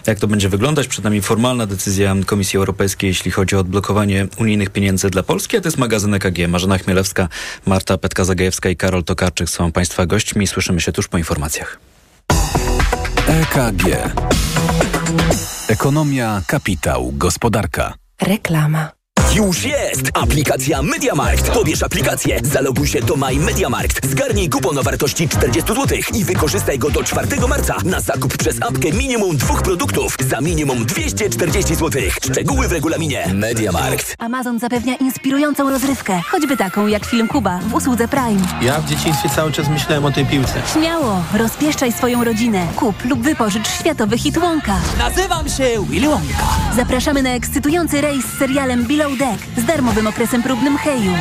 jak 0.06 0.20
to 0.20 0.26
będzie 0.26 0.48
wyglądać. 0.48 0.88
Przed 0.88 1.04
nami 1.04 1.22
formalna 1.22 1.66
decyzja 1.66 2.14
Komisji 2.26 2.56
Europejskiej, 2.56 3.08
jeśli 3.08 3.30
chodzi 3.30 3.56
o 3.56 3.58
odblokowanie 3.58 4.26
unijnych 4.38 4.70
pieniędzy 4.70 5.10
dla 5.10 5.22
Polski, 5.22 5.56
a 5.56 5.60
to 5.60 5.68
jest 5.68 5.78
magazyn 5.78 6.14
EKG. 6.14 6.48
Marzena 6.48 6.78
Chmielewska, 6.78 7.28
Marta 7.66 7.96
Petka-Zagajewska 7.96 8.70
i 8.70 8.76
Karol 8.76 9.04
Tokarczyk 9.04 9.50
są 9.50 9.72
Państwa 9.72 10.06
gośćmi. 10.06 10.46
Słyszymy 10.46 10.80
się 10.80 10.92
tuż 10.92 11.08
po 11.08 11.18
informacjach. 11.18 11.78
EKG. 13.26 13.84
Ekonomia, 15.68 16.42
kapitał, 16.46 17.12
gospodarka. 17.12 17.94
Reklama. 18.20 19.01
Już 19.34 19.64
jest! 19.64 20.02
Aplikacja 20.14 20.82
MediaMarkt. 20.82 21.50
Pobierz 21.50 21.82
aplikację, 21.82 22.40
zaloguj 22.42 22.86
się 22.86 23.00
do 23.00 23.16
My 23.16 23.34
MediaMarkt, 23.34 24.06
zgarnij 24.10 24.48
kupon 24.48 24.78
o 24.78 24.82
wartości 24.82 25.28
40 25.28 25.74
zł 25.74 25.98
i 26.14 26.24
wykorzystaj 26.24 26.78
go 26.78 26.90
do 26.90 27.04
4 27.04 27.26
marca 27.48 27.76
na 27.84 28.00
zakup 28.00 28.36
przez 28.36 28.62
apkę 28.62 28.92
minimum 28.92 29.36
dwóch 29.36 29.62
produktów 29.62 30.16
za 30.28 30.40
minimum 30.40 30.86
240 30.86 31.74
zł. 31.74 32.02
Szczegóły 32.22 32.68
w 32.68 32.72
regulaminie. 32.72 33.30
MediaMarkt. 33.34 34.14
Amazon 34.18 34.58
zapewnia 34.58 34.96
inspirującą 34.96 35.70
rozrywkę, 35.70 36.20
choćby 36.30 36.56
taką 36.56 36.86
jak 36.86 37.04
film 37.04 37.28
Kuba 37.28 37.58
w 37.58 37.74
usłudze 37.74 38.08
Prime. 38.08 38.40
Ja 38.62 38.80
w 38.80 38.88
dzieciństwie 38.88 39.28
cały 39.28 39.52
czas 39.52 39.68
myślałem 39.68 40.04
o 40.04 40.10
tej 40.10 40.26
piłce. 40.26 40.54
Śmiało, 40.72 41.24
rozpieszczaj 41.34 41.92
swoją 41.92 42.24
rodzinę. 42.24 42.66
Kup 42.76 43.04
lub 43.04 43.20
wypożycz 43.22 43.68
światowy 43.68 44.18
hit 44.18 44.38
Wonka. 44.38 44.76
Nazywam 44.98 45.48
się 45.48 45.86
Willy 45.90 46.08
Wonka. 46.08 46.44
Zapraszamy 46.76 47.22
na 47.22 47.30
ekscytujący 47.30 48.00
rejs 48.00 48.24
z 48.26 48.38
serialem 48.38 48.86
Deck 49.10 49.42
z 49.56 49.64
darmowym 49.64 50.06
okresem 50.06 50.42
próbnym 50.42 50.76
Heju. 50.78 51.12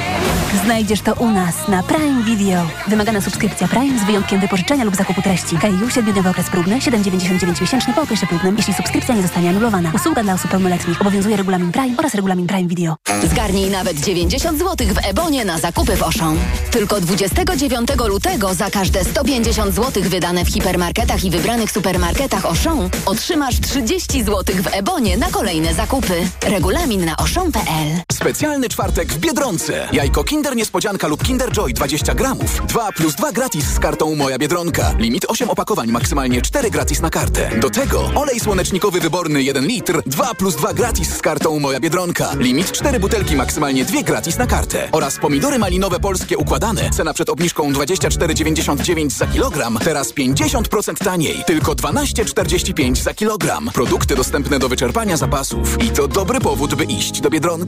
Znajdziesz 0.63 1.01
to 1.01 1.13
u 1.13 1.31
nas 1.31 1.67
na 1.67 1.83
Prime 1.83 2.23
Video. 2.23 2.67
Wymagana 2.87 3.21
subskrypcja 3.21 3.67
Prime 3.67 3.99
z 3.99 4.03
wyjątkiem 4.03 4.41
wypożyczenia 4.41 4.83
lub 4.83 4.95
zakupu 4.95 5.21
treści. 5.21 5.57
Heju, 5.57 5.87
7-dniowy 5.87 6.29
okres 6.29 6.49
próbny, 6.49 6.79
7,99 6.79 7.61
miesięczny 7.61 7.93
po 7.93 8.01
okresie 8.01 8.27
próbnym, 8.27 8.57
jeśli 8.57 8.73
subskrypcja 8.73 9.15
nie 9.15 9.21
zostanie 9.21 9.49
anulowana. 9.49 9.91
Usługa 9.95 10.23
dla 10.23 10.33
osób 10.33 10.51
pełnoletnich. 10.51 11.01
Obowiązuje 11.01 11.37
regulamin 11.37 11.71
Prime 11.71 11.97
oraz 11.97 12.15
regulamin 12.15 12.47
Prime 12.47 12.67
Video. 12.67 12.95
Zgarnij 13.31 13.69
nawet 13.69 13.99
90 13.99 14.59
zł 14.59 14.87
w 14.87 15.05
Ebonie 15.05 15.45
na 15.45 15.57
zakupy 15.57 15.95
w 15.95 16.03
Auchan. 16.03 16.37
Tylko 16.71 17.01
29 17.01 17.89
lutego 18.07 18.53
za 18.53 18.69
każde 18.69 19.03
150 19.03 19.75
zł 19.75 20.03
wydane 20.03 20.45
w 20.45 20.49
hipermarketach 20.49 21.23
i 21.23 21.31
wybranych 21.31 21.71
supermarketach 21.71 22.45
Auchan 22.45 22.89
otrzymasz 23.05 23.59
30 23.59 24.23
zł 24.23 24.55
w 24.63 24.73
Ebonie 24.73 25.17
na 25.17 25.29
kolejne 25.29 25.73
zakupy. 25.73 26.27
Regulamin 26.41 27.05
na 27.05 27.17
auchan.pl 27.17 27.70
Specjalny 28.11 28.69
czwartek 28.69 29.13
w 29.13 29.17
Biedronce. 29.17 29.87
Jajko 29.91 30.23
Kinder 30.23 30.55
Niespodzianka 30.55 31.07
lub 31.07 31.23
Kinder 31.23 31.51
Joy 31.51 31.73
20 31.73 32.15
gramów. 32.15 32.61
2 32.67 32.91
plus 32.91 33.15
2 33.15 33.31
gratis 33.31 33.65
z 33.65 33.79
kartą 33.79 34.15
Moja 34.15 34.37
Biedronka. 34.37 34.93
Limit 34.97 35.25
8 35.27 35.49
opakowań, 35.49 35.91
maksymalnie 35.91 36.41
4 36.41 36.71
gratis 36.71 37.01
na 37.01 37.09
kartę. 37.09 37.49
Do 37.59 37.69
tego 37.69 38.11
olej 38.15 38.39
słonecznikowy 38.39 38.99
wyborny 38.99 39.43
1 39.43 39.65
litr. 39.67 40.01
2 40.05 40.33
plus 40.33 40.55
2 40.55 40.73
gratis 40.73 41.09
z 41.09 41.21
kartą 41.21 41.59
Moja 41.59 41.79
Biedronka. 41.79 42.33
Limit 42.37 42.71
4 42.71 42.99
butelki, 42.99 43.35
maksymalnie 43.35 43.85
2 43.85 44.03
gratis 44.03 44.37
na 44.37 44.47
kartę. 44.47 44.89
Oraz 44.91 45.17
pomidory 45.17 45.59
malinowe 45.59 45.99
polskie 45.99 46.37
układane. 46.37 46.89
Cena 46.89 47.13
przed 47.13 47.29
obniżką 47.29 47.71
24,99 47.71 49.09
za 49.09 49.27
kilogram. 49.27 49.79
Teraz 49.83 50.13
50% 50.13 51.03
taniej. 51.03 51.43
Tylko 51.45 51.71
12,45 51.71 52.95
za 52.95 53.13
kilogram. 53.13 53.69
Produkty 53.73 54.15
dostępne 54.15 54.59
do 54.59 54.69
wyczerpania 54.69 55.17
zapasów. 55.17 55.83
I 55.83 55.89
to 55.89 56.07
dobry 56.07 56.39
powód, 56.39 56.75
by 56.75 56.83
iść 56.83 57.21
do 57.21 57.29
Biedronki. 57.29 57.60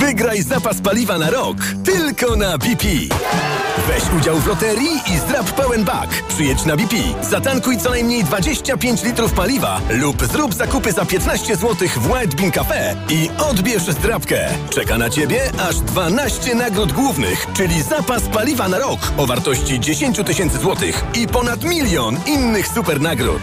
Wygraj 0.00 0.42
zapas 0.42 0.80
paliwa 0.80 1.18
na 1.18 1.30
rok 1.30 1.56
tylko 1.84 2.36
na 2.36 2.58
BP. 2.58 2.86
Weź 3.88 4.02
udział 4.20 4.36
w 4.36 4.46
loterii 4.46 5.00
i 5.14 5.18
zdrap 5.18 5.52
pełen 5.52 5.84
bak. 5.84 6.22
Przyjedź 6.28 6.64
na 6.64 6.76
BP, 6.76 6.96
zatankuj 7.22 7.78
co 7.78 7.90
najmniej 7.90 8.24
25 8.24 9.02
litrów 9.02 9.32
paliwa 9.32 9.80
lub 9.90 10.24
zrób 10.24 10.54
zakupy 10.54 10.92
za 10.92 11.04
15 11.04 11.56
zł 11.56 11.88
w 11.96 12.10
White 12.10 12.36
Bean 12.36 12.52
Cafe 12.52 12.96
i 13.10 13.30
odbierz 13.50 13.82
zdrapkę. 13.82 14.48
Czeka 14.70 14.98
na 14.98 15.10
Ciebie 15.10 15.40
aż 15.68 15.76
12 15.76 16.54
nagród 16.54 16.92
głównych, 16.92 17.46
czyli 17.54 17.82
zapas 17.82 18.22
paliwa 18.22 18.68
na 18.68 18.78
rok 18.78 19.12
o 19.16 19.26
wartości 19.26 19.80
10 19.80 20.16
tysięcy 20.26 20.58
złotych 20.58 21.04
i 21.14 21.28
ponad 21.28 21.64
milion 21.64 22.16
innych 22.26 22.68
super 22.68 23.00
nagród. 23.00 23.42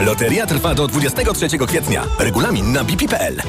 Loteria 0.00 0.46
trwa 0.46 0.74
do 0.74 0.88
23 0.88 1.58
kwietnia. 1.58 2.04
Regulamin 2.18 2.72
na 2.72 2.84
bp.pl. 2.84 3.42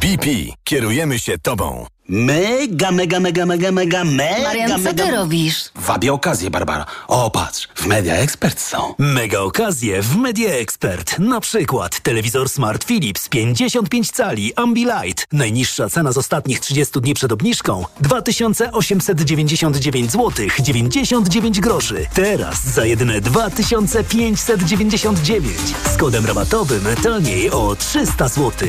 BP. 0.00 0.26
Kierujemy 0.64 1.18
się 1.18 1.25
Tobą. 1.42 1.86
Mega, 2.08 2.92
mega, 2.92 3.20
mega, 3.20 3.46
mega, 3.46 3.72
mega, 3.72 4.04
mega, 4.04 4.44
Marian, 4.44 4.70
co 4.70 4.78
mega... 4.78 5.04
ty 5.04 5.10
robisz? 5.10 5.64
Wabię 5.74 6.12
okazję, 6.12 6.50
Barbara. 6.50 6.86
O, 7.08 7.30
patrz, 7.30 7.68
w 7.74 7.86
Media 7.86 8.14
Expert 8.14 8.60
są. 8.60 8.94
Mega 8.98 9.38
okazje 9.38 10.02
w 10.02 10.16
Media 10.16 10.50
Expert. 10.50 11.18
Na 11.18 11.40
przykład 11.40 12.00
telewizor 12.00 12.48
Smart 12.48 12.84
Philips 12.84 13.28
55 13.28 14.10
cali 14.10 14.54
Ambilight. 14.54 15.26
Najniższa 15.32 15.88
cena 15.88 16.12
z 16.12 16.18
ostatnich 16.18 16.60
30 16.60 17.00
dni 17.00 17.14
przed 17.14 17.32
obniżką 17.32 17.84
2899 18.00 20.12
zł 20.12 20.46
99 20.60 21.60
groszy. 21.60 22.06
Teraz 22.14 22.64
za 22.64 22.84
jedyne 22.84 23.20
2599 23.20 25.56
z 25.94 25.96
kodem 25.96 26.26
rabatowym 26.26 26.84
taniej 27.02 27.50
o 27.50 27.76
300 27.76 28.28
zł. 28.28 28.68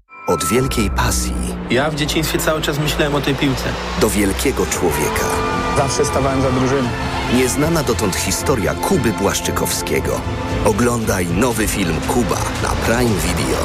Od 0.27 0.45
wielkiej 0.45 0.89
pasji 0.89 1.33
Ja 1.69 1.89
w 1.89 1.95
dzieciństwie 1.95 2.39
cały 2.39 2.61
czas 2.61 2.79
myślałem 2.79 3.15
o 3.15 3.21
tej 3.21 3.35
piłce. 3.35 3.63
do 4.01 4.09
wielkiego 4.09 4.65
człowieka. 4.65 5.25
Zawsze 5.77 6.05
stawałem 6.05 6.41
za 6.41 6.51
drużyną. 6.51 6.89
Nieznana 7.35 7.83
dotąd 7.83 8.15
historia 8.15 8.73
Kuby 8.73 9.13
Błaszczykowskiego. 9.13 10.21
Oglądaj 10.65 11.27
nowy 11.27 11.67
film 11.67 11.95
Kuba 12.07 12.37
na 12.63 12.69
Prime 12.69 13.15
Video. 13.27 13.57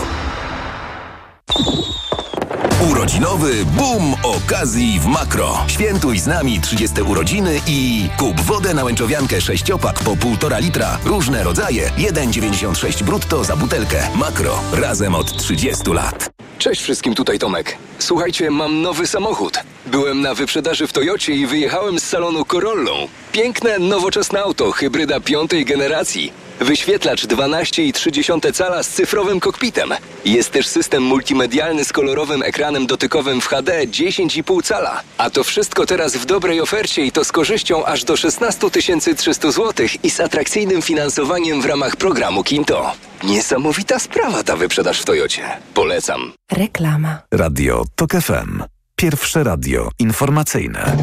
Urodzinowy 2.91 3.65
boom 3.65 4.15
okazji 4.23 5.01
w 5.01 5.07
Makro. 5.07 5.59
Świętuj 5.67 6.19
z 6.19 6.27
nami 6.27 6.61
30 6.61 7.03
urodziny 7.03 7.61
i 7.67 8.09
kup 8.19 8.41
wodę 8.41 8.75
na 8.75 8.85
łęczowiankę 8.85 9.41
sześciopak 9.41 10.01
po 10.01 10.11
1,5 10.11 10.61
litra. 10.61 10.99
Różne 11.05 11.43
rodzaje. 11.45 11.91
1,96 11.99 13.03
brutto 13.03 13.45
za 13.45 13.57
butelkę. 13.57 14.09
Makro. 14.15 14.59
Razem 14.73 15.15
od 15.15 15.37
30 15.37 15.93
lat. 15.93 16.36
Cześć 16.59 16.83
wszystkim, 16.83 17.15
tutaj 17.15 17.39
Tomek. 17.39 17.77
Słuchajcie, 17.99 18.51
mam 18.51 18.83
nowy 18.83 19.07
samochód. 19.07 19.59
Byłem 19.87 20.21
na 20.21 20.35
wyprzedaży 20.35 20.87
w 20.87 20.93
Toyocie 20.93 21.33
i 21.33 21.47
wyjechałem 21.47 22.01
z 22.01 22.03
salonu 22.05 22.45
Corollą. 22.45 23.09
Piękne, 23.33 23.79
nowoczesne 23.79 24.41
auto, 24.41 24.73
hybryda 24.73 25.21
piątej 25.21 25.65
generacji. 25.65 26.33
Wyświetlacz 26.61 27.27
12,3 27.27 28.53
cala 28.53 28.83
z 28.83 28.89
cyfrowym 28.89 29.41
kokpitem. 29.41 29.91
Jest 30.25 30.51
też 30.51 30.67
system 30.67 31.03
multimedialny 31.03 31.85
z 31.85 31.93
kolorowym 31.93 32.43
ekranem 32.43 32.87
dotykowym 32.87 33.41
w 33.41 33.47
HD 33.47 33.87
10,5 33.87 34.63
cala. 34.63 35.03
A 35.19 35.31
to 35.31 35.45
wszystko 35.45 35.87
teraz 35.87 36.17
w 36.17 36.27
dobrej 36.27 36.61
ofercie 36.61 37.05
i 37.05 37.13
to 37.13 37.25
z 37.25 37.33
korzyścią 37.33 37.85
aż 37.85 38.05
do 38.05 38.17
16 38.17 38.71
300 39.17 39.51
zł 39.51 39.87
i 40.03 40.11
z 40.11 40.21
atrakcyjnym 40.21 40.83
finansowaniem 40.83 41.63
w 41.63 41.67
ramach 41.67 41.97
programu 41.97 42.45
Kinto. 42.45 42.93
Niesamowita 43.25 43.99
sprawa 43.99 44.43
ta 44.43 44.57
wyprzedaż 44.57 45.01
w 45.01 45.05
Toyocie. 45.05 45.43
Polecam. 45.75 46.33
Reklama. 46.53 47.19
Radio 47.33 47.85
TOK 47.95 48.13
FM. 48.13 48.63
Pierwsze 48.97 49.45
radio 49.45 49.91
informacyjne. 49.99 50.97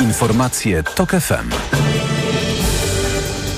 Informacje 0.00 0.82
TOK 0.82 1.10
FM. 1.10 1.83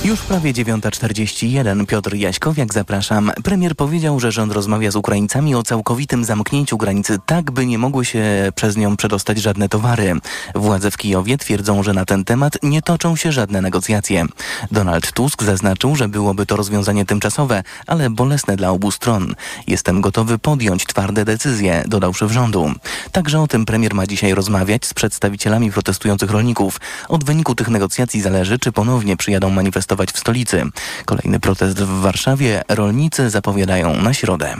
Już 0.07 0.21
prawie 0.21 0.53
9.41. 0.53 1.87
Piotr 1.87 2.15
Jaśkowiak, 2.15 2.75
zapraszam. 2.75 3.33
Premier 3.45 3.77
powiedział, 3.77 4.21
że 4.21 4.33
rząd 4.33 4.53
rozmawia 4.53 4.91
z 4.91 4.97
Ukraińcami 4.97 5.55
o 5.55 5.63
całkowitym 5.63 6.25
zamknięciu 6.25 6.77
granicy, 6.77 7.19
tak 7.27 7.51
by 7.51 7.67
nie 7.67 7.79
mogły 7.79 8.05
się 8.05 8.25
przez 8.55 8.77
nią 8.77 8.97
przedostać 8.97 9.39
żadne 9.39 9.69
towary. 9.69 10.15
Władze 10.55 10.91
w 10.91 10.97
Kijowie 10.97 11.39
twierdzą, 11.39 11.83
że 11.83 11.93
na 11.93 12.05
ten 12.05 12.25
temat 12.25 12.59
nie 12.63 12.83
toczą 12.83 13.17
się 13.17 13.33
żadne 13.33 13.61
negocjacje. 13.61 14.25
Donald 14.71 15.13
Tusk 15.13 15.43
zaznaczył, 15.43 15.97
że 15.97 16.09
byłoby 16.09 16.47
to 16.47 16.57
rozwiązanie 16.57 17.05
tymczasowe, 17.05 17.63
ale 17.87 18.11
bolesne 18.11 18.57
dla 18.57 18.71
obu 18.71 18.91
stron. 18.91 19.35
Jestem 19.67 20.01
gotowy 20.01 20.39
podjąć 20.39 20.85
twarde 20.85 21.25
decyzje, 21.25 21.85
dodał 21.87 22.15
szef 22.15 22.33
rządu. 22.33 22.73
Także 23.13 23.41
o 23.41 23.47
tym 23.47 23.65
premier 23.65 23.95
ma 23.95 24.07
dzisiaj 24.07 24.35
rozmawiać 24.35 24.87
z 24.87 24.95
przedstawicielami 24.95 25.73
protestujących 25.73 26.31
rolników. 26.31 26.81
Od 27.09 27.25
wyniku 27.25 27.55
tych 27.55 27.69
negocjacji 27.69 28.21
zależy, 28.21 28.59
czy 28.59 28.73
ponownie 28.73 29.17
przyjadą 29.17 29.51
manifestować 29.51 29.96
w 30.13 30.19
stolicy. 30.19 30.63
Kolejny 31.05 31.41
protest 31.41 31.83
w 31.83 32.01
Warszawie 32.01 32.63
rolnicy 32.69 33.31
zapowiadają 33.31 34.03
na 34.03 34.15
środę. 34.15 34.57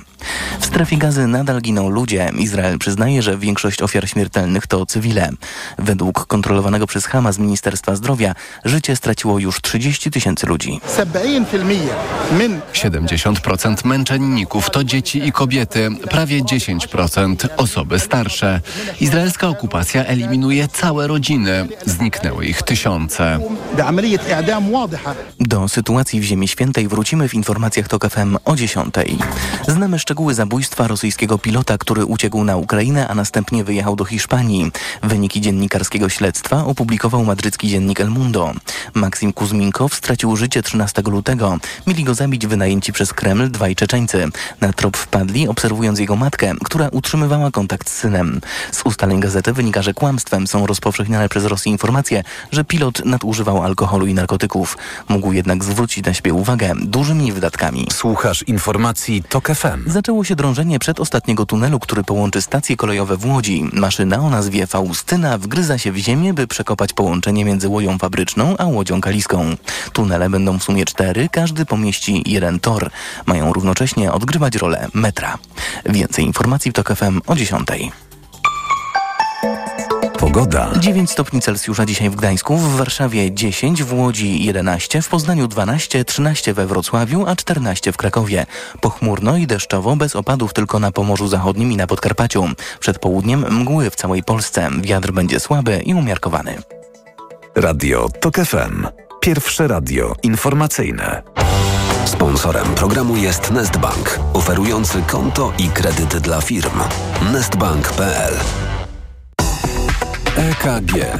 W 0.61 0.67
strefie 0.67 0.97
gazy 0.97 1.27
nadal 1.27 1.61
giną 1.61 1.89
ludzie. 1.89 2.31
Izrael 2.39 2.79
przyznaje, 2.79 3.23
że 3.23 3.39
większość 3.39 3.83
ofiar 3.83 4.09
śmiertelnych 4.09 4.67
to 4.67 4.87
cywile. 4.87 5.31
Według 5.79 6.27
kontrolowanego 6.27 6.87
przez 6.87 7.07
Hamas 7.07 7.39
Ministerstwa 7.39 7.97
Zdrowia 7.97 8.35
życie 8.65 8.97
straciło 8.97 9.39
już 9.39 9.61
30 9.61 10.11
tysięcy 10.11 10.47
ludzi. 10.47 10.81
70% 12.73 13.85
męczenników 13.85 14.71
to 14.71 14.85
dzieci 14.85 15.27
i 15.29 15.33
kobiety, 15.33 15.89
prawie 16.11 16.43
10% 16.43 17.49
osoby 17.57 17.99
starsze. 17.99 18.61
Izraelska 19.01 19.49
okupacja 19.49 20.05
eliminuje 20.05 20.69
całe 20.69 21.07
rodziny, 21.07 21.69
zniknęły 21.87 22.47
ich 22.47 22.63
tysiące. 22.63 23.39
Do 25.41 25.69
sytuacji 25.69 26.21
w 26.21 26.25
Ziemi 26.25 26.49
Świętej 26.49 26.89
wrócimy 26.89 27.29
w 27.29 27.35
informacjach 27.35 27.89
TOK 27.89 28.09
FM 28.11 28.37
o 28.45 28.57
10. 28.57 28.95
Znamy 29.69 29.99
szczegóły 29.99 30.16
zabójstwa 30.17 30.87
rosyjskiego 30.87 31.39
pilota, 31.39 31.79
który 31.79 32.05
uciekł 32.05 32.45
na 32.45 32.57
Ukrainę, 32.57 33.09
a 33.09 33.15
następnie 33.15 33.65
wyjechał 33.65 33.97
do 33.97 34.05
Hiszpanii. 34.05 34.73
Wyniki 35.03 35.41
dziennikarskiego 35.41 36.09
śledztwa 36.09 36.65
opublikował 36.65 37.25
madrycki 37.25 37.69
dziennik 37.69 38.01
El 38.01 38.11
Mundo. 38.11 38.53
Maksim 38.95 39.33
Kuzminkow 39.33 39.95
stracił 39.95 40.37
życie 40.37 40.63
13 40.63 41.03
lutego. 41.03 41.59
Mieli 41.87 42.05
go 42.05 42.15
zabić 42.15 42.47
wynajęci 42.47 42.93
przez 42.93 43.13
Kreml 43.13 43.51
dwaj 43.51 43.77
Czeczeńcy. 43.77 44.29
Na 44.61 44.73
trop 44.73 44.97
wpadli, 44.97 45.49
obserwując 45.49 45.99
jego 45.99 46.17
matkę, 46.17 46.55
która 46.65 46.89
utrzymywała 46.89 47.51
kontakt 47.51 47.91
z 47.91 47.93
synem. 47.93 48.41
Z 48.73 48.83
ustaleń 48.85 49.21
gazety 49.21 49.53
wynika, 49.53 49.83
że 49.83 49.95
kłamstwem 49.95 50.47
są 50.47 50.67
rozpowszechniane 50.67 51.29
przez 51.29 51.45
Rosję 51.45 51.73
informacje, 51.73 52.23
że 52.53 52.65
pilot 52.65 53.05
nadużywał 53.05 53.63
alkoholu 53.63 54.07
i 54.07 54.15
narkotyków. 54.15 54.79
mógł 55.09 55.33
jednak 55.33 55.65
zwrócić 55.65 56.07
na 56.07 56.15
siebie 56.15 56.35
uwagę 56.35 56.73
dużymi 56.83 57.33
wydatkami. 57.33 57.87
Słuchasz 57.93 58.43
informacji 58.43 59.23
TOK 59.29 59.49
FM. 59.55 59.91
Zaczęło 59.97 60.25
się 60.25 60.37
drążenie 60.37 60.79
przed 60.79 61.01
ostatniego 61.01 61.47
tunelu, 61.47 61.81
który 61.81 62.05
połączy 62.05 62.43
stacje 62.43 62.77
kolejowe 62.77 63.17
w 63.17 63.27
Łodzi. 63.27 63.65
Maszyna 63.73 64.19
o 64.19 64.31
nazwie 64.31 64.67
Faustyna 64.67 65.39
wgryza 65.39 65.79
się 65.79 65.93
w 65.93 65.97
ziemię, 65.97 66.35
by 66.35 66.47
przekopać 66.47 66.93
połączenie 66.93 67.45
między 67.45 67.69
Łoją 67.69 67.99
Fabryczną 67.99 68.57
a 68.59 68.67
Łodzią 68.67 69.01
Kaliską. 69.01 69.57
Tunele 69.93 70.31
będą 70.31 70.59
w 70.59 70.63
sumie 70.63 70.85
cztery, 70.85 71.29
każdy 71.33 71.67
pomieści 71.67 72.23
jeden 72.27 72.61
tor. 72.61 72.91
Mają 73.27 73.53
równocześnie 73.53 74.13
odgrywać 74.13 74.57
rolę 74.57 74.89
metra. 74.95 75.39
Więcej 75.87 76.25
informacji 76.25 76.71
w 76.71 76.75
TOK 76.75 76.97
FM 76.97 77.21
o 77.27 77.37
10. 77.37 77.67
Pogoda. 80.19 80.71
9 80.81 81.11
stopni 81.11 81.41
Celsjusza 81.41 81.87
dzisiaj 81.87 82.11
w 82.11 82.17
Gdańsku, 82.17 82.57
w 82.57 82.77
Warszawie 82.77 83.35
10, 83.35 83.83
w 83.83 83.93
Łodzi 83.93 84.45
11, 84.45 85.03
w 85.03 85.09
Poznaniu 85.09 85.49
12, 85.49 86.05
13 86.05 86.55
we 86.55 86.67
Wrocławiu, 86.67 87.27
a 87.27 87.37
14 87.37 87.93
w 87.93 87.97
Krakowie. 87.97 88.47
Pochmurno 88.81 89.37
i 89.37 89.47
deszczowo, 89.47 89.97
bez 89.97 90.17
opadów 90.17 90.53
tylko 90.53 90.79
na 90.79 90.93
Pomorzu 90.93 91.29
Zachodnim 91.29 91.73
i 91.73 91.77
na 91.77 91.87
Podkarpaciu. 91.87 92.49
Przed 92.81 92.99
południem 92.99 93.61
mgły 93.61 93.91
w 93.91 93.97
całej 93.97 94.23
Polsce. 94.23 94.71
Wiatr 94.81 95.13
będzie 95.13 95.41
słaby 95.41 95.83
i 95.85 95.95
umiarkowany. 95.95 96.59
Radio 97.55 98.09
TOK 98.21 98.37
FM. 98.37 98.87
Pierwsze 99.21 99.69
radio 99.69 100.15
informacyjne. 100.23 101.23
Sponsorem 102.05 102.67
programu 102.75 103.17
jest 103.17 103.51
Nestbank, 103.51 104.21
oferujący 104.33 105.03
konto 105.03 105.53
i 105.59 105.69
kredyt 105.69 106.17
dla 106.17 106.41
firm. 106.41 106.81
Nestbank.pl 107.33 108.35
EKG. 110.37 111.17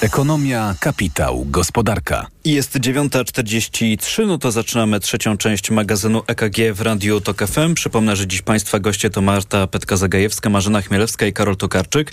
Ekonomia, 0.00 0.74
kapitał, 0.80 1.46
gospodarka. 1.48 2.26
Jest 2.44 2.78
9.43, 2.78 4.26
no 4.26 4.38
to 4.38 4.50
zaczynamy 4.52 5.00
trzecią 5.00 5.36
część 5.36 5.70
magazynu 5.70 6.22
EKG 6.26 6.72
w 6.72 6.80
Radiu 6.80 7.20
TOK 7.20 7.46
FM. 7.46 7.74
Przypomnę, 7.74 8.16
że 8.16 8.26
dziś 8.26 8.42
Państwa 8.42 8.78
goście 8.78 9.10
to 9.10 9.22
Marta 9.22 9.66
Petka-Zagajewska, 9.66 10.50
Marzena 10.50 10.82
Chmielewska 10.82 11.26
i 11.26 11.32
Karol 11.32 11.56
Tokarczyk. 11.56 12.12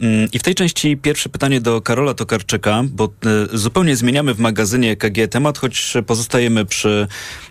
Mm, 0.00 0.28
I 0.32 0.38
w 0.38 0.42
tej 0.42 0.54
części 0.54 0.96
pierwsze 0.96 1.28
pytanie 1.28 1.60
do 1.60 1.80
Karola 1.80 2.14
Tokarczyka, 2.14 2.82
bo 2.90 3.08
y, 3.54 3.58
zupełnie 3.58 3.96
zmieniamy 3.96 4.34
w 4.34 4.38
magazynie 4.38 4.90
EKG 4.90 5.28
temat, 5.30 5.58
choć 5.58 5.94
pozostajemy 6.06 6.64
przy 6.64 7.08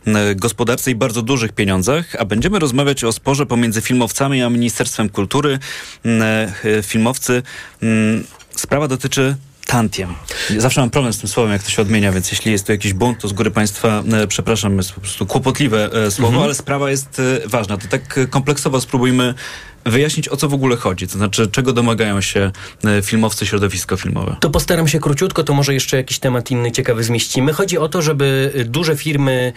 y, 0.07 0.36
gospodarce 0.36 0.91
i 0.91 0.95
bardzo 0.95 1.21
dużych 1.21 1.51
pieniądzach, 1.51 2.15
a 2.19 2.25
będziemy 2.25 2.59
rozmawiać 2.59 3.03
o 3.03 3.11
sporze 3.11 3.45
pomiędzy 3.45 3.82
filmowcami 3.82 4.41
a 4.41 4.49
Ministerstwem 4.49 5.09
Kultury. 5.09 5.59
Y, 6.65 6.84
filmowcy, 6.84 7.43
mm, 7.82 8.23
sprawa 8.55 8.88
dotyczy 8.88 9.36
tantiem. 9.68 10.13
Zawsze 10.57 10.82
mam 10.82 10.89
problem 10.89 11.13
z 11.13 11.18
tym 11.20 11.30
słowem, 11.30 11.51
jak 11.51 11.63
to 11.63 11.70
się 11.70 11.82
odmienia, 11.82 12.11
więc 12.11 12.32
jeśli 12.32 12.51
jest 12.51 12.65
tu 12.65 12.72
jakiś 12.72 12.93
błąd, 12.93 13.20
to 13.22 13.28
z 13.28 13.34
góry 13.34 13.51
Państwa 13.51 14.03
e, 14.13 14.28
przepraszam, 14.28 14.78
jest 14.78 14.91
po 14.91 15.01
prostu 15.01 15.26
kłopotliwe 15.26 15.89
e, 16.05 16.11
słowo, 16.11 16.28
Mhm. 16.28 16.43
ale 16.43 16.53
sprawa 16.55 16.91
jest 16.91 17.20
e, 17.45 17.47
ważna. 17.47 17.78
To 17.78 17.88
tak 17.88 18.20
kompleksowo 18.30 18.82
spróbujmy 18.82 19.34
wyjaśnić, 19.86 20.30
o 20.30 20.38
co 20.38 20.49
w 20.49 20.53
ogóle 20.53 20.76
chodzi. 20.76 21.07
To 21.07 21.13
znaczy, 21.18 21.47
czego 21.47 21.74
domagają 21.74 22.22
się 22.22 22.51
filmowcy, 23.03 23.45
środowisko 23.45 23.97
filmowe. 23.97 24.36
To 24.39 24.49
postaram 24.49 24.88
się 24.88 24.99
króciutko, 24.99 25.43
to 25.43 25.53
może 25.53 25.74
jeszcze 25.74 25.97
jakiś 25.97 26.20
temat 26.20 26.51
inny 26.51 26.72
ciekawy 26.72 27.03
zmieścimy. 27.03 27.53
Chodzi 27.53 27.78
o 27.78 27.89
to, 27.89 28.01
żeby 28.01 28.51
duże 28.65 28.95
firmy 28.97 29.53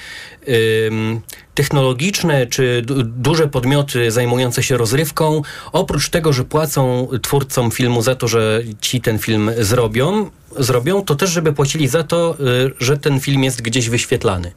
ym, 0.88 1.20
technologiczne 1.60 2.46
czy 2.46 2.82
du- 2.82 3.02
duże 3.02 3.48
podmioty 3.48 4.10
zajmujące 4.10 4.62
się 4.62 4.76
rozrywką, 4.76 5.42
oprócz 5.72 6.08
tego, 6.08 6.32
że 6.32 6.44
płacą 6.44 7.08
twórcom 7.22 7.70
filmu 7.70 8.02
za 8.02 8.14
to, 8.14 8.28
że 8.28 8.62
ci 8.80 9.00
ten 9.00 9.18
film 9.18 9.50
zrobią, 9.58 10.30
zrobią, 10.58 11.04
to 11.04 11.14
też, 11.14 11.30
żeby 11.30 11.52
płacili 11.52 11.88
za 11.88 12.02
to, 12.02 12.36
y, 12.40 12.84
że 12.84 12.98
ten 12.98 13.20
film 13.20 13.44
jest 13.44 13.62
gdzieś 13.62 13.88
wyświetlany. 13.88 14.52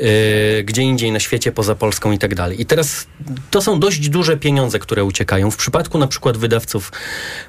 Y, 0.00 0.64
gdzie 0.64 0.82
indziej 0.82 1.12
na 1.12 1.20
świecie, 1.20 1.52
poza 1.52 1.74
Polską 1.74 2.12
i 2.12 2.18
tak 2.18 2.34
dalej. 2.34 2.60
I 2.60 2.66
teraz 2.66 3.06
to 3.50 3.62
są 3.62 3.80
dość 3.80 4.08
duże 4.08 4.36
pieniądze, 4.36 4.78
które 4.78 5.04
uciekają. 5.04 5.50
W 5.50 5.56
przypadku 5.56 5.98
na 5.98 6.06
przykład 6.06 6.36
wydawców 6.36 6.92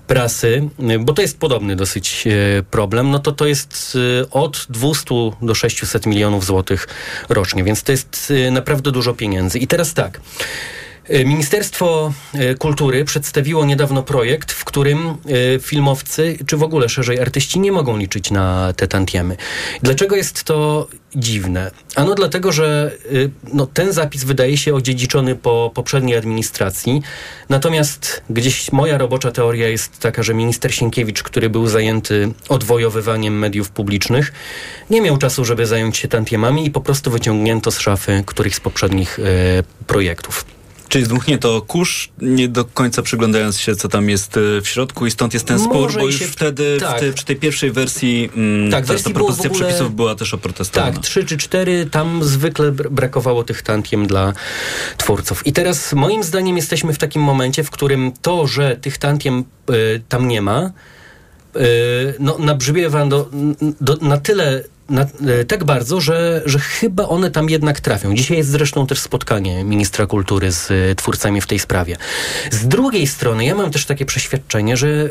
prasy, 0.08 0.70
y, 0.92 1.00
bo 1.00 1.14
to 1.14 1.22
jest 1.22 1.40
podobny 1.40 1.76
dosyć 1.76 2.28
problem, 2.72 3.12
no 3.12 3.20
to 3.20 3.32
to 3.32 3.48
jest 3.48 3.98
od 4.32 4.66
200 4.70 5.32
do 5.42 5.56
600 5.56 6.06
milionów 6.06 6.46
złotych 6.46 6.88
rocznie, 7.30 7.64
więc 7.64 7.84
to 7.84 7.92
jest 7.92 8.34
naprawdę 8.52 8.91
dużo 8.92 9.14
pieniędzy. 9.14 9.60
I 9.60 9.68
teraz 9.68 9.94
tak. 9.94 10.20
Y, 11.14 11.26
Ministerstwo 11.26 12.14
y, 12.36 12.56
Kultury 12.56 13.06
przedstawiło 13.06 13.66
niedawno 13.66 14.04
projekt, 14.04 14.52
w 14.52 14.66
którym 14.66 15.10
y, 15.10 15.60
filmowcy, 15.62 16.38
czy 16.48 16.58
w 16.58 16.64
ogóle 16.64 16.90
szerzej 16.90 17.20
artyści, 17.20 17.60
nie 17.60 17.72
mogą 17.72 17.98
liczyć 17.98 18.32
na 18.32 18.74
te 18.74 18.88
tantiemy. 18.88 19.38
Dlaczego 19.84 20.16
jest 20.16 20.44
to 20.44 20.88
dziwne? 21.16 21.72
Ano 21.96 22.16
dlatego, 22.16 22.52
że 22.52 22.92
no, 23.54 23.66
ten 23.66 23.94
zapis 23.94 24.24
wydaje 24.24 24.58
się 24.58 24.76
odziedziczony 24.76 25.36
po 25.36 25.72
poprzedniej 25.74 26.18
administracji, 26.18 27.02
natomiast 27.50 28.22
gdzieś 28.30 28.72
moja 28.72 28.98
robocza 28.98 29.32
teoria 29.32 29.68
jest 29.68 30.00
taka, 30.00 30.24
że 30.24 30.34
minister 30.34 30.74
Sienkiewicz, 30.74 31.24
który 31.24 31.50
był 31.50 31.68
zajęty 31.68 32.32
odwojowywaniem 32.50 33.40
mediów 33.40 33.70
publicznych, 33.70 34.34
nie 34.90 35.02
miał 35.02 35.18
czasu, 35.18 35.46
żeby 35.46 35.66
zająć 35.66 35.98
się 35.98 36.08
tantiemami 36.08 36.66
i 36.66 36.72
po 36.72 36.82
prostu 36.82 37.12
wyciągnięto 37.12 37.72
z 37.72 37.80
szafy 37.80 38.24
którychś 38.26 38.56
z 38.56 38.60
poprzednich 38.60 39.20
y, 39.20 39.24
projektów. 39.88 40.46
Czyli 40.92 41.06
zdmuchnięto 41.06 41.62
kurz, 41.62 42.10
nie 42.22 42.48
do 42.48 42.66
końca 42.66 43.02
przyglądając 43.02 43.60
się, 43.60 43.76
co 43.76 43.88
tam 43.88 44.10
jest 44.10 44.38
e, 44.38 44.62
w 44.62 44.68
środku 44.68 45.06
i 45.06 45.12
stąd 45.12 45.34
jest 45.34 45.46
ten 45.46 45.60
spór, 45.60 45.76
Może 45.76 46.00
bo 46.00 46.06
już 46.06 46.20
się- 46.20 46.26
wtedy 46.28 46.78
w 46.78 46.82
tak. 46.82 47.00
te, 47.00 47.14
przy 47.14 47.26
tej 47.26 47.36
pierwszej 47.36 47.72
wersji 47.72 48.30
mm, 48.36 48.72
Tak, 48.72 48.82
ta, 48.82 48.88
ta 48.88 48.94
wersji 48.94 49.14
propozycja 49.14 49.50
ogóle- 49.50 49.66
przepisów 49.66 49.96
była 49.96 50.16
też 50.16 50.34
oprotestowana. 50.34 50.92
Tak, 50.92 51.02
trzy 51.02 51.26
czy 51.26 51.38
cztery, 51.38 51.86
tam 51.92 52.24
zwykle 52.24 52.72
br- 52.72 52.90
brakowało 52.90 53.44
tych 53.44 53.62
tantiem 53.62 54.08
dla 54.08 54.34
twórców. 54.98 55.48
I 55.48 55.54
teraz 55.54 55.94
moim 55.94 56.24
zdaniem 56.24 56.58
jesteśmy 56.58 56.94
w 56.94 56.98
takim 56.98 57.22
momencie, 57.22 57.64
w 57.64 57.72
którym 57.72 58.12
to, 58.22 58.48
że 58.48 58.76
tych 58.82 58.98
tantiem 58.98 59.44
y, 59.70 60.02
tam 60.10 60.28
nie 60.28 60.42
ma, 60.42 60.72
y, 61.56 61.62
no, 62.20 62.38
nabrzmiewa 62.40 63.06
do, 63.06 63.30
do, 63.82 63.96
na 64.02 64.18
tyle 64.18 64.64
na, 64.90 65.02
e, 65.02 65.46
tak 65.46 65.64
bardzo, 65.64 66.02
że, 66.02 66.42
że 66.46 66.60
chyba 66.60 67.08
one 67.08 67.32
tam 67.32 67.50
jednak 67.50 67.80
trafią. 67.80 68.16
Dzisiaj 68.16 68.38
jest 68.38 68.50
zresztą 68.50 68.88
też 68.88 69.00
spotkanie 69.00 69.64
ministra 69.64 70.06
kultury 70.06 70.52
z 70.52 70.72
e, 70.72 70.96
twórcami 70.96 71.42
w 71.42 71.48
tej 71.48 71.60
sprawie. 71.60 71.98
Z 72.52 72.68
drugiej 72.68 73.08
strony, 73.08 73.46
ja 73.46 73.56
mam 73.56 73.72
też 73.72 73.86
takie 73.86 74.06
przeświadczenie, 74.06 74.78
że 74.78 74.88
y, 74.88 75.10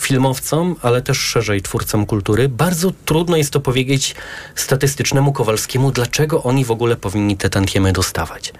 filmowcom, 0.00 0.76
ale 0.82 1.02
też 1.02 1.18
szerzej 1.18 1.62
twórcom 1.62 2.06
kultury, 2.06 2.48
bardzo 2.48 2.92
trudno 3.04 3.36
jest 3.36 3.50
to 3.50 3.60
powiedzieć 3.60 4.14
statystycznemu 4.54 5.32
Kowalskiemu, 5.32 5.92
dlaczego 5.92 6.42
oni 6.42 6.64
w 6.64 6.70
ogóle 6.70 6.96
powinni 6.96 7.36
te 7.36 7.50
tantiemy 7.50 7.92
dostawać. 7.92 8.52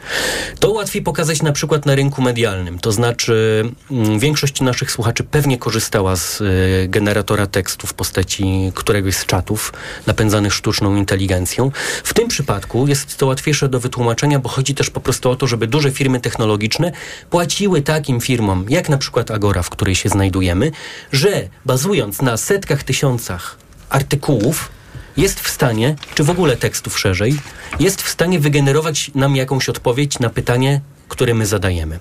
To 0.58 0.70
łatwiej 0.70 1.02
pokazać 1.02 1.42
na 1.42 1.52
przykład 1.52 1.86
na 1.86 1.94
rynku 1.94 2.22
medialnym. 2.22 2.78
To 2.78 2.92
znaczy, 2.92 3.64
mm, 3.90 4.18
większość 4.18 4.60
naszych 4.60 4.90
słuchaczy 4.90 5.24
pewnie 5.24 5.58
korzystała 5.58 6.16
z 6.16 6.42
generatora 6.90 7.46
tekstu 7.46 7.86
w 7.86 7.94
postaci 7.94 8.72
któregoś 8.74 9.16
z 9.16 9.26
czatów 9.26 9.72
napędzanych 10.06 10.45
sztuczną 10.50 10.96
inteligencją. 10.96 11.70
W 12.04 12.14
tym 12.14 12.28
przypadku 12.28 12.86
jest 12.86 13.16
to 13.16 13.26
łatwiejsze 13.26 13.68
do 13.68 13.80
wytłumaczenia, 13.80 14.38
bo 14.38 14.48
chodzi 14.48 14.74
też 14.74 14.90
po 14.90 15.00
prostu 15.00 15.30
o 15.30 15.36
to, 15.36 15.46
żeby 15.46 15.66
duże 15.66 15.90
firmy 15.90 16.20
technologiczne 16.20 16.92
płaciły 17.30 17.82
takim 17.82 18.20
firmom, 18.20 18.66
jak 18.68 18.88
na 18.88 18.98
przykład 18.98 19.30
Agora, 19.30 19.62
w 19.62 19.70
której 19.70 19.94
się 19.94 20.08
znajdujemy, 20.08 20.72
że 21.12 21.48
bazując 21.64 22.22
na 22.22 22.36
setkach, 22.36 22.82
tysiącach 22.82 23.56
artykułów, 23.90 24.68
jest 25.16 25.40
w 25.40 25.48
stanie, 25.48 25.96
czy 26.14 26.24
w 26.24 26.30
ogóle 26.30 26.56
tekstów 26.56 26.98
szerzej, 26.98 27.36
jest 27.80 28.02
w 28.02 28.08
stanie 28.08 28.40
wygenerować 28.40 29.10
nam 29.14 29.36
jakąś 29.36 29.68
odpowiedź 29.68 30.18
na 30.18 30.30
pytanie, 30.30 30.80
które 31.08 31.34
my 31.34 31.46
zadajemy. 31.46 31.98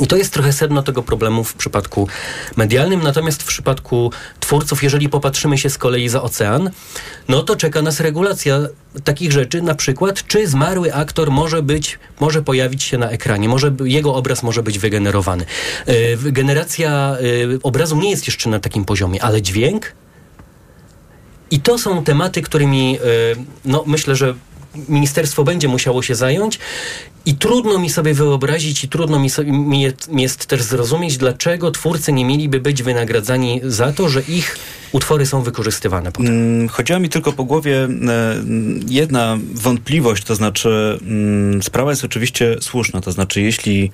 I 0.00 0.06
to 0.06 0.16
jest 0.16 0.32
trochę 0.32 0.52
sedno 0.52 0.82
tego 0.82 1.02
problemu 1.02 1.44
w 1.44 1.54
przypadku 1.54 2.08
medialnym, 2.56 3.02
natomiast 3.02 3.42
w 3.42 3.46
przypadku 3.46 4.12
twórców, 4.40 4.82
jeżeli 4.82 5.08
popatrzymy 5.08 5.58
się 5.58 5.70
z 5.70 5.78
kolei 5.78 6.08
za 6.08 6.22
ocean, 6.22 6.70
no 7.28 7.42
to 7.42 7.56
czeka 7.56 7.82
nas 7.82 8.00
regulacja 8.00 8.58
takich 9.04 9.32
rzeczy, 9.32 9.62
na 9.62 9.74
przykład, 9.74 10.26
czy 10.26 10.46
zmarły 10.46 10.94
aktor 10.94 11.30
może 11.30 11.62
być, 11.62 11.98
może 12.20 12.42
pojawić 12.42 12.82
się 12.82 12.98
na 12.98 13.10
ekranie, 13.10 13.48
może, 13.48 13.74
jego 13.84 14.14
obraz 14.14 14.42
może 14.42 14.62
być 14.62 14.78
wygenerowany. 14.78 15.44
Yy, 15.86 16.32
generacja 16.32 17.16
yy, 17.20 17.58
obrazu 17.62 17.96
nie 17.96 18.10
jest 18.10 18.26
jeszcze 18.26 18.50
na 18.50 18.60
takim 18.60 18.84
poziomie, 18.84 19.22
ale 19.22 19.42
dźwięk? 19.42 19.92
I 21.50 21.60
to 21.60 21.78
są 21.78 22.04
tematy, 22.04 22.42
którymi 22.42 22.98
y, 22.98 23.36
no, 23.64 23.84
myślę, 23.86 24.16
że 24.16 24.34
ministerstwo 24.88 25.44
będzie 25.44 25.68
musiało 25.68 26.02
się 26.02 26.14
zająć. 26.14 26.58
I 27.26 27.34
trudno 27.34 27.78
mi 27.78 27.90
sobie 27.90 28.14
wyobrazić, 28.14 28.84
i 28.84 28.88
trudno 28.88 29.18
mi, 29.18 29.30
sobie, 29.30 29.52
mi, 29.52 29.92
jest, 30.10 30.46
też 30.46 30.62
zrozumieć, 30.62 31.16
dlaczego 31.16 31.70
twórcy 31.70 32.12
nie 32.12 32.24
mieliby 32.24 32.60
być 32.60 32.82
wynagradzani 32.82 33.60
za 33.64 33.92
to, 33.92 34.08
że 34.08 34.22
ich 34.28 34.58
utwory 34.92 35.26
są 35.26 35.42
wykorzystywane. 35.42 36.12
Potem. 36.12 36.32
Mm, 36.32 36.68
Chodziła 36.68 36.98
mi 36.98 37.08
tylko 37.08 37.32
po 37.32 37.44
głowie 37.44 37.84
e, 37.84 37.88
jedna 38.88 39.38
wątpliwość, 39.54 40.24
to 40.24 40.34
znaczy 40.34 40.98
mm, 41.02 41.62
sprawa 41.62 41.90
jest 41.90 42.04
oczywiście 42.04 42.56
słuszna, 42.60 43.00
to 43.00 43.12
znaczy 43.12 43.40
jeśli 43.40 43.90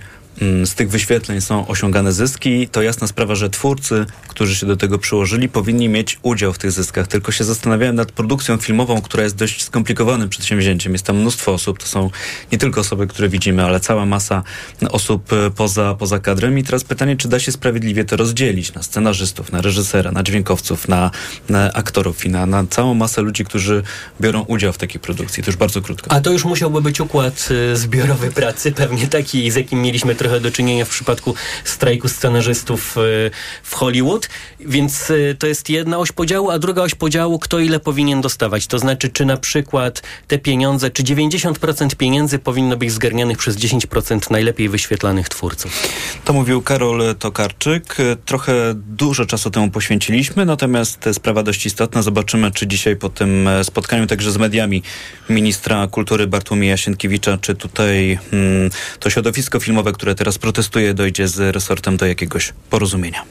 z 0.65 0.75
tych 0.75 0.91
wyświetleń 0.91 1.41
są 1.41 1.67
osiągane 1.67 2.13
zyski, 2.13 2.69
to 2.69 2.83
jasna 2.83 3.07
sprawa, 3.07 3.35
że 3.35 3.51
twórcy, 3.51 4.07
którzy 4.29 4.57
się 4.57 4.67
do 4.67 4.77
tego 4.77 4.99
przyłożyli, 4.99 5.49
powinni 5.49 5.89
mieć 5.89 6.19
udział 6.23 6.53
w 6.53 6.59
tych 6.59 6.73
zyskach. 6.73 7.07
Tylko 7.07 7.33
się 7.33 7.45
zastanawiałem 7.45 7.97
nad 7.97 8.13
produkcją 8.13 8.57
filmową, 8.57 9.03
która 9.03 9.23
jest 9.23 9.37
dość 9.37 9.65
skomplikowanym 9.65 10.29
przedsięwzięciem. 10.29 10.93
Jest 10.93 11.07
tam 11.07 11.17
mnóstwo 11.17 11.53
osób, 11.53 11.79
to 11.79 11.87
są 11.87 12.11
nie 12.53 12.59
tylko 12.59 12.81
osoby, 12.81 13.07
które 13.07 13.29
widzimy, 13.29 13.65
ale 13.65 13.81
cała 13.81 14.07
masa 14.07 14.43
osób 14.91 15.33
e, 15.33 15.51
poza, 15.51 15.95
poza 15.99 16.19
kadrem. 16.19 16.59
I 16.59 16.63
teraz 16.63 16.85
pytanie, 16.85 17.17
czy 17.17 17.29
da 17.29 17.39
się 17.39 17.53
sprawiedliwie 17.53 18.05
to 18.05 18.17
rozdzielić 18.17 18.75
na 18.75 18.83
scenarzystów, 18.83 19.53
na 19.53 19.61
reżysera, 19.61 20.13
na 20.13 20.23
dźwiękowców, 20.23 20.89
na, 20.89 21.11
na 21.49 21.73
aktorów 21.73 22.25
i 22.25 22.29
na, 22.29 22.47
na 22.47 22.65
całą 22.71 22.95
masę 22.95 23.23
ludzi, 23.23 23.45
którzy 23.45 23.83
biorą 24.21 24.41
udział 24.41 24.73
w 24.73 24.79
takiej 24.79 25.01
produkcji. 25.01 25.43
To 25.43 25.51
już 25.51 25.57
bardzo 25.57 25.83
krótko. 25.83 26.13
A 26.13 26.21
to 26.21 26.31
już 26.31 26.45
musiałby 26.45 26.83
być 26.83 27.01
układ 27.01 27.49
y, 27.73 27.77
zbiorowy 27.77 28.31
pracy, 28.31 28.73
pewnie 28.73 29.07
taki, 29.07 29.51
z 29.51 29.55
jakim 29.55 29.83
mieliśmy 29.83 30.15
trochę 30.23 30.41
do 30.41 30.51
czynienia 30.51 30.85
w 30.85 30.89
przypadku 30.89 31.35
strajku 31.65 32.09
scenarzystów 32.09 32.97
y, 32.97 33.31
w 33.63 33.75
Hollywood. 33.75 34.29
Więc 34.61 35.11
y, 35.11 35.37
to 35.39 35.47
jest 35.47 35.71
jedna 35.71 35.99
oś 35.99 36.13
podziału, 36.13 36.51
a 36.51 36.59
druga 36.59 36.83
oś 36.83 36.95
podziału, 36.95 37.39
kto 37.39 37.59
ile 37.59 37.81
powinien 37.81 38.21
dostawać. 38.21 38.67
To 38.67 38.79
znaczy, 38.79 39.09
czy 39.09 39.25
na 39.25 39.37
przykład 39.37 40.03
te 40.29 40.39
pieniądze, 40.39 40.91
czy 40.91 41.03
90% 41.03 41.97
pieniędzy 41.97 42.39
powinno 42.39 42.77
być 42.77 42.93
zgarnianych 42.93 43.39
przez 43.39 43.57
10% 43.57 44.31
najlepiej 44.31 44.69
wyświetlanych 44.69 45.29
twórców. 45.29 45.89
To 46.25 46.33
mówił 46.33 46.63
Karol 46.63 47.15
Tokarczyk. 47.19 47.97
Trochę 48.25 48.53
dużo 48.75 49.27
czasu 49.27 49.51
temu 49.51 49.71
poświęciliśmy, 49.71 50.45
natomiast 50.45 51.09
sprawa 51.13 51.43
dość 51.43 51.67
istotna. 51.67 52.03
Zobaczymy, 52.03 52.51
czy 52.51 52.67
dzisiaj 52.67 52.97
po 52.97 53.09
tym 53.09 53.49
spotkaniu 53.63 54.07
także 54.07 54.33
z 54.33 54.37
mediami 54.37 54.83
ministra 55.31 55.87
kultury 55.87 56.27
Bartłomieja 56.27 56.77
Sienkiewicza, 56.77 57.39
czy 57.39 57.55
tutaj 57.55 58.19
hmm, 58.31 58.71
to 59.01 59.11
środowisko 59.11 59.61
filmowe, 59.61 59.93
które 59.93 60.12
teraz 60.15 60.39
protestuje, 60.39 60.95
dojdzie 60.95 61.29
z 61.29 61.55
resortem 61.55 61.97
do 61.97 62.07
jakiegoś 62.07 62.53
porozumienia. 62.71 63.25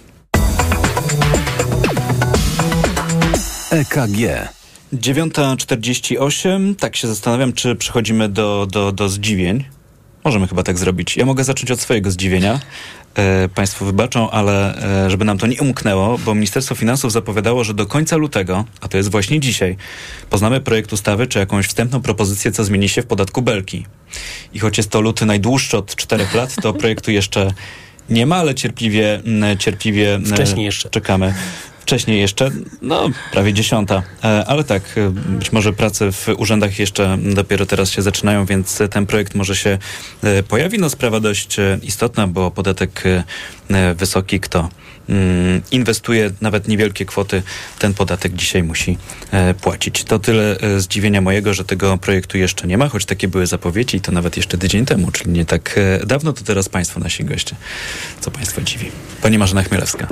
EKG. 3.71 4.49
9.48. 4.93 6.75
Tak 6.75 6.95
się 6.95 7.07
zastanawiam, 7.07 7.53
czy 7.53 7.75
przechodzimy 7.75 8.29
do, 8.29 8.67
do, 8.71 8.91
do 8.91 9.09
zdziwień. 9.09 9.65
Możemy 10.23 10.47
chyba 10.47 10.63
tak 10.63 10.77
zrobić. 10.77 11.17
Ja 11.17 11.25
mogę 11.25 11.43
zacząć 11.43 11.71
od 11.71 11.79
swojego 11.79 12.11
zdziwienia. 12.11 12.59
E, 13.15 13.49
państwo 13.49 13.85
wybaczą, 13.85 14.29
ale 14.31 14.83
e, 15.05 15.09
żeby 15.09 15.25
nam 15.25 15.37
to 15.37 15.47
nie 15.47 15.61
umknęło, 15.61 16.17
bo 16.17 16.35
Ministerstwo 16.35 16.75
Finansów 16.75 17.11
zapowiadało, 17.11 17.63
że 17.63 17.73
do 17.73 17.85
końca 17.85 18.15
lutego, 18.15 18.65
a 18.81 18.87
to 18.87 18.97
jest 18.97 19.11
właśnie 19.11 19.39
dzisiaj, 19.39 19.77
poznamy 20.29 20.61
projekt 20.61 20.93
ustawy 20.93 21.27
czy 21.27 21.39
jakąś 21.39 21.67
wstępną 21.67 22.01
propozycję, 22.01 22.51
co 22.51 22.63
zmieni 22.63 22.89
się 22.89 23.01
w 23.01 23.05
podatku 23.05 23.41
Belki. 23.41 23.85
I 24.53 24.59
choć 24.59 24.77
jest 24.77 24.89
to 24.89 25.01
luty 25.01 25.25
najdłuższy 25.25 25.77
od 25.77 25.95
czterech 25.95 26.33
lat, 26.33 26.55
to 26.61 26.73
projektu 26.73 27.11
jeszcze 27.11 27.53
nie 28.09 28.25
ma, 28.25 28.35
ale 28.35 28.55
cierpliwie, 28.55 29.21
cierpliwie 29.59 30.19
Wcześniej 30.25 30.65
jeszcze. 30.65 30.89
czekamy 30.89 31.33
wcześniej 31.81 32.19
jeszcze, 32.19 32.51
no 32.81 33.09
prawie 33.31 33.53
dziesiąta, 33.53 34.03
e, 34.23 34.45
ale 34.47 34.63
tak, 34.63 34.83
e, 34.97 35.09
być 35.09 35.51
może 35.51 35.73
prace 35.73 36.11
w 36.11 36.27
urzędach 36.37 36.79
jeszcze 36.79 37.17
dopiero 37.23 37.65
teraz 37.65 37.91
się 37.91 38.01
zaczynają, 38.01 38.45
więc 38.45 38.79
ten 38.91 39.05
projekt 39.05 39.35
może 39.35 39.55
się 39.55 39.77
e, 40.23 40.43
pojawi. 40.43 40.79
No 40.79 40.89
sprawa 40.89 41.19
dość 41.19 41.57
istotna, 41.81 42.27
bo 42.27 42.51
podatek 42.51 43.03
wysoki, 43.95 44.39
kto 44.39 44.69
inwestuje 45.71 46.31
nawet 46.41 46.67
niewielkie 46.67 47.05
kwoty, 47.05 47.43
ten 47.79 47.93
podatek 47.93 48.33
dzisiaj 48.33 48.63
musi 48.63 48.97
e, 49.31 49.53
płacić. 49.53 50.03
To 50.03 50.19
tyle 50.19 50.57
e, 50.59 50.79
zdziwienia 50.79 51.21
mojego, 51.21 51.53
że 51.53 51.63
tego 51.63 51.97
projektu 51.97 52.37
jeszcze 52.37 52.67
nie 52.67 52.77
ma, 52.77 52.89
choć 52.89 53.05
takie 53.05 53.27
były 53.27 53.47
zapowiedzi 53.47 53.97
i 53.97 54.01
to 54.01 54.11
nawet 54.11 54.37
jeszcze 54.37 54.57
tydzień 54.57 54.85
temu, 54.85 55.11
czyli 55.11 55.31
nie 55.31 55.45
tak 55.45 55.75
e, 55.77 56.05
dawno, 56.05 56.33
to 56.33 56.43
teraz 56.43 56.69
Państwo 56.69 56.99
nasi 56.99 57.25
goście. 57.25 57.55
Co 58.19 58.31
Państwa 58.31 58.61
dziwi? 58.61 58.91
Pani 59.21 59.37
Marzena 59.37 59.63
Chmielewska. 59.63 60.07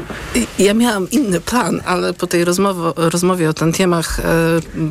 Ja 0.59 0.73
miałam 0.73 1.09
inny 1.11 1.41
plan, 1.41 1.81
ale 1.85 2.13
po 2.13 2.27
tej 2.27 2.45
rozmowie, 2.45 2.91
rozmowie 2.95 3.49
o 3.49 3.53
tentiemach 3.53 4.19
e, 4.19 4.23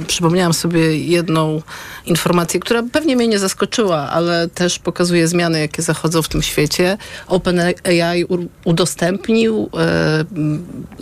przypomniałam 0.06 0.54
sobie 0.54 0.98
jedną 0.98 1.62
informację, 2.06 2.60
która 2.60 2.82
pewnie 2.92 3.16
mnie 3.16 3.28
nie 3.28 3.38
zaskoczyła, 3.38 4.10
ale 4.10 4.48
też 4.48 4.78
pokazuje 4.78 5.28
zmiany, 5.28 5.60
jakie 5.60 5.82
zachodzą 5.82 6.22
w 6.22 6.28
tym 6.28 6.42
świecie. 6.42 6.98
OpenAI 7.26 8.24
udostępnił 8.64 9.70
e, 9.78 9.97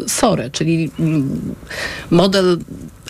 SORE, 0.07 0.51
czyli 0.51 0.91
model 2.11 2.59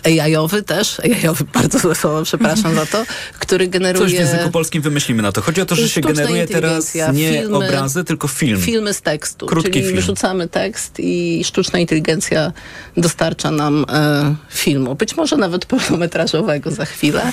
AI-owy 0.03 0.63
też, 0.63 0.99
AI-owy, 0.99 1.43
bardzo 1.61 1.79
złe 1.79 1.95
słowo, 1.95 2.23
przepraszam 2.23 2.75
za 2.75 2.85
to, 2.85 3.05
który 3.39 3.67
generuje... 3.67 4.05
Coś 4.05 4.11
w 4.11 4.19
języku 4.19 4.51
polskim 4.51 4.81
wymyślimy 4.81 5.21
na 5.23 5.31
to. 5.31 5.41
Chodzi 5.41 5.61
o 5.61 5.65
to, 5.65 5.75
że 5.75 5.89
się 5.89 6.01
generuje 6.01 6.47
teraz 6.47 6.95
nie 7.13 7.31
filmy, 7.31 7.55
obrazy, 7.55 8.03
tylko 8.03 8.27
film. 8.27 8.61
Filmy 8.61 8.93
z 8.93 9.01
tekstu, 9.01 9.45
Krótki 9.45 9.71
czyli 9.71 9.83
film. 9.83 9.95
wyrzucamy 9.95 10.47
tekst 10.47 10.99
i 10.99 11.43
sztuczna 11.43 11.79
inteligencja 11.79 12.51
dostarcza 12.97 13.51
nam 13.51 13.85
e, 13.89 14.35
filmu. 14.49 14.95
Być 14.95 15.17
może 15.17 15.37
nawet 15.37 15.65
pełnometrażowego 15.65 16.71
za 16.71 16.85
chwilę. 16.85 17.31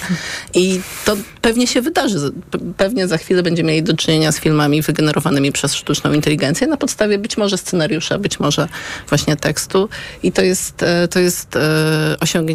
I 0.55 0.81
to 1.05 1.17
pewnie 1.43 1.67
się 1.67 1.83
wydarzy. 1.83 2.33
Pewnie 2.77 3.09
za 3.09 3.19
chwilę 3.19 3.43
będziemy 3.43 3.69
mieli 3.73 3.83
do 3.83 3.97
czynienia 3.97 4.33
z 4.33 4.41
filmami 4.41 4.83
wygenerowanymi 4.83 5.53
przez 5.53 5.75
sztuczną 5.75 6.13
inteligencję 6.13 6.67
na 6.67 6.77
podstawie 6.77 7.19
być 7.19 7.37
może 7.37 7.59
scenariusza, 7.59 8.19
być 8.19 8.41
może 8.41 8.69
właśnie 9.09 9.37
tekstu. 9.37 9.89
I 10.23 10.33
to 10.33 10.43
jest, 10.43 10.83
e, 10.83 11.09
to 11.09 11.21
jest 11.21 11.57
e, 11.57 12.17
osiągnięcie 12.21 12.54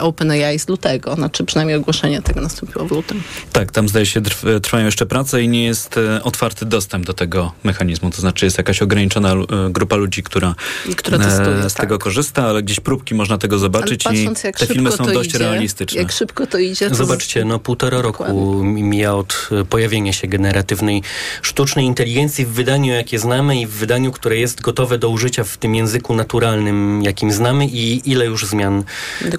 OpenAI 0.00 0.58
z 0.58 0.68
lutego, 0.68 1.14
znaczy 1.14 1.44
przynajmniej 1.44 1.76
ogłoszenie 1.76 2.22
tego 2.22 2.40
nastąpiło 2.40 2.84
w 2.84 2.90
lutym. 2.90 3.22
Tak, 3.52 3.72
tam 3.72 3.88
zdaje 3.88 4.06
się 4.06 4.20
trw- 4.20 4.60
trwają 4.60 4.84
jeszcze 4.84 5.06
prace 5.06 5.42
i 5.42 5.48
nie 5.48 5.64
jest 5.64 5.98
e, 5.98 6.22
otwarty 6.22 6.66
dostęp 6.66 7.06
do 7.06 7.12
tego 7.12 7.52
mechanizmu, 7.64 8.10
to 8.10 8.20
znaczy 8.20 8.44
jest 8.44 8.58
jakaś 8.58 8.82
ograniczona 8.82 9.32
e, 9.32 9.46
grupa 9.70 9.96
ludzi, 9.96 10.22
która, 10.22 10.54
która 10.96 11.18
testuje, 11.18 11.56
e, 11.64 11.70
z 11.70 11.74
tego 11.74 11.98
korzysta, 11.98 12.46
ale 12.46 12.62
gdzieś 12.62 12.80
próbki 12.80 13.14
można 13.14 13.38
tego 13.38 13.58
zobaczyć 13.58 14.06
ale 14.06 14.16
i 14.16 14.18
patrząc, 14.18 14.44
jak 14.44 14.58
te 14.58 14.66
filmy 14.66 14.92
są 14.92 15.06
dość 15.06 15.30
idzie, 15.30 15.38
realistyczne. 15.38 16.00
Jak 16.00 16.12
szybko 16.12 16.46
to 16.46 16.58
idzie. 16.58 16.88
To 16.88 16.94
Zobaczcie, 16.94 17.44
no 17.44 17.58
półtora 17.58 18.02
roku 18.02 18.64
mija 18.64 19.14
od 19.14 19.48
pojawienia 19.70 20.12
się 20.12 20.28
generatywnej 20.28 21.02
sztucznej 21.42 21.84
inteligencji 21.84 22.46
w 22.46 22.48
wydaniu, 22.48 22.92
jakie 22.92 23.18
znamy 23.18 23.60
i 23.60 23.66
w 23.66 23.70
wydaniu, 23.70 24.12
które 24.12 24.36
jest 24.36 24.60
gotowe 24.60 24.98
do 24.98 25.08
użycia 25.08 25.44
w 25.44 25.56
tym 25.56 25.74
języku 25.74 26.14
naturalnym, 26.14 27.02
jakim 27.02 27.32
znamy 27.32 27.66
i 27.66 28.10
ile 28.10 28.26
już 28.26 28.46
zmian 28.46 28.84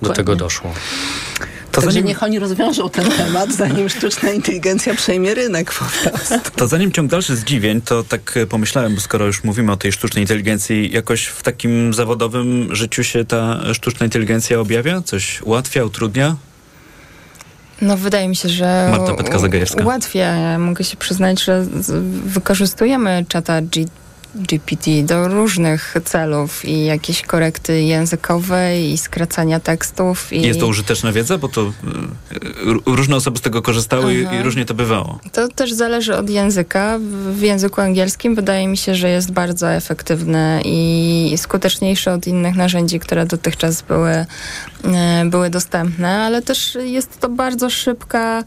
do 0.02 0.14
tego 0.14 0.36
doszło. 0.36 0.74
To 1.72 1.82
Także 1.82 1.92
zanim... 1.92 2.08
niech 2.08 2.24
oni 2.24 2.40
rozwiążą 2.40 2.90
ten 2.90 3.12
temat, 3.12 3.52
zanim 3.52 3.90
sztuczna 3.90 4.32
inteligencja 4.32 4.96
przejmie 4.96 5.34
rynek 5.34 5.74
po 5.74 5.86
prostu. 6.10 6.52
To 6.56 6.68
zanim 6.68 6.92
ciąg 6.92 7.12
dalszy 7.12 7.36
zdziwień, 7.36 7.82
to 7.82 8.04
tak 8.04 8.36
pomyślałem, 8.50 8.96
bo 8.96 9.02
skoro 9.02 9.26
już 9.26 9.44
mówimy 9.44 9.72
o 9.72 9.78
tej 9.78 9.92
sztucznej 9.92 10.24
inteligencji, 10.24 10.92
jakoś 10.92 11.26
w 11.26 11.44
takim 11.44 11.94
zawodowym 11.94 12.76
życiu 12.76 13.04
się 13.04 13.26
ta 13.26 13.60
sztuczna 13.74 14.06
inteligencja 14.06 14.60
objawia? 14.60 15.02
Coś 15.02 15.42
ułatwia, 15.42 15.84
utrudnia? 15.84 16.36
No 17.82 17.98
wydaje 17.98 18.28
mi 18.28 18.36
się, 18.36 18.50
że 18.50 18.88
Marta 18.92 19.14
Petka-Zagajewska. 19.14 19.84
ułatwia. 19.84 20.36
Ja 20.36 20.60
mogę 20.60 20.84
się 20.84 20.98
przyznać, 20.98 21.44
że 21.44 21.66
wykorzystujemy 22.26 23.26
czata 23.28 23.62
G 23.62 23.86
GPT 24.36 25.04
do 25.04 25.28
różnych 25.28 25.96
celów 26.06 26.66
i 26.66 26.86
jakieś 26.86 27.22
korekty 27.22 27.82
językowe 27.82 28.82
i 28.82 28.98
skracania 28.98 29.60
tekstów. 29.60 30.34
I... 30.34 30.42
Jest 30.42 30.60
to 30.60 30.68
użyteczna 30.68 31.12
wiedza, 31.12 31.38
bo 31.38 31.48
to 31.48 31.62
y, 31.62 31.72
różne 32.86 33.16
osoby 33.16 33.38
z 33.38 33.42
tego 33.42 33.62
korzystały 33.62 34.14
i, 34.14 34.36
i 34.36 34.44
różnie 34.44 34.66
to 34.66 34.74
bywało. 34.74 35.20
To 35.32 35.48
też 35.48 35.74
zależy 35.74 36.16
od 36.16 36.30
języka. 36.30 37.00
W 37.32 37.42
języku 37.42 37.82
angielskim 37.82 38.36
wydaje 38.36 38.68
mi 38.68 38.78
się, 38.78 38.96
że 38.96 39.10
jest 39.10 39.32
bardzo 39.32 39.72
efektywny 39.72 40.62
i 40.66 41.34
skuteczniejszy 41.38 42.12
od 42.12 42.28
innych 42.28 42.56
narzędzi, 42.56 43.00
które 43.00 43.26
dotychczas 43.26 43.82
były, 43.82 44.12
y, 44.12 45.30
były 45.30 45.50
dostępne, 45.50 46.18
ale 46.18 46.42
też 46.42 46.78
jest 46.84 47.20
to 47.20 47.30
bardzo 47.30 47.70
szybka, 47.70 48.44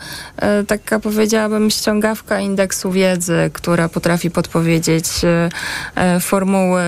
y, 0.60 0.66
taka 0.66 1.00
powiedziałabym 1.00 1.70
ściągawka 1.70 2.40
indeksu 2.40 2.92
wiedzy, 2.92 3.50
która 3.52 3.88
potrafi 3.88 4.30
podpowiedzieć 4.30 5.06
E, 5.24 5.48
formuły, 6.20 6.82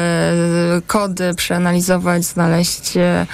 kody 0.87 1.35
przeanalizować, 1.35 2.25
znaleźć 2.25 2.97
e, 2.97 3.27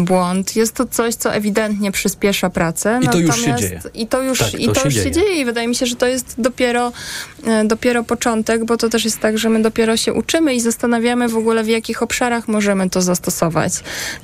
błąd. 0.00 0.56
Jest 0.56 0.74
to 0.74 0.86
coś, 0.86 1.14
co 1.14 1.34
ewidentnie 1.34 1.92
przyspiesza 1.92 2.50
pracę. 2.50 3.00
I 3.02 3.08
to 3.08 3.18
już 3.18 3.44
się 3.44 3.54
dzieje. 3.54 3.80
I 3.94 4.06
to 4.06 4.22
już, 4.22 4.38
tak, 4.38 4.50
to 4.50 4.56
i 4.56 4.68
to 4.68 4.74
się, 4.74 4.80
już 4.84 4.94
dzieje. 4.94 5.06
się 5.06 5.12
dzieje 5.12 5.40
i 5.40 5.44
wydaje 5.44 5.68
mi 5.68 5.74
się, 5.74 5.86
że 5.86 5.96
to 5.96 6.06
jest 6.06 6.34
dopiero, 6.38 6.88
e, 6.88 7.35
dopiero 7.64 8.04
początek, 8.04 8.64
bo 8.64 8.76
to 8.76 8.88
też 8.88 9.04
jest 9.04 9.18
tak, 9.18 9.38
że 9.38 9.48
my 9.48 9.62
dopiero 9.62 9.96
się 9.96 10.12
uczymy 10.12 10.54
i 10.54 10.60
zastanawiamy 10.60 11.28
w 11.28 11.36
ogóle, 11.36 11.64
w 11.64 11.68
jakich 11.68 12.02
obszarach 12.02 12.48
możemy 12.48 12.90
to 12.90 13.02
zastosować. 13.02 13.72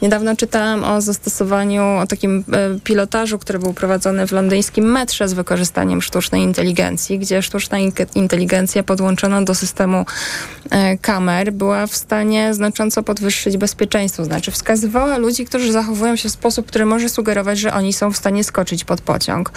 Niedawno 0.02 0.36
czytałam 0.36 0.84
o 0.84 1.00
zastosowaniu, 1.00 1.82
o 1.82 2.06
takim 2.06 2.44
pilotażu, 2.84 3.38
który 3.38 3.58
był 3.58 3.74
prowadzony 3.74 4.26
w 4.26 4.32
londyńskim 4.32 4.92
metrze 4.92 5.28
z 5.28 5.32
wykorzystaniem 5.32 6.02
sztucznej 6.02 6.42
inteligencji, 6.42 7.18
gdzie 7.18 7.42
sztuczna 7.42 7.78
inteligencja 8.14 8.82
podłączona 8.82 9.42
do 9.42 9.54
systemu 9.54 10.06
kamer 11.00 11.52
była 11.52 11.86
w 11.86 11.96
stanie 11.96 12.54
znacząco 12.54 13.02
podwyższyć 13.02 13.56
bezpieczeństwo. 13.56 14.24
Znaczy 14.24 14.50
wskazywała 14.50 15.18
ludzi, 15.18 15.44
którzy 15.44 15.72
zachowują 15.72 16.16
się 16.16 16.28
w 16.28 16.32
sposób, 16.32 16.66
który 16.66 16.86
może 16.86 17.08
sugerować, 17.08 17.58
że 17.58 17.74
oni 17.74 17.92
są 17.92 18.12
w 18.12 18.16
stanie 18.16 18.44
skoczyć 18.44 18.84
pod 18.84 19.00
pociąg. 19.00 19.52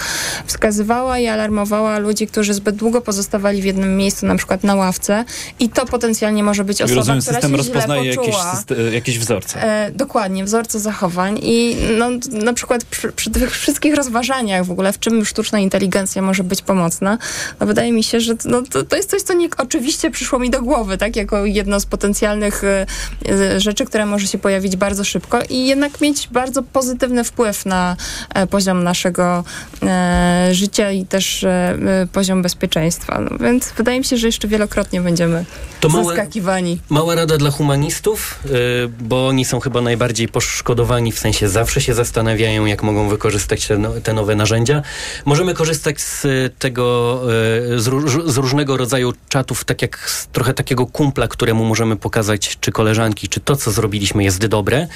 Wskazywała 0.45 1.19
i 1.19 1.27
alarmowała 1.27 1.99
ludzi, 1.99 2.27
którzy 2.27 2.53
zbyt 2.53 2.75
długo 2.75 3.01
pozostawali 3.01 3.54
w 3.61 3.65
jednym 3.65 3.97
miejscu, 3.97 4.25
na 4.25 4.35
przykład 4.35 4.63
na 4.63 4.75
ławce 4.75 5.25
i 5.59 5.69
to 5.69 5.85
potencjalnie 5.85 6.43
może 6.43 6.63
być 6.63 6.81
osoba, 6.81 6.99
Rozumiem, 6.99 7.21
która 7.21 7.33
system 7.33 7.51
się 7.51 7.57
rozpoznaje 7.57 8.01
źle 8.01 8.11
jakieś, 8.11 8.25
poczuła. 8.25 8.53
syste- 8.55 8.93
jakieś 8.93 9.19
wzorce. 9.19 9.63
E, 9.63 9.91
dokładnie, 9.91 10.43
wzorce 10.43 10.79
zachowań 10.79 11.39
i 11.43 11.77
no, 11.97 12.09
na 12.31 12.53
przykład 12.53 12.83
przy, 12.83 13.11
przy 13.11 13.29
tych 13.29 13.51
wszystkich 13.51 13.95
rozważaniach 13.95 14.65
w 14.65 14.71
ogóle, 14.71 14.93
w 14.93 14.99
czym 14.99 15.25
sztuczna 15.25 15.59
inteligencja 15.59 16.21
może 16.21 16.43
być 16.43 16.61
pomocna, 16.61 17.17
no 17.59 17.65
wydaje 17.65 17.91
mi 17.91 18.03
się, 18.03 18.19
że 18.19 18.33
no, 18.45 18.61
to, 18.61 18.83
to 18.83 18.95
jest 18.95 19.09
coś, 19.09 19.21
co 19.21 19.33
nie, 19.33 19.47
oczywiście 19.57 20.11
przyszło 20.11 20.39
mi 20.39 20.49
do 20.49 20.61
głowy, 20.61 20.97
tak, 20.97 21.15
jako 21.15 21.45
jedno 21.45 21.79
z 21.79 21.85
potencjalnych 21.85 22.63
e, 22.63 22.85
e, 23.29 23.59
rzeczy, 23.59 23.85
które 23.85 24.05
może 24.05 24.27
się 24.27 24.37
pojawić 24.37 24.75
bardzo 24.75 25.03
szybko 25.03 25.39
i 25.49 25.67
jednak 25.67 26.01
mieć 26.01 26.27
bardzo 26.31 26.63
pozytywny 26.63 27.23
wpływ 27.23 27.65
na 27.65 27.95
e, 28.33 28.47
poziom 28.47 28.83
naszego 28.83 29.43
e, 29.83 30.49
życia 30.51 30.91
i 30.91 31.05
też 31.05 31.43
e, 31.43 31.49
e, 31.49 32.07
poziom 32.11 32.41
bezpieczeństwa. 32.41 33.21
No, 33.21 33.44
więc 33.45 33.71
wydaje 33.77 33.99
mi 33.99 34.05
się, 34.05 34.17
że 34.17 34.27
jeszcze 34.27 34.47
wielokrotnie 34.47 35.01
będziemy 35.01 35.45
To 35.79 35.89
małe- 35.89 36.05
zaskakiwani. 36.05 36.79
Mała 36.89 37.15
rada 37.15 37.37
dla 37.37 37.51
humanistów, 37.51 38.39
yy, 38.45 38.51
bo 38.99 39.27
oni 39.27 39.45
są 39.45 39.59
chyba 39.59 39.81
najbardziej 39.81 40.27
poszkodowani, 40.27 41.11
w 41.11 41.19
sensie 41.19 41.49
zawsze 41.49 41.81
się 41.81 41.93
zastanawiają, 41.93 42.65
jak 42.65 42.83
mogą 42.83 43.09
wykorzystać 43.09 43.67
te, 43.67 43.77
no, 43.77 43.91
te 44.03 44.13
nowe 44.13 44.35
narzędzia. 44.35 44.81
Możemy 45.25 45.53
korzystać 45.53 46.01
z 46.01 46.25
y, 46.25 46.51
tego, 46.59 47.21
yy, 47.69 47.79
z, 47.79 47.87
róż, 47.87 48.17
z 48.25 48.37
różnego 48.37 48.77
rodzaju 48.77 49.13
czatów, 49.29 49.63
tak 49.63 49.81
jak 49.81 50.09
z 50.09 50.27
trochę 50.27 50.53
takiego 50.53 50.85
kumpla, 50.85 51.27
któremu 51.27 51.65
możemy 51.65 51.95
pokazać, 51.95 52.57
czy 52.61 52.71
koleżanki, 52.71 53.29
czy 53.29 53.39
to, 53.39 53.55
co 53.55 53.71
zrobiliśmy, 53.71 54.23
jest 54.23 54.45
dobre. 54.45 54.87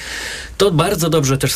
To 0.58 0.70
bardzo 0.70 1.10
dobrze 1.10 1.38
też 1.38 1.52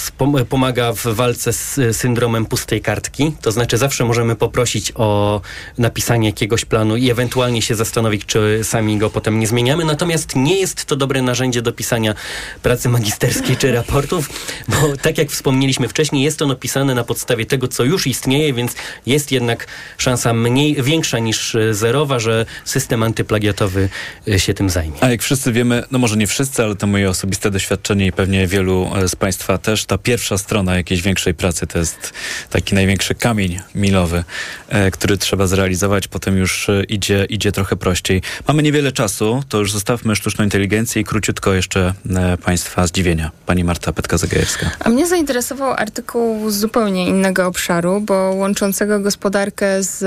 pomaga 0.49 0.93
w 0.93 1.07
walce 1.07 1.53
z 1.53 1.79
y, 1.79 1.95
syndromem 1.95 2.47
pustej 2.47 2.81
kartki. 2.81 3.33
To 3.43 3.53
znaczy 3.53 3.79
zawsze 3.79 4.05
możemy 4.05 4.37
poprosić 4.37 4.93
o 4.95 5.41
napisanie 5.79 6.29
jakiegoś 6.29 6.65
planu 6.65 6.74
i 6.97 7.11
ewentualnie 7.11 7.63
się 7.63 7.75
zastanowić, 7.75 8.27
czy 8.27 8.61
sami 8.63 8.99
go 8.99 9.11
potem 9.11 9.41
nie 9.41 9.47
zmieniamy. 9.47 9.85
Natomiast 9.85 10.37
nie 10.37 10.61
jest 10.61 10.85
to 10.85 10.97
dobre 10.97 11.23
narzędzie 11.23 11.63
do 11.63 11.73
pisania 11.73 12.15
pracy 12.63 12.89
magisterskiej 12.89 13.57
czy 13.57 13.73
raportów, 13.73 14.31
bo 14.69 14.97
tak 14.97 15.19
jak 15.19 15.29
wspomnieliśmy 15.29 15.89
wcześniej, 15.89 16.23
jest 16.23 16.43
ono 16.43 16.57
pisane 16.57 16.95
na 16.95 17.05
podstawie 17.05 17.47
tego, 17.47 17.69
co 17.69 17.85
już 17.85 18.07
istnieje, 18.07 18.53
więc 18.53 18.75
jest 19.07 19.33
jednak 19.33 19.67
szansa 19.99 20.33
mniej, 20.33 20.83
większa 20.83 21.19
niż 21.19 21.57
zerowa, 21.71 22.19
że 22.19 22.47
system 22.65 23.03
antyplagiatowy 23.03 23.89
y, 24.29 24.41
się 24.41 24.55
tym 24.55 24.71
zajmie. 24.71 24.97
A 25.01 25.11
jak 25.11 25.23
wszyscy 25.23 25.53
wiemy, 25.53 25.83
no 25.91 25.99
może 25.99 26.17
nie 26.17 26.27
wszyscy, 26.27 26.63
ale 26.63 26.77
to 26.77 26.87
moje 26.87 27.11
osobiste 27.11 27.51
doświadczenie 27.51 28.07
i 28.07 28.13
pewnie 28.13 28.47
wielu 28.47 28.91
e, 28.97 29.09
z 29.09 29.17
Państwa 29.17 29.59
też, 29.59 29.85
ta 29.85 29.99
pierwsza 29.99 30.39
strona 30.39 30.77
jakiejś 30.77 31.03
większej 31.03 31.35
pracy 31.35 31.67
to 31.67 31.79
jest 31.79 32.13
taki 32.51 32.75
największy 32.75 33.15
kamień 33.15 33.61
milowy, 33.75 34.25
e, 34.69 34.91
który 34.91 35.19
trzeba 35.19 35.47
zrealizować, 35.47 36.09
potem 36.09 36.37
już 36.39 36.64
e, 36.69 36.85
idzie, 36.85 37.27
idzie 37.29 37.53
trochę 37.53 37.77
prościej. 37.77 38.23
Mamy 38.49 38.63
niewiele 38.63 38.93
czasu, 38.93 39.43
to 39.49 39.59
już 39.59 39.73
zostawmy 39.73 40.17
sztuczną 40.17 40.45
inteligencję 40.45 41.03
i 41.03 41.05
króciutko 41.05 41.55
jeszcze 41.55 41.95
e, 42.17 42.37
Państwa 42.37 42.87
zdziwienia. 42.87 43.31
Pani 43.47 43.65
Marta 43.65 43.93
Petka-Zagajewska. 43.93 44.67
A 44.81 44.89
mnie 44.89 45.07
zainteresował 45.07 45.73
artykuł 45.73 46.51
z 46.51 46.57
zupełnie 46.57 47.07
innego 47.07 47.47
obszaru, 47.47 48.01
bo 48.01 48.15
łączącego 48.15 49.01
gospodarkę 49.01 49.83
z, 49.83 50.03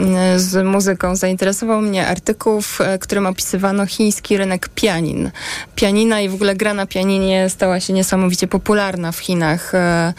mm, 0.00 0.38
z 0.38 0.66
muzyką. 0.66 1.16
Zainteresował 1.16 1.80
mnie 1.80 2.06
artykuł, 2.06 2.62
w 2.62 2.80
e, 2.80 2.98
którym 2.98 3.26
opisywano 3.26 3.86
chiński 3.86 4.36
rynek 4.36 4.68
pianin. 4.68 5.30
Pianina 5.74 6.20
i 6.20 6.28
w 6.28 6.34
ogóle 6.34 6.54
gra 6.54 6.74
na 6.74 6.86
pianinie 6.86 7.50
stała 7.50 7.80
się 7.80 7.92
niesamowicie 7.92 8.46
popularna 8.46 9.12
w 9.12 9.18
Chinach 9.18 9.72
e, 9.74 10.12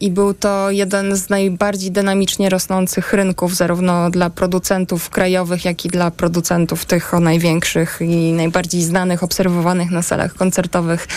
i 0.00 0.10
był 0.10 0.34
to 0.34 0.70
jeden 0.70 1.16
z 1.16 1.28
najbardziej 1.28 1.90
dynamicznie 1.90 2.50
rosnących 2.50 3.12
rynków, 3.12 3.56
zarówno 3.56 4.10
dla 4.10 4.30
producentów 4.42 5.10
krajowych, 5.10 5.64
jak 5.64 5.84
i 5.84 5.88
dla 5.88 6.10
producentów 6.10 6.84
tych 6.84 7.14
o 7.14 7.20
największych 7.20 7.98
i 8.00 8.32
najbardziej 8.32 8.82
znanych, 8.82 9.22
obserwowanych 9.22 9.90
na 9.90 10.02
salach 10.02 10.34
koncertowych 10.34 11.08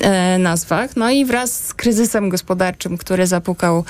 e, 0.00 0.38
nazwach. 0.38 0.96
No 0.96 1.10
i 1.10 1.24
wraz 1.24 1.66
z 1.66 1.74
kryzysem 1.74 2.28
gospodarczym, 2.28 2.98
który 2.98 3.26
zapukał 3.26 3.84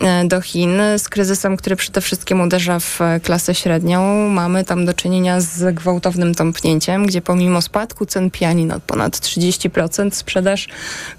e, 0.00 0.24
do 0.24 0.40
Chin, 0.40 0.80
z 0.98 1.08
kryzysem, 1.08 1.56
który 1.56 1.76
przede 1.76 2.00
wszystkim 2.00 2.40
uderza 2.40 2.80
w 2.80 3.00
e, 3.00 3.20
klasę 3.20 3.54
średnią, 3.54 4.28
mamy 4.28 4.64
tam 4.64 4.86
do 4.86 4.94
czynienia 4.94 5.40
z 5.40 5.74
gwałtownym 5.74 6.34
tąpnięciem, 6.34 7.06
gdzie 7.06 7.22
pomimo 7.22 7.62
spadku 7.62 8.06
cen 8.06 8.30
pianin 8.30 8.72
o 8.72 8.80
ponad 8.80 9.16
30%, 9.16 10.10
sprzedaż 10.10 10.68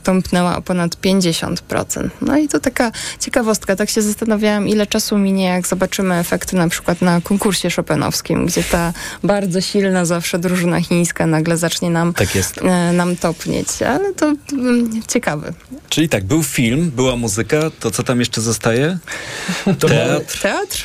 tąpnęła 0.03 0.57
o 0.57 0.61
ponad 0.61 0.95
50%. 0.95 2.09
No 2.21 2.37
i 2.37 2.47
to 2.47 2.59
taka 2.59 2.91
ciekawostka. 3.19 3.75
Tak 3.75 3.89
się 3.89 4.01
zastanawiałam, 4.01 4.67
ile 4.67 4.87
czasu 4.87 5.17
minie, 5.17 5.45
jak 5.45 5.67
zobaczymy 5.67 6.15
efekty 6.15 6.55
na 6.55 6.69
przykład 6.69 7.01
na 7.01 7.08
konkursie 7.23 7.69
chopinowskim, 7.69 8.45
gdzie 8.45 8.63
ta 8.63 8.93
bardzo 9.23 9.61
silna 9.61 10.05
zawsze 10.05 10.39
drużyna 10.39 10.81
chińska 10.81 11.25
nagle 11.27 11.57
zacznie 11.57 11.89
nam, 11.89 12.13
Tak 12.13 12.35
jest. 12.35 12.57
e, 12.57 12.93
nam 12.93 13.15
topnieć. 13.15 13.67
Ale 13.81 14.13
to 14.13 14.33
mm, 14.53 15.01
ciekawe. 15.07 15.53
Czyli 15.89 16.09
tak, 16.09 16.23
był 16.23 16.43
film, 16.43 16.91
była 16.95 17.15
muzyka, 17.15 17.57
to 17.79 17.91
co 17.91 18.03
tam 18.03 18.19
jeszcze 18.19 18.41
zostaje? 18.41 18.97
Teatr. 19.79 20.39
Teatr? 20.41 20.83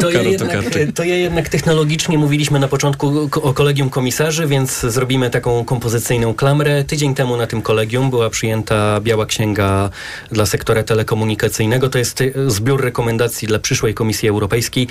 To 0.00 0.10
ja, 0.10 0.22
jednak, 0.22 0.50
to 0.94 1.04
ja 1.04 1.16
jednak 1.16 1.48
technologicznie 1.48 2.18
mówiliśmy 2.18 2.58
na 2.58 2.68
początku 2.68 3.28
o 3.42 3.54
kolegium 3.54 3.90
komisarzy, 3.90 4.46
więc 4.46 4.80
zrobimy 4.80 5.30
taką 5.30 5.64
kompozycyjną 5.64 6.34
klamrę. 6.34 6.84
Tydzień 6.84 7.14
temu 7.14 7.36
na 7.36 7.46
tym 7.46 7.62
kolegium 7.62 8.10
była 8.10 8.30
przyjęta 8.30 9.00
Biała 9.00 9.26
Księga 9.26 9.90
dla 10.32 10.46
sektora 10.46 10.82
telekomunikacyjnego. 10.82 11.88
To 11.88 11.98
jest 11.98 12.20
y, 12.20 12.32
zbiór 12.46 12.84
rekomendacji 12.84 13.48
dla 13.48 13.58
przyszłej 13.58 13.94
Komisji 13.94 14.28
Europejskiej. 14.28 14.88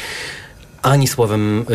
Ani 0.87 1.07
słowem 1.07 1.59
y, 1.59 1.65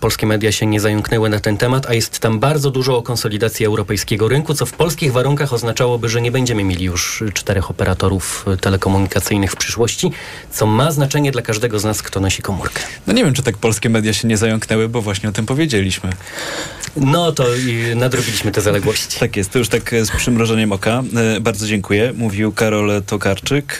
polskie 0.00 0.26
media 0.26 0.52
się 0.52 0.66
nie 0.66 0.80
zająknęły 0.80 1.28
na 1.28 1.40
ten 1.40 1.56
temat, 1.56 1.86
a 1.86 1.94
jest 1.94 2.18
tam 2.18 2.38
bardzo 2.38 2.70
dużo 2.70 2.96
o 2.96 3.02
konsolidacji 3.02 3.66
europejskiego 3.66 4.28
rynku, 4.28 4.54
co 4.54 4.66
w 4.66 4.72
polskich 4.72 5.12
warunkach 5.12 5.52
oznaczałoby, 5.52 6.08
że 6.08 6.20
nie 6.20 6.30
będziemy 6.30 6.64
mieli 6.64 6.84
już 6.84 7.24
czterech 7.34 7.70
operatorów 7.70 8.44
y, 8.54 8.56
telekomunikacyjnych 8.56 9.52
w 9.52 9.56
przyszłości, 9.56 10.12
co 10.50 10.66
ma 10.66 10.92
znaczenie 10.92 11.32
dla 11.32 11.42
każdego 11.42 11.78
z 11.78 11.84
nas, 11.84 12.02
kto 12.02 12.20
nosi 12.20 12.42
komórkę. 12.42 12.82
No 13.06 13.12
nie 13.12 13.24
wiem, 13.24 13.34
czy 13.34 13.42
tak 13.42 13.56
polskie 13.56 13.90
media 13.90 14.12
się 14.12 14.28
nie 14.28 14.36
zająknęły, 14.36 14.88
bo 14.88 15.02
właśnie 15.02 15.28
o 15.28 15.32
tym 15.32 15.46
powiedzieliśmy. 15.46 16.10
No 16.96 17.32
to 17.32 17.56
y, 17.56 17.94
nadrobiliśmy 17.94 18.52
te 18.52 18.60
zaległości. 18.60 19.18
Tak 19.26 19.36
jest, 19.36 19.50
to 19.50 19.58
już 19.58 19.68
tak 19.68 19.94
z 20.02 20.10
przymrożeniem 20.10 20.72
oka. 20.72 21.02
E, 21.36 21.40
Bardzo 21.40 21.66
dziękuję, 21.66 22.12
mówił 22.16 22.52
Karol 22.52 23.02
Tokarczyk. 23.06 23.78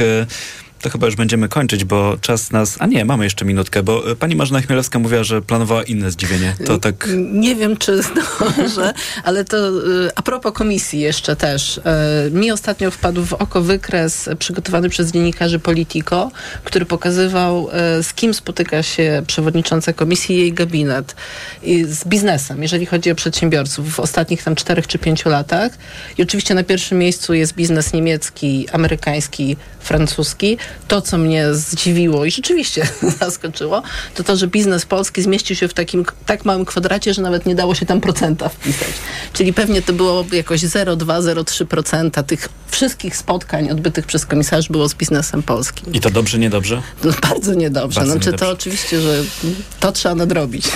E, 0.79 0.83
To 0.83 0.91
chyba 0.91 1.07
już 1.07 1.17
będziemy 1.17 1.49
kończyć, 1.49 1.85
bo 1.85 2.17
czas 2.21 2.53
nas... 2.53 2.77
A 2.79 2.87
nie, 2.87 3.05
mamy 3.05 3.25
jeszcze 3.25 3.45
minutkę, 3.45 3.83
bo 3.83 4.11
e, 4.11 4.17
pani 4.17 4.37
Marzena 4.37 4.61
Chmielewska 4.61 4.99
mówiła, 4.99 5.25
że 5.25 5.43
planowała 5.43 5.83
inne 5.83 6.11
zdziwienie. 6.11 6.57
To 6.67 6.79
tak... 6.79 7.09
Nie 7.33 7.57
wiem, 7.57 7.77
czy 7.77 8.03
zdążę, 8.03 8.93
ale 9.25 9.45
to 9.45 9.69
y, 9.69 10.11
a 10.15 10.23
propos 10.23 10.53
komisji 10.53 11.01
jeszcze 11.01 11.37
też. 11.37 11.79
Y, 11.79 11.83
Mi 12.31 12.53
ostatnio 12.53 12.91
wpadł 12.91 13.25
w 13.25 13.33
oko 13.33 13.63
wykres 13.63 14.29
przygotowany 14.39 14.89
przez 14.89 15.13
dziennikarzy 15.13 15.59
Politico, 15.59 16.31
który 16.65 16.87
pokazywał, 16.87 17.69
z 18.03 18.15
kim 18.15 18.35
spotyka 18.35 18.83
się 18.83 19.23
przewodnicząca 19.27 19.93
komisji 19.93 20.37
i 20.37 20.39
jej 20.39 20.53
gabinet. 20.53 21.17
I 21.63 21.85
z 21.85 22.05
biznesem, 22.05 22.63
jeżeli 22.63 22.87
chodzi 22.87 23.11
o 23.11 23.15
przedsiębiorców 23.15 23.95
w 23.95 24.01
ostatnich 24.01 24.43
tam 24.43 24.55
czterech 24.55 24.87
czy 24.87 24.99
pięciu 24.99 25.29
latach. 25.29 25.73
I 26.19 26.23
oczywiście 26.23 26.55
na 26.55 26.65
pierwszym 26.65 26.99
miejscu 26.99 27.35
jest 27.35 27.55
biznes 27.55 27.93
niemiecki, 27.93 28.69
amerykański, 28.73 29.57
francuski. 29.81 30.59
To, 30.89 31.03
co 31.03 31.19
mnie 31.19 31.55
zdziwiło 31.55 32.25
i 32.25 32.31
rzeczywiście 32.31 32.89
zaskoczyło, 33.21 33.83
to 34.15 34.25
to, 34.25 34.37
że 34.37 34.47
biznes 34.47 34.87
polski 34.87 35.23
zmieścił 35.23 35.57
się 35.57 35.69
w 35.69 35.75
takim 35.75 36.05
tak 36.27 36.45
małym 36.45 36.65
kwadracie, 36.65 37.15
że 37.15 37.23
nawet 37.23 37.47
nie 37.47 37.55
dało 37.55 37.75
się 37.75 37.87
tam 37.87 38.01
procenta 38.01 38.49
wpisać. 38.49 38.89
Czyli 39.33 39.53
pewnie 39.53 39.83
to 39.83 39.93
było 39.93 40.25
jakoś 40.33 40.61
0,2-0,3% 40.61 42.23
tych 42.23 42.49
wszystkich 42.69 43.17
spotkań 43.17 43.71
odbytych 43.71 44.07
przez 44.07 44.27
komisarzy 44.27 44.69
było 44.71 44.89
z 44.89 44.95
biznesem 44.95 45.43
polskim. 45.43 45.93
I 45.93 46.01
to 46.01 46.11
dobrze, 46.11 46.39
niedobrze? 46.39 46.83
No, 47.05 47.13
bardzo 47.31 47.55
niedobrze. 47.55 48.01
Bardzo 48.01 48.13
znaczy 48.13 48.27
niedobrze. 48.27 48.47
to 48.47 48.53
oczywiście, 48.53 49.01
że 49.01 49.25
to 49.81 49.93
trzeba 49.93 50.15
nadrobić. 50.15 50.69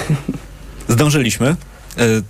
Zdążyliśmy. 0.88 1.56
E, 1.98 2.22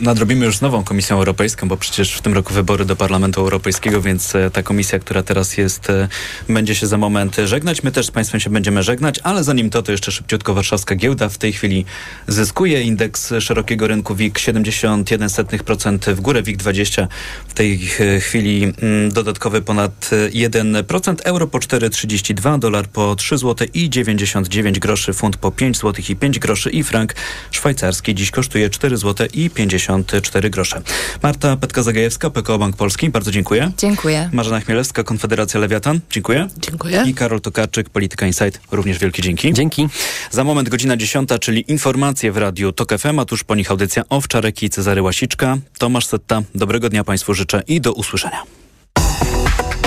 Nadrobimy 0.00 0.46
już 0.46 0.60
nową 0.60 0.84
Komisją 0.84 1.16
Europejską, 1.16 1.68
bo 1.68 1.76
przecież 1.76 2.14
w 2.14 2.22
tym 2.22 2.34
roku 2.34 2.54
wybory 2.54 2.84
do 2.84 2.96
Parlamentu 2.96 3.40
Europejskiego, 3.40 4.02
więc 4.02 4.34
e, 4.34 4.50
ta 4.50 4.62
komisja, 4.62 4.98
która 4.98 5.22
teraz 5.22 5.56
jest, 5.56 5.90
e, 5.90 6.08
będzie 6.48 6.74
się 6.74 6.86
za 6.86 6.98
moment 6.98 7.36
żegnać. 7.44 7.82
My 7.82 7.92
też 7.92 8.06
z 8.06 8.10
Państwem 8.10 8.40
się 8.40 8.50
będziemy 8.50 8.82
żegnać, 8.82 9.20
ale 9.22 9.44
zanim 9.44 9.70
to, 9.70 9.82
to 9.82 9.92
jeszcze 9.92 10.12
szybciutko 10.12 10.54
warszawska 10.54 10.94
giełda 10.94 11.28
w 11.28 11.38
tej 11.38 11.52
chwili 11.52 11.84
zyskuje. 12.28 12.82
Indeks 12.82 13.32
szerokiego 13.40 13.86
rynku 13.86 14.14
WIG 14.14 14.38
71% 14.38 16.14
w 16.14 16.20
górę, 16.20 16.42
WIG 16.42 16.56
20 16.56 17.08
w 17.48 17.54
tej 17.54 17.78
chwili 18.20 18.72
mm, 18.82 19.12
dodatkowy 19.12 19.62
ponad 19.62 20.10
e, 20.12 20.30
1%, 20.48 21.14
euro 21.24 21.46
po 21.46 21.58
4,32, 21.58 22.58
dolar 22.58 22.88
po 22.88 23.16
3 23.16 23.38
zł 23.38 23.68
i 23.74 23.90
99 23.90 24.78
groszy, 24.78 25.12
funt 25.12 25.36
po 25.36 25.50
5 25.50 25.78
zł 25.78 26.04
i 26.08 26.16
5 26.16 26.38
groszy 26.38 26.70
i 26.70 26.84
frank 26.84 27.14
szwajcarski 27.50 28.14
dziś 28.14 28.30
kosztuje 28.30 28.70
4 28.70 28.93
4 28.94 28.98
zł 28.98 29.26
i 29.34 29.50
54 29.50 30.50
grosze. 30.50 30.82
Marta 31.22 31.56
Petka-Zagajewska, 31.56 32.30
PKO 32.30 32.58
Bank 32.58 32.76
Polski, 32.76 33.10
bardzo 33.10 33.30
dziękuję. 33.30 33.72
Dziękuję. 33.78 34.30
Marzena 34.32 34.60
Chmielewska, 34.60 35.04
Konfederacja 35.04 35.60
Lewiatan, 35.60 36.00
dziękuję. 36.10 36.48
Dziękuję. 36.58 37.04
I 37.06 37.14
Karol 37.14 37.40
Tokarczyk, 37.40 37.90
Polityka 37.90 38.26
Insight, 38.26 38.60
również 38.70 38.98
wielkie 38.98 39.22
dzięki. 39.22 39.52
Dzięki. 39.52 39.88
Za 40.30 40.44
moment 40.44 40.68
godzina 40.68 40.96
10, 40.96 41.28
czyli 41.40 41.70
informacje 41.72 42.32
w 42.32 42.36
Radiu 42.36 42.72
TOK 42.72 42.98
FM, 42.98 43.18
a 43.18 43.24
tuż 43.24 43.44
po 43.44 43.54
nich 43.54 43.70
audycja 43.70 44.02
Owczarek 44.08 44.62
i 44.62 44.70
Cezary 44.70 45.02
Łasiczka. 45.02 45.56
Tomasz 45.78 46.06
Setta, 46.06 46.42
dobrego 46.54 46.88
dnia 46.88 47.04
Państwu 47.04 47.34
życzę 47.34 47.62
i 47.66 47.80
do 47.80 47.92
usłyszenia. 47.92 48.42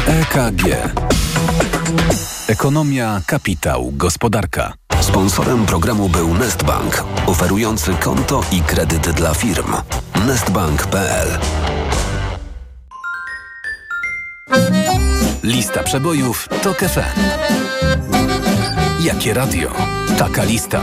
EKG. 0.07 0.63
Ekonomia, 2.47 3.21
kapitał, 3.27 3.91
gospodarka. 3.95 4.86
Sponsorem 5.07 5.65
programu 5.65 6.09
był 6.09 6.33
Nestbank, 6.33 7.03
oferujący 7.27 7.93
konto 7.93 8.41
i 8.51 8.61
kredyt 8.61 9.09
dla 9.09 9.33
firm. 9.33 9.73
Nestbank.pl 10.27 11.27
Lista 15.43 15.83
przebojów 15.83 16.47
TOK 16.63 16.77
FM. 16.79 17.19
Jakie 19.03 19.33
radio? 19.33 19.73
Taka 20.17 20.43
lista. 20.43 20.81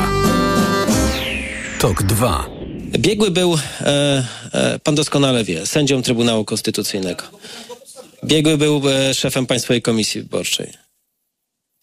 TOK 1.80 2.02
2. 2.02 2.46
Biegły 2.98 3.30
był, 3.30 3.54
e, 3.80 4.24
e, 4.52 4.78
pan 4.78 4.94
doskonale 4.94 5.44
wie, 5.44 5.66
sędzią 5.66 6.02
Trybunału 6.02 6.44
Konstytucyjnego. 6.44 7.24
Biegły 8.24 8.58
był 8.58 8.82
e, 8.88 9.14
szefem 9.14 9.46
Państwowej 9.46 9.82
Komisji 9.82 10.22
Wyborczej. 10.22 10.72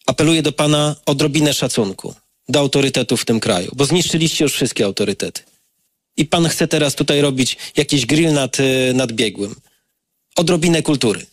Apeluję 0.06 0.42
do 0.42 0.52
pana 0.52 0.96
o 1.06 1.10
odrobinę 1.10 1.54
szacunku 1.54 2.14
do 2.48 2.60
autorytetów 2.60 3.22
w 3.22 3.24
tym 3.24 3.40
kraju, 3.40 3.70
bo 3.76 3.84
zniszczyliście 3.84 4.44
już 4.44 4.52
wszystkie 4.52 4.84
autorytety. 4.84 5.42
I 6.16 6.26
pan 6.26 6.48
chce 6.48 6.68
teraz 6.68 6.94
tutaj 6.94 7.20
robić 7.20 7.56
jakiś 7.76 8.06
grill 8.06 8.32
nad, 8.32 8.60
e, 8.60 8.92
nad 8.94 9.12
biegłym. 9.12 9.54
Odrobinę 10.36 10.82
kultury. 10.82 11.26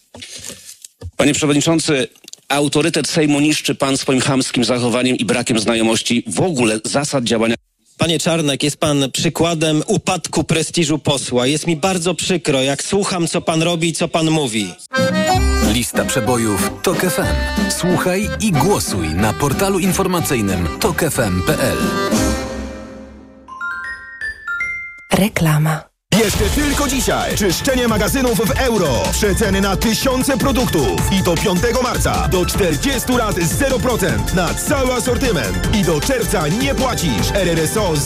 Panie 1.18 1.34
przewodniczący, 1.34 2.08
autorytet 2.48 3.08
Sejmu 3.08 3.40
niszczy 3.40 3.76
pan 3.76 3.98
swoim 3.98 4.22
chamskim 4.22 4.64
zachowaniem 4.64 5.18
i 5.18 5.26
brakiem 5.26 5.60
znajomości 5.60 6.24
w 6.28 6.42
ogóle 6.42 6.80
zasad 6.86 7.24
działania. 7.24 7.56
Panie 7.98 8.20
Czarnek, 8.20 8.64
jest 8.64 8.78
pan 8.78 9.12
przykładem 9.12 9.84
upadku 9.88 10.44
prestiżu 10.44 11.00
posła. 11.00 11.48
Jest 11.48 11.68
mi 11.68 11.76
bardzo 11.76 12.16
przykro, 12.16 12.62
jak 12.62 12.84
słucham, 12.84 13.28
co 13.28 13.42
pan 13.42 13.62
robi 13.62 13.88
i 13.88 13.94
co 13.94 14.08
pan 14.08 14.32
mówi. 14.32 14.74
Lista 15.74 16.06
przebojów 16.06 16.72
TOK 16.82 16.98
FM. 16.98 17.70
Słuchaj 17.70 18.30
i 18.40 18.52
głosuj 18.52 19.08
na 19.08 19.34
portalu 19.34 19.80
informacyjnym 19.80 20.68
tokefm.pl. 20.80 21.78
Reklama. 25.12 25.89
Jeszcze 26.24 26.50
tylko 26.50 26.88
dzisiaj 26.88 27.36
czyszczenie 27.36 27.88
magazynów 27.88 28.38
w 28.38 28.60
euro. 28.60 29.04
Przeceny 29.12 29.62
na 29.62 29.76
tysiące 29.76 30.38
produktów. 30.38 31.12
I 31.12 31.24
do 31.24 31.36
5 31.36 31.60
marca 31.84 32.28
do 32.28 32.46
40 32.46 33.12
lat 33.12 33.36
0% 33.36 34.36
na 34.36 34.54
cały 34.54 34.94
asortyment. 34.94 35.76
I 35.76 35.84
do 35.84 36.02
czerwca 36.02 36.48
nie 36.48 36.76
płacisz. 36.76 37.32
RRSO 37.34 37.94
0%. 37.94 37.98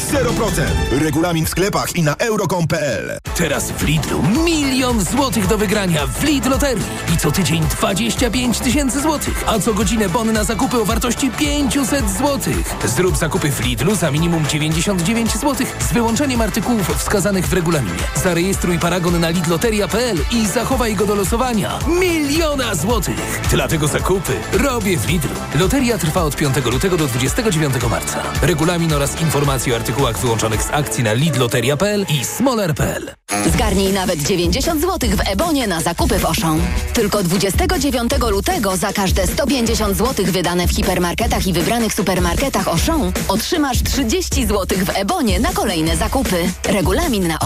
Regulamin 0.91 1.45
w 1.45 1.49
sklepach 1.49 1.95
i 1.95 2.03
na 2.03 2.15
euro.com.pl 2.15 3.19
Teraz 3.37 3.71
w 3.71 3.83
Lidlu 3.83 4.23
milion 4.45 5.01
złotych 5.01 5.47
do 5.47 5.57
wygrania 5.57 6.07
w 6.07 6.23
Lidl 6.23 6.49
Loterii. 6.49 6.85
I 7.13 7.17
co 7.17 7.31
tydzień 7.31 7.63
25 7.63 8.59
tysięcy 8.59 9.01
złotych. 9.01 9.43
A 9.47 9.59
co 9.59 9.73
godzinę 9.73 10.09
bon 10.09 10.33
na 10.33 10.43
zakupy 10.43 10.81
o 10.81 10.85
wartości 10.85 11.31
500 11.31 12.09
złotych. 12.17 12.75
Zrób 12.85 13.17
zakupy 13.17 13.51
w 13.51 13.59
Lidlu 13.59 13.95
za 13.95 14.11
minimum 14.11 14.47
99 14.47 15.37
złotych 15.37 15.75
z 15.89 15.93
wyłączeniem 15.93 16.41
artykułów 16.41 16.97
wskazanych 16.97 17.47
w 17.47 17.53
regulaminie. 17.53 18.02
Zarejestruj 18.23 18.79
paragon 18.79 19.19
na 19.19 19.29
lidloteria.pl 19.29 20.17
i 20.31 20.47
zachowaj 20.47 20.95
go 20.95 21.05
do 21.05 21.15
losowania. 21.15 21.79
Miliona 21.87 22.75
złotych! 22.75 23.41
Dlatego 23.49 23.87
zakupy 23.87 24.33
robię 24.53 24.97
w 24.97 25.07
Lidlu. 25.07 25.35
Loteria 25.59 25.97
trwa 25.97 26.23
od 26.23 26.35
5 26.35 26.55
lutego 26.65 26.97
do 26.97 27.07
29 27.07 27.73
marca. 27.89 28.23
Regulamin 28.41 28.93
oraz 28.93 29.21
informacje 29.21 29.73
o 29.73 29.75
artykułach 29.75 30.19
wyłączonych 30.19 30.63
z 30.63 30.69
akcji 30.71 31.03
na 31.03 31.13
lidloteria.pl 31.13 32.05
i 32.09 32.25
smoler.pl. 32.25 33.11
Zgarnij 33.53 33.93
nawet 33.93 34.21
90 34.21 34.81
zł 34.81 35.09
w 35.09 35.29
Ebonie 35.29 35.67
na 35.67 35.81
zakupy 35.81 36.19
w 36.19 36.25
Auchan. 36.25 36.61
Tylko 36.93 37.23
29 37.23 38.11
lutego 38.31 38.77
za 38.77 38.93
każde 38.93 39.27
150 39.27 39.97
zł 39.97 40.25
wydane 40.25 40.67
w 40.67 40.71
hipermarketach 40.75 41.47
i 41.47 41.53
wybranych 41.53 41.93
supermarketach 41.93 42.67
Auchan 42.67 43.11
otrzymasz 43.27 43.83
30 43.83 44.45
zł 44.47 44.77
w 44.85 44.89
Ebonie 44.97 45.39
na 45.39 45.53
kolejne 45.53 45.97
zakupy. 45.97 46.51
Regulamin 46.63 47.27
na 47.27 47.39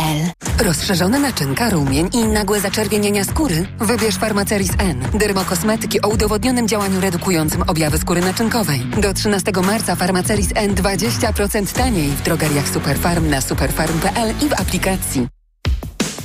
auchan.pl 0.00 0.64
Rozszerzone 0.64 1.18
naczynka, 1.18 1.70
rumień 1.70 2.08
i 2.12 2.24
nagłe 2.24 2.60
zaczerwienienia 2.60 3.24
skóry? 3.24 3.66
Wybierz 3.80 4.16
Farmaceris 4.16 4.70
N. 4.78 5.18
Dermokosmetyki 5.18 6.02
o 6.02 6.08
udowodnionym 6.08 6.68
działaniu 6.68 7.00
redukującym 7.00 7.62
objawy 7.62 7.98
skóry 7.98 8.20
naczynkowej. 8.20 8.80
Do 9.00 9.14
13 9.14 9.52
marca 9.66 9.96
Farmaceris 9.96 10.48
N 10.54 10.74
20% 10.74 11.76
taniej 11.76 12.10
w 12.10 12.22
drogeriach 12.22 12.68
Superfarm 12.68 13.30
na 13.30 13.40
superfarm.pl 13.40 14.34
i 14.46 14.48
w 14.48 14.60
aplikacji. 14.60 15.39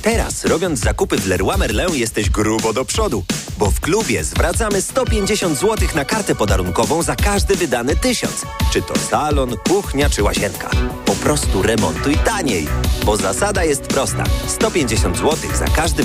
Teraz, 0.06 0.44
robiąc 0.44 0.80
zakupy 0.80 1.16
w 1.16 1.26
Leroy 1.26 1.58
Merlin, 1.58 1.94
jesteś 1.94 2.30
grubo 2.30 2.72
do 2.72 2.84
przodu, 2.84 3.24
bo 3.58 3.70
w 3.70 3.80
klubie 3.80 4.24
zwracamy 4.24 4.82
150 4.82 5.58
zł 5.58 5.88
na 5.94 6.04
kartę 6.04 6.34
podarunkową 6.34 7.02
za 7.02 7.16
każdy 7.16 7.56
wydany 7.56 7.96
tysiąc. 7.96 8.46
Czy 8.72 8.82
to 8.82 8.98
salon, 8.98 9.56
kuchnia 9.68 10.10
czy 10.10 10.22
łazienka. 10.22 10.70
Po 11.06 11.12
prostu 11.12 11.62
remontuj 11.62 12.16
taniej, 12.16 12.66
bo 13.04 13.16
zasada 13.16 13.64
jest 13.64 13.82
prosta. 13.82 14.24
150 14.46 15.16
zł 15.16 15.36
za 15.54 15.64
każdy 15.64 15.86